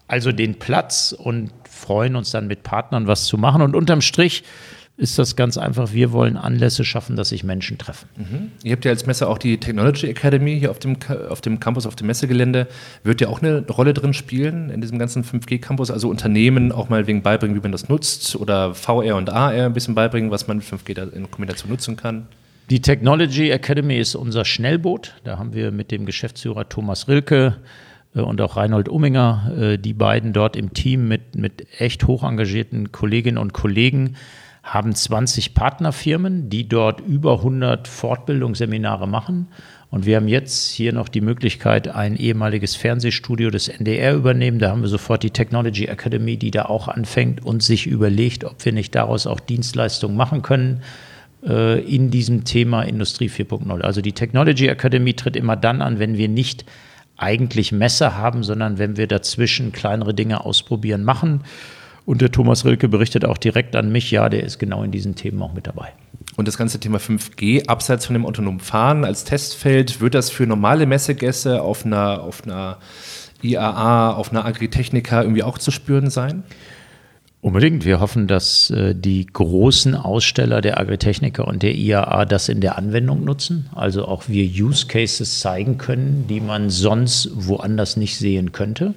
also 0.07 0.31
den 0.31 0.59
Platz 0.59 1.15
und 1.17 1.51
freuen 1.69 2.17
uns 2.17 2.31
dann 2.31 2.47
mit 2.47 2.63
Partnern 2.63 3.07
was 3.07 3.25
zu 3.25 3.39
machen. 3.39 3.63
Und 3.63 3.75
unterm 3.75 4.03
Strich 4.03 4.45
ist 4.99 5.19
das 5.19 5.37
ganz 5.37 5.57
einfach, 5.57 5.93
wir 5.93 6.13
wollen 6.13 6.37
Anlässe 6.37 6.85
schaffen, 6.85 7.17
dass 7.17 7.31
sich 7.31 7.45
Menschen 7.45 7.79
treffen. 7.79 8.09
Mhm. 8.17 8.53
Ihr 8.63 8.73
habt 8.73 8.85
ja 8.85 8.91
als 8.91 9.07
Messe 9.07 9.27
auch 9.27 9.39
die 9.39 9.59
Technology 9.59 10.07
Academy 10.07 10.59
hier 10.59 10.71
auf 10.71 10.79
dem, 10.79 10.99
auf 11.29 11.41
dem 11.41 11.59
Campus, 11.61 11.87
auf 11.87 11.97
dem 11.97 12.09
Messegelände. 12.09 12.69
Wird 13.03 13.21
ja 13.21 13.29
auch 13.29 13.41
eine 13.41 13.67
Rolle 13.67 13.95
drin 13.95 14.13
spielen 14.13 14.69
in 14.71 14.81
diesem 14.81 14.99
ganzen 14.99 15.25
5G-Campus? 15.25 15.91
Also 15.91 16.09
Unternehmen 16.09 16.73
auch 16.73 16.89
mal 16.89 17.07
wegen 17.07 17.23
beibringen, 17.23 17.57
wie 17.57 17.63
man 17.63 17.73
das 17.73 17.89
nutzt 17.89 18.37
oder 18.37 18.75
VR 18.75 19.17
und 19.17 19.31
AR 19.31 19.51
ein 19.51 19.73
bisschen 19.73 19.95
beibringen, 19.95 20.31
was 20.31 20.47
man 20.47 20.59
mit 20.59 20.67
5G 20.67 20.95
da 20.95 21.05
in 21.05 21.31
Kombination 21.31 21.71
nutzen 21.71 21.97
kann? 21.97 22.29
Die 22.71 22.81
Technology 22.81 23.51
Academy 23.51 23.99
ist 23.99 24.15
unser 24.15 24.45
Schnellboot. 24.45 25.15
Da 25.25 25.39
haben 25.39 25.53
wir 25.53 25.73
mit 25.73 25.91
dem 25.91 26.07
Geschäftsführer 26.07 26.69
Thomas 26.69 27.09
Rilke 27.09 27.57
äh, 28.15 28.21
und 28.21 28.41
auch 28.41 28.57
Reinhold 28.57 28.89
Umminger, 28.89 29.53
äh, 29.59 29.79
die 29.79 29.95
beiden 29.95 30.33
dort 30.33 30.57
im 30.57 30.73
Team 30.73 31.09
mit, 31.09 31.35
mit 31.35 31.67
echt 31.79 32.07
hoch 32.07 32.23
engagierten 32.23 32.93
Kolleginnen 32.93 33.39
und 33.39 33.53
Kollegen, 33.53 34.17
haben 34.63 34.95
20 34.95 35.55
Partnerfirmen, 35.55 36.49
die 36.49 36.69
dort 36.69 37.01
über 37.01 37.39
100 37.39 37.89
Fortbildungsseminare 37.89 39.09
machen. 39.09 39.49
Und 39.91 40.07
wir 40.07 40.17
haben 40.17 40.29
jetzt 40.29 40.71
hier 40.71 40.93
noch 40.93 41.09
die 41.09 41.21
Möglichkeit, 41.21 41.89
ein 41.89 42.17
ehemaliges 42.17 42.77
Fernsehstudio 42.77 43.51
des 43.51 43.69
NDR 43.69 44.15
übernehmen. 44.15 44.61
Da 44.61 44.71
haben 44.71 44.83
wir 44.83 44.89
sofort 44.89 45.25
die 45.25 45.31
Technology 45.31 45.87
Academy, 45.87 46.37
die 46.37 46.53
da 46.53 46.67
auch 46.67 46.87
anfängt 46.87 47.45
und 47.45 47.63
sich 47.63 47.89
überlegt, 47.89 48.45
ob 48.45 48.65
wir 48.65 48.73
nicht 48.73 48.95
daraus 48.95 49.27
auch 49.27 49.41
Dienstleistungen 49.41 50.17
machen 50.17 50.43
können 50.43 50.81
in 51.43 52.11
diesem 52.11 52.45
Thema 52.45 52.83
Industrie 52.83 53.29
4.0. 53.29 53.81
Also 53.81 54.01
die 54.01 54.13
Technology 54.13 54.69
Academy 54.69 55.15
tritt 55.15 55.37
immer 55.37 55.57
dann 55.57 55.83
an, 55.83 55.99
wenn 55.99 56.17
wir 56.17 56.29
nicht 56.29 56.65
eigentlich 57.17 57.73
Messe 57.73 58.17
haben, 58.17 58.43
sondern 58.43 58.79
wenn 58.79 58.97
wir 58.97 59.07
dazwischen 59.07 59.73
kleinere 59.73 60.15
Dinge 60.15 60.45
ausprobieren, 60.45 61.05
machen. 61.05 61.43
Und 62.05 62.21
der 62.21 62.33
Thomas 62.33 62.65
Rilke 62.65 62.89
berichtet 62.89 63.25
auch 63.25 63.39
direkt 63.39 63.77
an 63.77 63.93
mich, 63.93 64.11
ja, 64.11 64.29
der 64.29 64.43
ist 64.43 64.59
genau 64.59 64.83
in 64.83 64.91
diesen 64.91 65.15
Themen 65.15 65.41
auch 65.43 65.53
mit 65.53 65.67
dabei. 65.67 65.93
Und 66.37 66.49
das 66.49 66.59
ganze 66.59 66.81
Thema 66.81 66.99
5G, 66.99 67.69
abseits 67.69 68.07
von 68.07 68.15
dem 68.15 68.27
autonomen 68.27 68.61
Fahren 68.61 69.05
als 69.05 69.25
Testfeld, 69.25 70.01
wird 70.01 70.15
das 70.15 70.31
für 70.31 70.47
normale 70.47 70.87
Messegäste 70.87 71.63
auf 71.63 71.85
einer, 71.85 72.23
auf 72.23 72.45
einer 72.45 72.79
IAA, 73.43 74.15
auf 74.15 74.31
einer 74.31 74.45
Agritechnica 74.45 75.23
irgendwie 75.23 75.43
auch 75.43 75.59
zu 75.59 75.71
spüren 75.71 76.11
sein? 76.11 76.43
Unbedingt. 77.43 77.85
Wir 77.85 77.99
hoffen, 77.99 78.29
dass 78.29 78.71
äh, 78.71 78.95
die 78.95 79.27
großen 79.27 79.97
Aussteller 79.97 80.61
der 80.61 80.79
Agritechniker 80.79 81.49
und 81.49 81.65
der 81.65 81.75
IAA 81.75 82.25
das 82.25 82.49
in 82.49 82.61
der 82.61 82.79
Anwendung 82.79 83.25
nutzen. 83.25 83.69
Also 83.75 84.07
auch 84.07 84.29
wir 84.29 84.45
Use 84.45 84.87
Cases 84.87 85.41
zeigen 85.41 85.77
können, 85.77 86.27
die 86.29 86.41
man 86.41 86.71
sonst 86.71 87.31
woanders 87.35 87.97
nicht 87.97 88.17
sehen 88.17 88.53
könnte. 88.53 88.95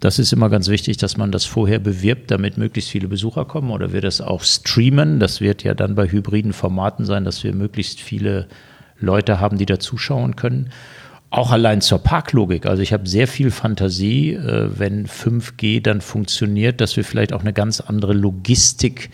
Das 0.00 0.18
ist 0.18 0.32
immer 0.32 0.48
ganz 0.48 0.68
wichtig, 0.68 0.96
dass 0.96 1.18
man 1.18 1.30
das 1.32 1.44
vorher 1.44 1.78
bewirbt, 1.78 2.30
damit 2.30 2.56
möglichst 2.56 2.90
viele 2.90 3.08
Besucher 3.08 3.44
kommen. 3.44 3.70
Oder 3.70 3.92
wir 3.92 4.00
das 4.00 4.22
auch 4.22 4.42
streamen. 4.42 5.20
Das 5.20 5.42
wird 5.42 5.62
ja 5.62 5.74
dann 5.74 5.94
bei 5.94 6.10
hybriden 6.10 6.54
Formaten 6.54 7.04
sein, 7.04 7.24
dass 7.24 7.44
wir 7.44 7.54
möglichst 7.54 8.00
viele 8.00 8.46
Leute 8.98 9.38
haben, 9.38 9.58
die 9.58 9.66
da 9.66 9.78
zuschauen 9.78 10.34
können. 10.34 10.70
Auch 11.30 11.50
allein 11.50 11.80
zur 11.80 11.98
Parklogik. 11.98 12.66
Also 12.66 12.82
ich 12.82 12.92
habe 12.92 13.08
sehr 13.08 13.26
viel 13.26 13.50
Fantasie, 13.50 14.34
äh, 14.34 14.70
wenn 14.78 15.06
5G 15.06 15.82
dann 15.82 16.00
funktioniert, 16.00 16.80
dass 16.80 16.96
wir 16.96 17.04
vielleicht 17.04 17.32
auch 17.32 17.40
eine 17.40 17.52
ganz 17.52 17.80
andere 17.80 18.12
Logistik 18.12 19.10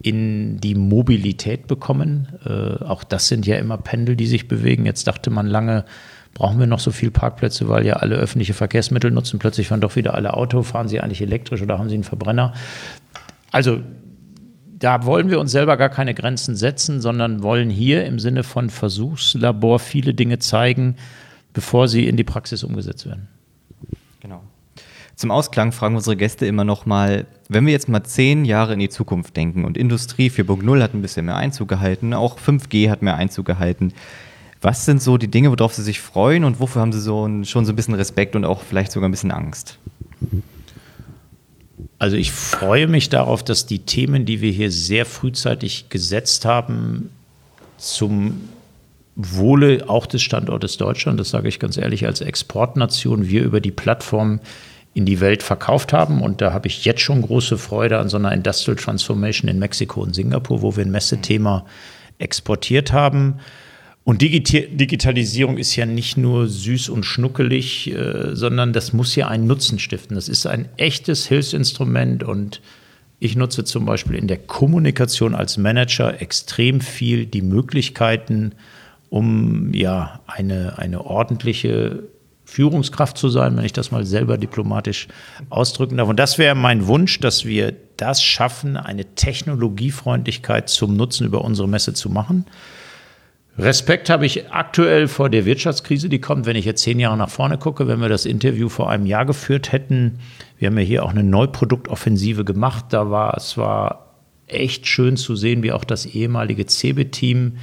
in 0.00 0.58
die 0.60 0.74
Mobilität 0.74 1.66
bekommen. 1.66 2.28
Äh, 2.44 2.84
auch 2.84 3.02
das 3.02 3.28
sind 3.28 3.46
ja 3.46 3.56
immer 3.56 3.78
Pendel, 3.78 4.14
die 4.14 4.26
sich 4.26 4.46
bewegen. 4.46 4.86
Jetzt 4.86 5.08
dachte 5.08 5.30
man 5.30 5.46
lange, 5.46 5.84
brauchen 6.34 6.60
wir 6.60 6.66
noch 6.66 6.78
so 6.78 6.92
viele 6.92 7.10
Parkplätze, 7.10 7.68
weil 7.68 7.84
ja 7.84 7.94
alle 7.94 8.16
öffentliche 8.16 8.54
Verkehrsmittel 8.54 9.10
nutzen. 9.10 9.38
Plötzlich 9.38 9.68
fahren 9.68 9.80
doch 9.80 9.96
wieder 9.96 10.14
alle 10.14 10.34
Auto. 10.34 10.62
Fahren 10.62 10.86
sie 10.86 11.00
eigentlich 11.00 11.22
elektrisch 11.22 11.62
oder 11.62 11.78
haben 11.78 11.88
sie 11.88 11.94
einen 11.94 12.04
Verbrenner? 12.04 12.52
Also 13.50 13.80
da 14.78 15.06
wollen 15.06 15.30
wir 15.30 15.40
uns 15.40 15.50
selber 15.50 15.78
gar 15.78 15.88
keine 15.88 16.12
Grenzen 16.12 16.54
setzen, 16.54 17.00
sondern 17.00 17.42
wollen 17.42 17.70
hier 17.70 18.04
im 18.04 18.18
Sinne 18.18 18.42
von 18.42 18.68
Versuchslabor 18.68 19.78
viele 19.78 20.12
Dinge 20.12 20.38
zeigen, 20.38 20.96
bevor 21.56 21.88
sie 21.88 22.06
in 22.06 22.18
die 22.18 22.22
Praxis 22.22 22.62
umgesetzt 22.62 23.06
werden. 23.06 23.28
Genau. 24.20 24.42
Zum 25.14 25.30
Ausklang 25.30 25.72
fragen 25.72 25.96
unsere 25.96 26.14
Gäste 26.14 26.44
immer 26.44 26.64
noch 26.64 26.84
mal, 26.84 27.26
wenn 27.48 27.64
wir 27.64 27.72
jetzt 27.72 27.88
mal 27.88 28.04
zehn 28.04 28.44
Jahre 28.44 28.74
in 28.74 28.78
die 28.78 28.90
Zukunft 28.90 29.34
denken 29.38 29.64
und 29.64 29.78
Industrie 29.78 30.28
4.0 30.28 30.82
hat 30.82 30.92
ein 30.92 31.00
bisschen 31.00 31.24
mehr 31.24 31.36
Einzug 31.36 31.68
gehalten, 31.68 32.12
auch 32.12 32.38
5G 32.38 32.90
hat 32.90 33.00
mehr 33.00 33.16
Einzug 33.16 33.46
gehalten. 33.46 33.94
Was 34.60 34.84
sind 34.84 35.00
so 35.00 35.16
die 35.16 35.28
Dinge, 35.28 35.50
worauf 35.50 35.72
Sie 35.72 35.82
sich 35.82 35.98
freuen 35.98 36.44
und 36.44 36.60
wofür 36.60 36.82
haben 36.82 36.92
Sie 36.92 37.00
so 37.00 37.26
ein, 37.26 37.46
schon 37.46 37.64
so 37.64 37.72
ein 37.72 37.76
bisschen 37.76 37.94
Respekt 37.94 38.36
und 38.36 38.44
auch 38.44 38.60
vielleicht 38.60 38.92
sogar 38.92 39.08
ein 39.08 39.12
bisschen 39.12 39.30
Angst? 39.30 39.78
Also 41.98 42.18
ich 42.18 42.32
freue 42.32 42.86
mich 42.86 43.08
darauf, 43.08 43.42
dass 43.42 43.64
die 43.64 43.78
Themen, 43.78 44.26
die 44.26 44.42
wir 44.42 44.52
hier 44.52 44.70
sehr 44.70 45.06
frühzeitig 45.06 45.88
gesetzt 45.88 46.44
haben, 46.44 47.08
zum 47.78 48.42
Wohle 49.16 49.88
auch 49.88 50.06
des 50.06 50.22
Standortes 50.22 50.76
Deutschland, 50.76 51.18
das 51.18 51.30
sage 51.30 51.48
ich 51.48 51.58
ganz 51.58 51.78
ehrlich, 51.78 52.06
als 52.06 52.20
Exportnation, 52.20 53.28
wir 53.28 53.42
über 53.42 53.60
die 53.60 53.70
Plattform 53.70 54.40
in 54.92 55.06
die 55.06 55.20
Welt 55.20 55.42
verkauft 55.42 55.92
haben. 55.92 56.22
Und 56.22 56.40
da 56.40 56.52
habe 56.52 56.68
ich 56.68 56.84
jetzt 56.84 57.00
schon 57.00 57.22
große 57.22 57.58
Freude 57.58 57.98
an 57.98 58.08
so 58.08 58.18
einer 58.18 58.32
Industrial 58.32 58.76
Transformation 58.76 59.48
in 59.48 59.58
Mexiko 59.58 60.02
und 60.02 60.14
Singapur, 60.14 60.62
wo 60.62 60.76
wir 60.76 60.84
ein 60.84 60.90
Messethema 60.90 61.64
exportiert 62.18 62.92
haben. 62.92 63.36
Und 64.04 64.22
Digitalisierung 64.22 65.58
ist 65.58 65.74
ja 65.76 65.84
nicht 65.84 66.16
nur 66.16 66.46
süß 66.46 66.90
und 66.90 67.04
schnuckelig, 67.04 67.92
äh, 67.92 68.36
sondern 68.36 68.72
das 68.72 68.92
muss 68.92 69.16
ja 69.16 69.28
einen 69.28 69.46
Nutzen 69.46 69.78
stiften. 69.78 70.14
Das 70.14 70.28
ist 70.28 70.46
ein 70.46 70.68
echtes 70.76 71.26
Hilfsinstrument 71.26 72.22
und 72.22 72.60
ich 73.18 73.34
nutze 73.34 73.64
zum 73.64 73.84
Beispiel 73.84 74.14
in 74.14 74.28
der 74.28 74.36
Kommunikation 74.36 75.34
als 75.34 75.56
Manager 75.56 76.20
extrem 76.20 76.80
viel 76.80 77.26
die 77.26 77.42
Möglichkeiten, 77.42 78.52
um 79.10 79.72
ja 79.72 80.20
eine, 80.26 80.78
eine 80.78 81.04
ordentliche 81.04 82.04
Führungskraft 82.44 83.18
zu 83.18 83.28
sein, 83.28 83.56
wenn 83.56 83.64
ich 83.64 83.72
das 83.72 83.90
mal 83.90 84.06
selber 84.06 84.38
diplomatisch 84.38 85.08
ausdrücken 85.50 85.96
darf. 85.96 86.08
Und 86.08 86.18
das 86.18 86.38
wäre 86.38 86.54
mein 86.54 86.86
Wunsch, 86.86 87.18
dass 87.18 87.44
wir 87.44 87.74
das 87.96 88.22
schaffen, 88.22 88.76
eine 88.76 89.04
Technologiefreundlichkeit 89.04 90.68
zum 90.68 90.96
Nutzen 90.96 91.26
über 91.26 91.44
unsere 91.44 91.68
Messe 91.68 91.92
zu 91.92 92.08
machen. 92.08 92.46
Respekt 93.58 94.10
habe 94.10 94.26
ich 94.26 94.52
aktuell 94.52 95.08
vor 95.08 95.30
der 95.30 95.46
Wirtschaftskrise, 95.46 96.08
die 96.08 96.20
kommt, 96.20 96.44
wenn 96.46 96.56
ich 96.56 96.66
jetzt 96.66 96.82
zehn 96.82 97.00
Jahre 97.00 97.16
nach 97.16 97.30
vorne 97.30 97.56
gucke, 97.56 97.88
wenn 97.88 98.00
wir 98.00 98.10
das 98.10 98.26
Interview 98.26 98.68
vor 98.68 98.90
einem 98.90 99.06
Jahr 99.06 99.24
geführt 99.24 99.72
hätten. 99.72 100.18
Wir 100.58 100.68
haben 100.68 100.78
ja 100.78 100.84
hier 100.84 101.04
auch 101.04 101.10
eine 101.10 101.24
Neuproduktoffensive 101.24 102.44
gemacht. 102.44 102.86
Da 102.90 103.10
war 103.10 103.34
es 103.36 103.56
war 103.56 104.14
echt 104.46 104.86
schön 104.86 105.16
zu 105.16 105.34
sehen, 105.36 105.62
wie 105.62 105.72
auch 105.72 105.84
das 105.84 106.06
ehemalige 106.06 106.66
CeBIT-Team 106.66 107.56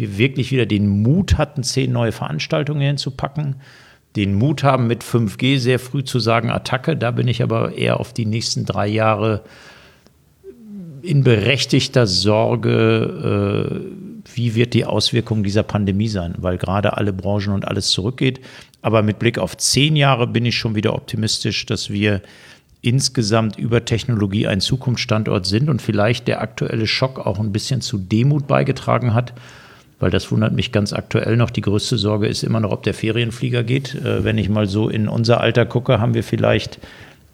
wir 0.00 0.18
wirklich 0.18 0.50
wieder 0.50 0.66
den 0.66 0.88
Mut 0.88 1.38
hatten, 1.38 1.62
zehn 1.62 1.92
neue 1.92 2.12
Veranstaltungen 2.12 2.80
hinzupacken. 2.80 3.56
Den 4.16 4.34
Mut 4.34 4.64
haben, 4.64 4.88
mit 4.88 5.04
5G 5.04 5.58
sehr 5.58 5.78
früh 5.78 6.02
zu 6.02 6.18
sagen, 6.18 6.50
Attacke. 6.50 6.96
Da 6.96 7.12
bin 7.12 7.28
ich 7.28 7.42
aber 7.42 7.74
eher 7.74 8.00
auf 8.00 8.12
die 8.12 8.26
nächsten 8.26 8.64
drei 8.64 8.88
Jahre 8.88 9.42
in 11.02 11.22
berechtigter 11.22 12.06
Sorge, 12.06 13.70
äh, 13.70 14.34
wie 14.34 14.54
wird 14.54 14.74
die 14.74 14.84
Auswirkung 14.84 15.42
dieser 15.42 15.62
Pandemie 15.62 16.08
sein, 16.08 16.34
weil 16.38 16.58
gerade 16.58 16.96
alle 16.96 17.12
Branchen 17.12 17.52
und 17.52 17.66
alles 17.66 17.88
zurückgeht. 17.88 18.40
Aber 18.82 19.02
mit 19.02 19.18
Blick 19.18 19.38
auf 19.38 19.56
zehn 19.56 19.96
Jahre 19.96 20.26
bin 20.26 20.44
ich 20.44 20.56
schon 20.56 20.74
wieder 20.74 20.94
optimistisch, 20.94 21.66
dass 21.66 21.90
wir 21.90 22.22
insgesamt 22.82 23.58
über 23.58 23.84
Technologie 23.84 24.46
ein 24.46 24.60
Zukunftsstandort 24.60 25.46
sind 25.46 25.68
und 25.68 25.82
vielleicht 25.82 26.28
der 26.28 26.40
aktuelle 26.40 26.86
Schock 26.86 27.18
auch 27.18 27.38
ein 27.38 27.52
bisschen 27.52 27.80
zu 27.80 27.98
Demut 27.98 28.46
beigetragen 28.46 29.12
hat 29.14 29.34
weil 30.00 30.10
das 30.10 30.32
wundert 30.32 30.54
mich 30.54 30.72
ganz 30.72 30.92
aktuell 30.92 31.36
noch. 31.36 31.50
Die 31.50 31.60
größte 31.60 31.98
Sorge 31.98 32.26
ist 32.26 32.42
immer 32.42 32.58
noch, 32.58 32.72
ob 32.72 32.82
der 32.82 32.94
Ferienflieger 32.94 33.62
geht. 33.62 33.94
Äh, 33.94 34.24
wenn 34.24 34.38
ich 34.38 34.48
mal 34.48 34.66
so 34.66 34.88
in 34.88 35.06
unser 35.08 35.40
Alter 35.40 35.66
gucke, 35.66 36.00
haben 36.00 36.14
wir 36.14 36.24
vielleicht 36.24 36.80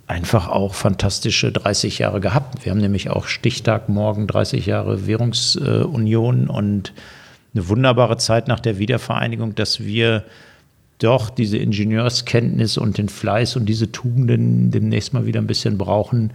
einfach 0.08 0.48
auch 0.48 0.74
fantastische 0.74 1.50
30 1.50 1.98
Jahre 1.98 2.20
gehabt. 2.20 2.64
Wir 2.64 2.72
haben 2.72 2.80
nämlich 2.80 3.10
auch 3.10 3.26
Stichtag 3.26 3.88
morgen 3.88 4.26
30 4.26 4.66
Jahre 4.66 5.06
Währungsunion 5.06 6.48
und 6.48 6.92
eine 7.54 7.68
wunderbare 7.68 8.16
Zeit 8.18 8.48
nach 8.48 8.60
der 8.60 8.78
Wiedervereinigung, 8.78 9.54
dass 9.54 9.80
wir 9.80 10.24
doch 10.98 11.30
diese 11.30 11.58
Ingenieurskenntnis 11.58 12.78
und 12.78 12.98
den 12.98 13.08
Fleiß 13.08 13.56
und 13.56 13.66
diese 13.66 13.92
Tugenden 13.92 14.70
demnächst 14.70 15.12
mal 15.12 15.26
wieder 15.26 15.40
ein 15.40 15.46
bisschen 15.46 15.76
brauchen, 15.76 16.32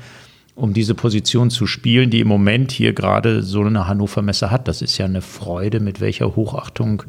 um 0.62 0.74
diese 0.74 0.94
Position 0.94 1.50
zu 1.50 1.66
spielen, 1.66 2.12
die 2.12 2.20
im 2.20 2.28
Moment 2.28 2.72
hier 2.72 2.94
gerade 2.94 3.42
so 3.42 3.62
eine 3.62 3.88
Hannover 3.88 4.22
Messe 4.22 4.52
hat. 4.52 4.68
Das 4.68 4.84
ist 4.84 4.96
ja 5.00 5.06
eine 5.06 5.22
Freude, 5.22 5.80
mit 5.80 6.02
welcher 6.02 6.36
Hochachtung 6.36 7.02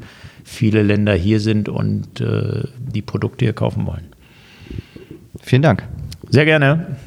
viele 0.43 0.81
Länder 0.81 1.13
hier 1.13 1.39
sind 1.39 1.69
und 1.69 2.19
äh, 2.19 2.63
die 2.79 3.03
Produkte 3.03 3.45
hier 3.45 3.53
kaufen 3.53 3.85
wollen. 3.85 4.07
Vielen 5.39 5.61
Dank. 5.61 5.87
Sehr 6.29 6.45
gerne. 6.45 6.97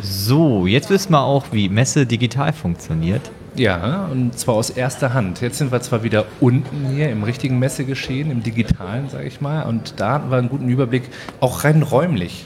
So, 0.00 0.66
jetzt 0.66 0.88
wissen 0.88 1.12
wir 1.12 1.20
auch, 1.20 1.52
wie 1.52 1.68
Messe 1.68 2.06
digital 2.06 2.54
funktioniert. 2.54 3.30
Ja, 3.58 4.06
und 4.10 4.38
zwar 4.38 4.54
aus 4.54 4.70
erster 4.70 5.12
Hand. 5.14 5.40
Jetzt 5.40 5.58
sind 5.58 5.72
wir 5.72 5.80
zwar 5.80 6.02
wieder 6.02 6.24
unten 6.40 6.86
hier 6.94 7.10
im 7.10 7.22
richtigen 7.24 7.58
Messegeschehen, 7.58 8.30
im 8.30 8.42
digitalen, 8.42 9.08
sage 9.08 9.26
ich 9.26 9.40
mal, 9.40 9.62
und 9.64 9.94
da 9.98 10.12
hatten 10.14 10.30
wir 10.30 10.36
einen 10.38 10.48
guten 10.48 10.68
Überblick, 10.68 11.02
auch 11.40 11.64
rein 11.64 11.82
räumlich. 11.82 12.44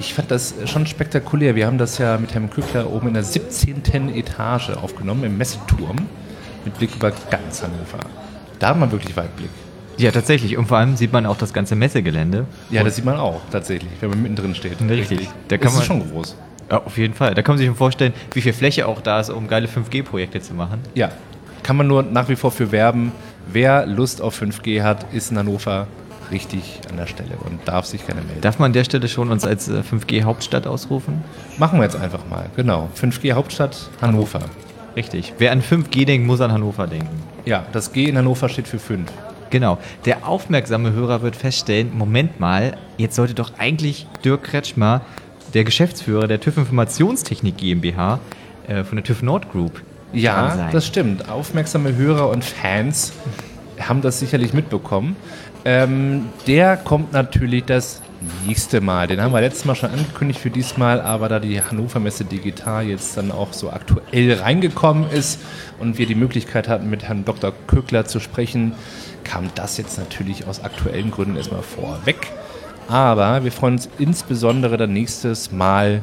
Ich 0.00 0.14
fand 0.14 0.30
das 0.30 0.54
schon 0.66 0.86
spektakulär. 0.86 1.54
Wir 1.54 1.66
haben 1.66 1.78
das 1.78 1.98
ja 1.98 2.18
mit 2.18 2.34
Herrn 2.34 2.50
Kückler 2.50 2.90
oben 2.90 3.08
in 3.08 3.14
der 3.14 3.22
17. 3.22 4.12
Etage 4.14 4.70
aufgenommen, 4.70 5.22
im 5.24 5.38
Messeturm, 5.38 5.96
mit 6.64 6.76
Blick 6.78 6.96
über 6.96 7.12
ganz 7.30 7.62
Hannover. 7.62 8.00
Da 8.58 8.70
hat 8.70 8.78
man 8.78 8.90
wirklich 8.90 9.16
Weitblick. 9.16 9.50
Ja, 9.96 10.10
tatsächlich. 10.10 10.56
Und 10.56 10.66
vor 10.66 10.78
allem 10.78 10.96
sieht 10.96 11.12
man 11.12 11.26
auch 11.26 11.36
das 11.36 11.52
ganze 11.52 11.76
Messegelände. 11.76 12.46
Ja, 12.70 12.82
das 12.82 12.96
sieht 12.96 13.04
man 13.04 13.16
auch 13.16 13.40
tatsächlich, 13.52 13.92
wenn 14.00 14.10
man 14.10 14.22
mittendrin 14.22 14.54
steht. 14.56 14.80
Richtig. 14.88 15.28
Da 15.46 15.56
kann 15.58 15.68
kann 15.70 15.80
ist 15.80 15.88
man- 15.88 16.00
schon 16.00 16.10
groß. 16.10 16.36
Ja, 16.70 16.82
auf 16.82 16.96
jeden 16.98 17.14
Fall. 17.14 17.34
Da 17.34 17.42
kann 17.42 17.54
man 17.54 17.58
sich 17.58 17.66
schon 17.66 17.76
vorstellen, 17.76 18.12
wie 18.32 18.40
viel 18.40 18.52
Fläche 18.52 18.86
auch 18.86 19.00
da 19.00 19.20
ist, 19.20 19.30
um 19.30 19.48
geile 19.48 19.68
5G-Projekte 19.68 20.40
zu 20.40 20.54
machen. 20.54 20.80
Ja, 20.94 21.10
kann 21.62 21.76
man 21.76 21.86
nur 21.86 22.02
nach 22.02 22.28
wie 22.28 22.36
vor 22.36 22.50
für 22.50 22.72
werben. 22.72 23.12
Wer 23.46 23.86
Lust 23.86 24.22
auf 24.22 24.40
5G 24.40 24.82
hat, 24.82 25.12
ist 25.12 25.30
in 25.30 25.38
Hannover 25.38 25.86
richtig 26.30 26.80
an 26.90 26.96
der 26.96 27.06
Stelle 27.06 27.36
und 27.44 27.66
darf 27.66 27.86
sich 27.86 28.06
gerne 28.06 28.22
melden. 28.22 28.40
Darf 28.40 28.58
man 28.58 28.66
an 28.66 28.72
der 28.72 28.84
Stelle 28.84 29.08
schon 29.08 29.30
uns 29.30 29.44
als 29.44 29.68
äh, 29.68 29.82
5G-Hauptstadt 29.82 30.66
ausrufen? 30.66 31.22
Machen 31.58 31.78
wir 31.78 31.84
jetzt 31.84 31.96
einfach 31.96 32.26
mal. 32.28 32.46
Genau. 32.56 32.88
5G 33.00 33.32
Hauptstadt 33.32 33.90
Hannover. 34.00 34.40
Richtig. 34.96 35.34
Wer 35.38 35.52
an 35.52 35.62
5G 35.62 36.04
denkt, 36.06 36.26
muss 36.26 36.40
an 36.40 36.52
Hannover 36.52 36.86
denken. 36.86 37.22
Ja, 37.44 37.64
das 37.72 37.92
G 37.92 38.04
in 38.04 38.16
Hannover 38.16 38.48
steht 38.48 38.68
für 38.68 38.78
5. 38.78 39.10
Genau. 39.50 39.78
Der 40.04 40.26
aufmerksame 40.26 40.92
Hörer 40.92 41.22
wird 41.22 41.36
feststellen, 41.36 41.96
Moment 41.96 42.40
mal, 42.40 42.76
jetzt 42.96 43.16
sollte 43.16 43.34
doch 43.34 43.52
eigentlich 43.58 44.06
Dirk 44.24 44.44
Kretschmer, 44.44 45.02
der 45.54 45.64
Geschäftsführer 45.64 46.26
der 46.26 46.40
TÜV 46.40 46.58
Informationstechnik 46.58 47.56
GmbH 47.56 48.20
äh, 48.66 48.84
von 48.84 48.96
der 48.96 49.04
TÜV 49.04 49.22
Nord 49.22 49.50
Group, 49.50 49.82
Ja, 50.12 50.68
das 50.72 50.86
stimmt. 50.86 51.28
Aufmerksame 51.28 51.96
Hörer 51.96 52.28
und 52.28 52.44
Fans 52.44 53.12
haben 53.80 54.02
das 54.02 54.20
sicherlich 54.20 54.52
mitbekommen. 54.52 55.16
Ähm, 55.64 56.26
der 56.46 56.76
kommt 56.76 57.12
natürlich 57.12 57.64
das 57.64 58.02
nächste 58.46 58.80
Mal. 58.80 59.06
Den 59.06 59.20
haben 59.20 59.32
wir 59.32 59.40
letztes 59.40 59.64
Mal 59.64 59.74
schon 59.74 59.90
angekündigt 59.90 60.40
für 60.40 60.50
diesmal, 60.50 61.00
aber 61.00 61.28
da 61.28 61.40
die 61.40 61.60
Hannover 61.60 62.00
Messe 62.00 62.24
Digital 62.24 62.86
jetzt 62.86 63.16
dann 63.16 63.30
auch 63.30 63.52
so 63.52 63.70
aktuell 63.70 64.32
reingekommen 64.34 65.10
ist 65.10 65.40
und 65.78 65.98
wir 65.98 66.06
die 66.06 66.14
Möglichkeit 66.14 66.68
hatten, 66.68 66.90
mit 66.90 67.04
Herrn 67.04 67.24
Dr. 67.24 67.52
Köckler 67.66 68.04
zu 68.04 68.20
sprechen, 68.20 68.72
kam 69.24 69.50
das 69.54 69.76
jetzt 69.78 69.98
natürlich 69.98 70.46
aus 70.46 70.62
aktuellen 70.62 71.10
Gründen 71.10 71.36
erstmal 71.36 71.62
vorweg. 71.62 72.30
Aber 72.88 73.44
wir 73.44 73.52
freuen 73.52 73.74
uns 73.74 73.88
insbesondere 73.98 74.76
dann 74.76 74.92
nächstes 74.92 75.50
Mal 75.50 76.02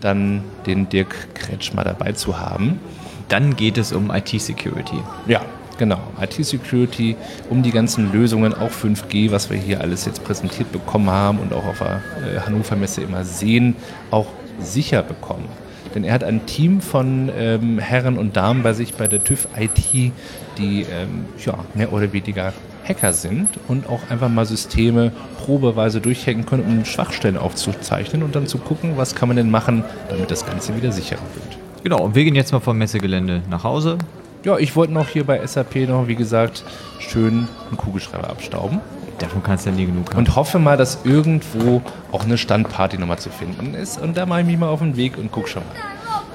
dann 0.00 0.42
den 0.66 0.88
Dirk 0.88 1.34
Kretschmer 1.34 1.84
dabei 1.84 2.12
zu 2.12 2.38
haben. 2.38 2.80
Dann 3.28 3.56
geht 3.56 3.78
es 3.78 3.92
um 3.92 4.10
IT-Security. 4.10 4.96
Ja, 5.26 5.42
genau. 5.78 6.00
IT-Security, 6.20 7.16
um 7.48 7.62
die 7.62 7.70
ganzen 7.70 8.12
Lösungen, 8.12 8.52
auch 8.54 8.70
5G, 8.70 9.30
was 9.30 9.50
wir 9.50 9.56
hier 9.56 9.80
alles 9.80 10.04
jetzt 10.04 10.22
präsentiert 10.24 10.70
bekommen 10.72 11.10
haben 11.10 11.38
und 11.38 11.52
auch 11.52 11.64
auf 11.64 11.78
der 11.78 12.02
äh, 12.36 12.40
Hannover 12.40 12.76
Messe 12.76 13.02
immer 13.02 13.24
sehen, 13.24 13.76
auch 14.10 14.26
sicher 14.60 15.02
bekommen. 15.02 15.48
Denn 15.94 16.04
er 16.04 16.14
hat 16.14 16.24
ein 16.24 16.46
Team 16.46 16.80
von 16.80 17.30
ähm, 17.36 17.78
Herren 17.78 18.18
und 18.18 18.36
Damen 18.36 18.62
bei 18.62 18.72
sich 18.72 18.94
bei 18.94 19.08
der 19.08 19.22
TÜV 19.22 19.46
IT, 19.58 20.12
die 20.58 20.82
ähm, 20.82 21.26
ja, 21.44 21.58
mehr 21.74 21.92
oder 21.92 22.12
weniger 22.12 22.52
Hacker 22.86 23.12
sind 23.12 23.48
und 23.68 23.88
auch 23.88 24.00
einfach 24.10 24.28
mal 24.28 24.44
Systeme 24.44 25.12
probeweise 25.44 26.00
durchhacken 26.00 26.46
können, 26.46 26.64
um 26.64 26.84
Schwachstellen 26.84 27.36
aufzuzeichnen 27.36 28.22
und 28.22 28.34
dann 28.34 28.46
zu 28.46 28.58
gucken, 28.58 28.96
was 28.96 29.14
kann 29.14 29.28
man 29.28 29.36
denn 29.36 29.50
machen, 29.50 29.84
damit 30.08 30.30
das 30.30 30.46
Ganze 30.46 30.76
wieder 30.76 30.92
sicherer 30.92 31.20
wird. 31.34 31.58
Genau, 31.82 32.00
und 32.00 32.14
wir 32.14 32.24
gehen 32.24 32.34
jetzt 32.34 32.52
mal 32.52 32.60
vom 32.60 32.78
Messegelände 32.78 33.42
nach 33.50 33.64
Hause. 33.64 33.98
Ja, 34.44 34.58
ich 34.58 34.74
wollte 34.74 34.92
noch 34.92 35.08
hier 35.08 35.24
bei 35.24 35.44
SAP 35.46 35.88
noch, 35.88 36.08
wie 36.08 36.16
gesagt, 36.16 36.64
schön 36.98 37.48
einen 37.68 37.76
Kugelschreiber 37.76 38.28
abstauben. 38.28 38.80
Davon 39.18 39.42
kannst 39.42 39.66
du 39.66 39.70
ja 39.70 39.76
nie 39.76 39.86
genug 39.86 40.10
haben. 40.10 40.18
Und 40.18 40.34
hoffe 40.34 40.58
mal, 40.58 40.76
dass 40.76 41.00
irgendwo 41.04 41.80
auch 42.10 42.24
eine 42.24 42.38
Standparty 42.38 42.98
nochmal 42.98 43.18
zu 43.18 43.30
finden 43.30 43.74
ist. 43.74 44.00
Und 44.00 44.16
da 44.16 44.26
mache 44.26 44.40
ich 44.40 44.46
mich 44.46 44.58
mal 44.58 44.68
auf 44.68 44.80
den 44.80 44.96
Weg 44.96 45.16
und 45.16 45.30
guck 45.30 45.48
schon 45.48 45.62
mal. 45.62 45.74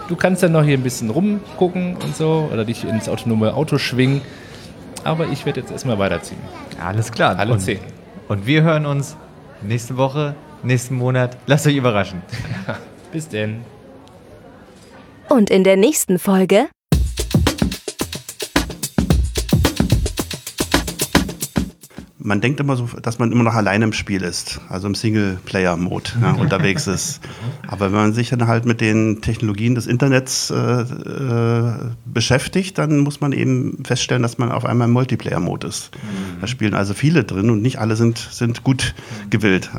Du 0.07 0.15
kannst 0.15 0.41
dann 0.41 0.53
noch 0.53 0.63
hier 0.63 0.77
ein 0.77 0.83
bisschen 0.83 1.09
rumgucken 1.09 1.97
und 1.97 2.15
so 2.15 2.49
oder 2.51 2.63
dich 2.63 2.85
ins 2.85 3.09
autonome 3.09 3.53
Auto 3.53 3.77
schwingen. 3.77 4.21
Aber 5.07 5.27
ich 5.29 5.45
werde 5.45 5.61
jetzt 5.61 5.71
erstmal 5.71 5.97
weiterziehen. 5.99 6.41
Alles 6.83 7.13
klar. 7.13 7.39
Alle 7.39 7.53
und, 7.53 7.61
zehn. 7.61 7.79
Und 8.27 8.45
wir 8.45 8.63
hören 8.63 8.85
uns 8.85 9.15
nächste 9.61 9.95
Woche, 9.95 10.35
nächsten 10.63 10.95
Monat. 10.95 11.37
Lasst 11.45 11.65
euch 11.65 11.77
überraschen. 11.77 12.21
Bis 13.13 13.29
denn. 13.29 13.61
Und 15.29 15.49
in 15.49 15.63
der 15.63 15.77
nächsten 15.77 16.19
Folge 16.19 16.67
Man 22.27 22.41
denkt 22.41 22.59
immer 22.59 22.75
so, 22.75 22.89
dass 23.01 23.19
man 23.19 23.31
immer 23.31 23.45
noch 23.45 23.53
alleine 23.53 23.85
im 23.85 23.93
Spiel 23.93 24.21
ist, 24.21 24.59
also 24.67 24.85
im 24.87 24.95
Singleplayer-Mode 24.95 26.09
ja, 26.21 26.33
unterwegs 26.33 26.85
ist. 26.85 27.21
Aber 27.67 27.85
wenn 27.85 27.99
man 27.99 28.13
sich 28.13 28.27
dann 28.31 28.47
halt 28.47 28.65
mit 28.65 28.81
den 28.81 29.21
Technologien 29.21 29.75
des 29.75 29.87
Internets 29.87 30.49
äh, 30.49 30.81
äh, 30.81 31.73
beschäftigt, 32.03 32.77
dann 32.79 32.97
muss 32.97 33.21
man 33.21 33.31
eben 33.31 33.81
feststellen, 33.85 34.23
dass 34.23 34.37
man 34.37 34.51
auf 34.51 34.65
einmal 34.65 34.89
im 34.89 34.93
Multiplayer-Mode 34.93 35.67
ist. 35.67 35.91
Da 36.41 36.47
spielen 36.47 36.73
also 36.73 36.93
viele 36.93 37.23
drin 37.23 37.49
und 37.49 37.61
nicht 37.61 37.79
alle 37.79 37.95
sind, 37.95 38.17
sind 38.17 38.61
gut 38.61 38.93
gewillt. 39.29 39.69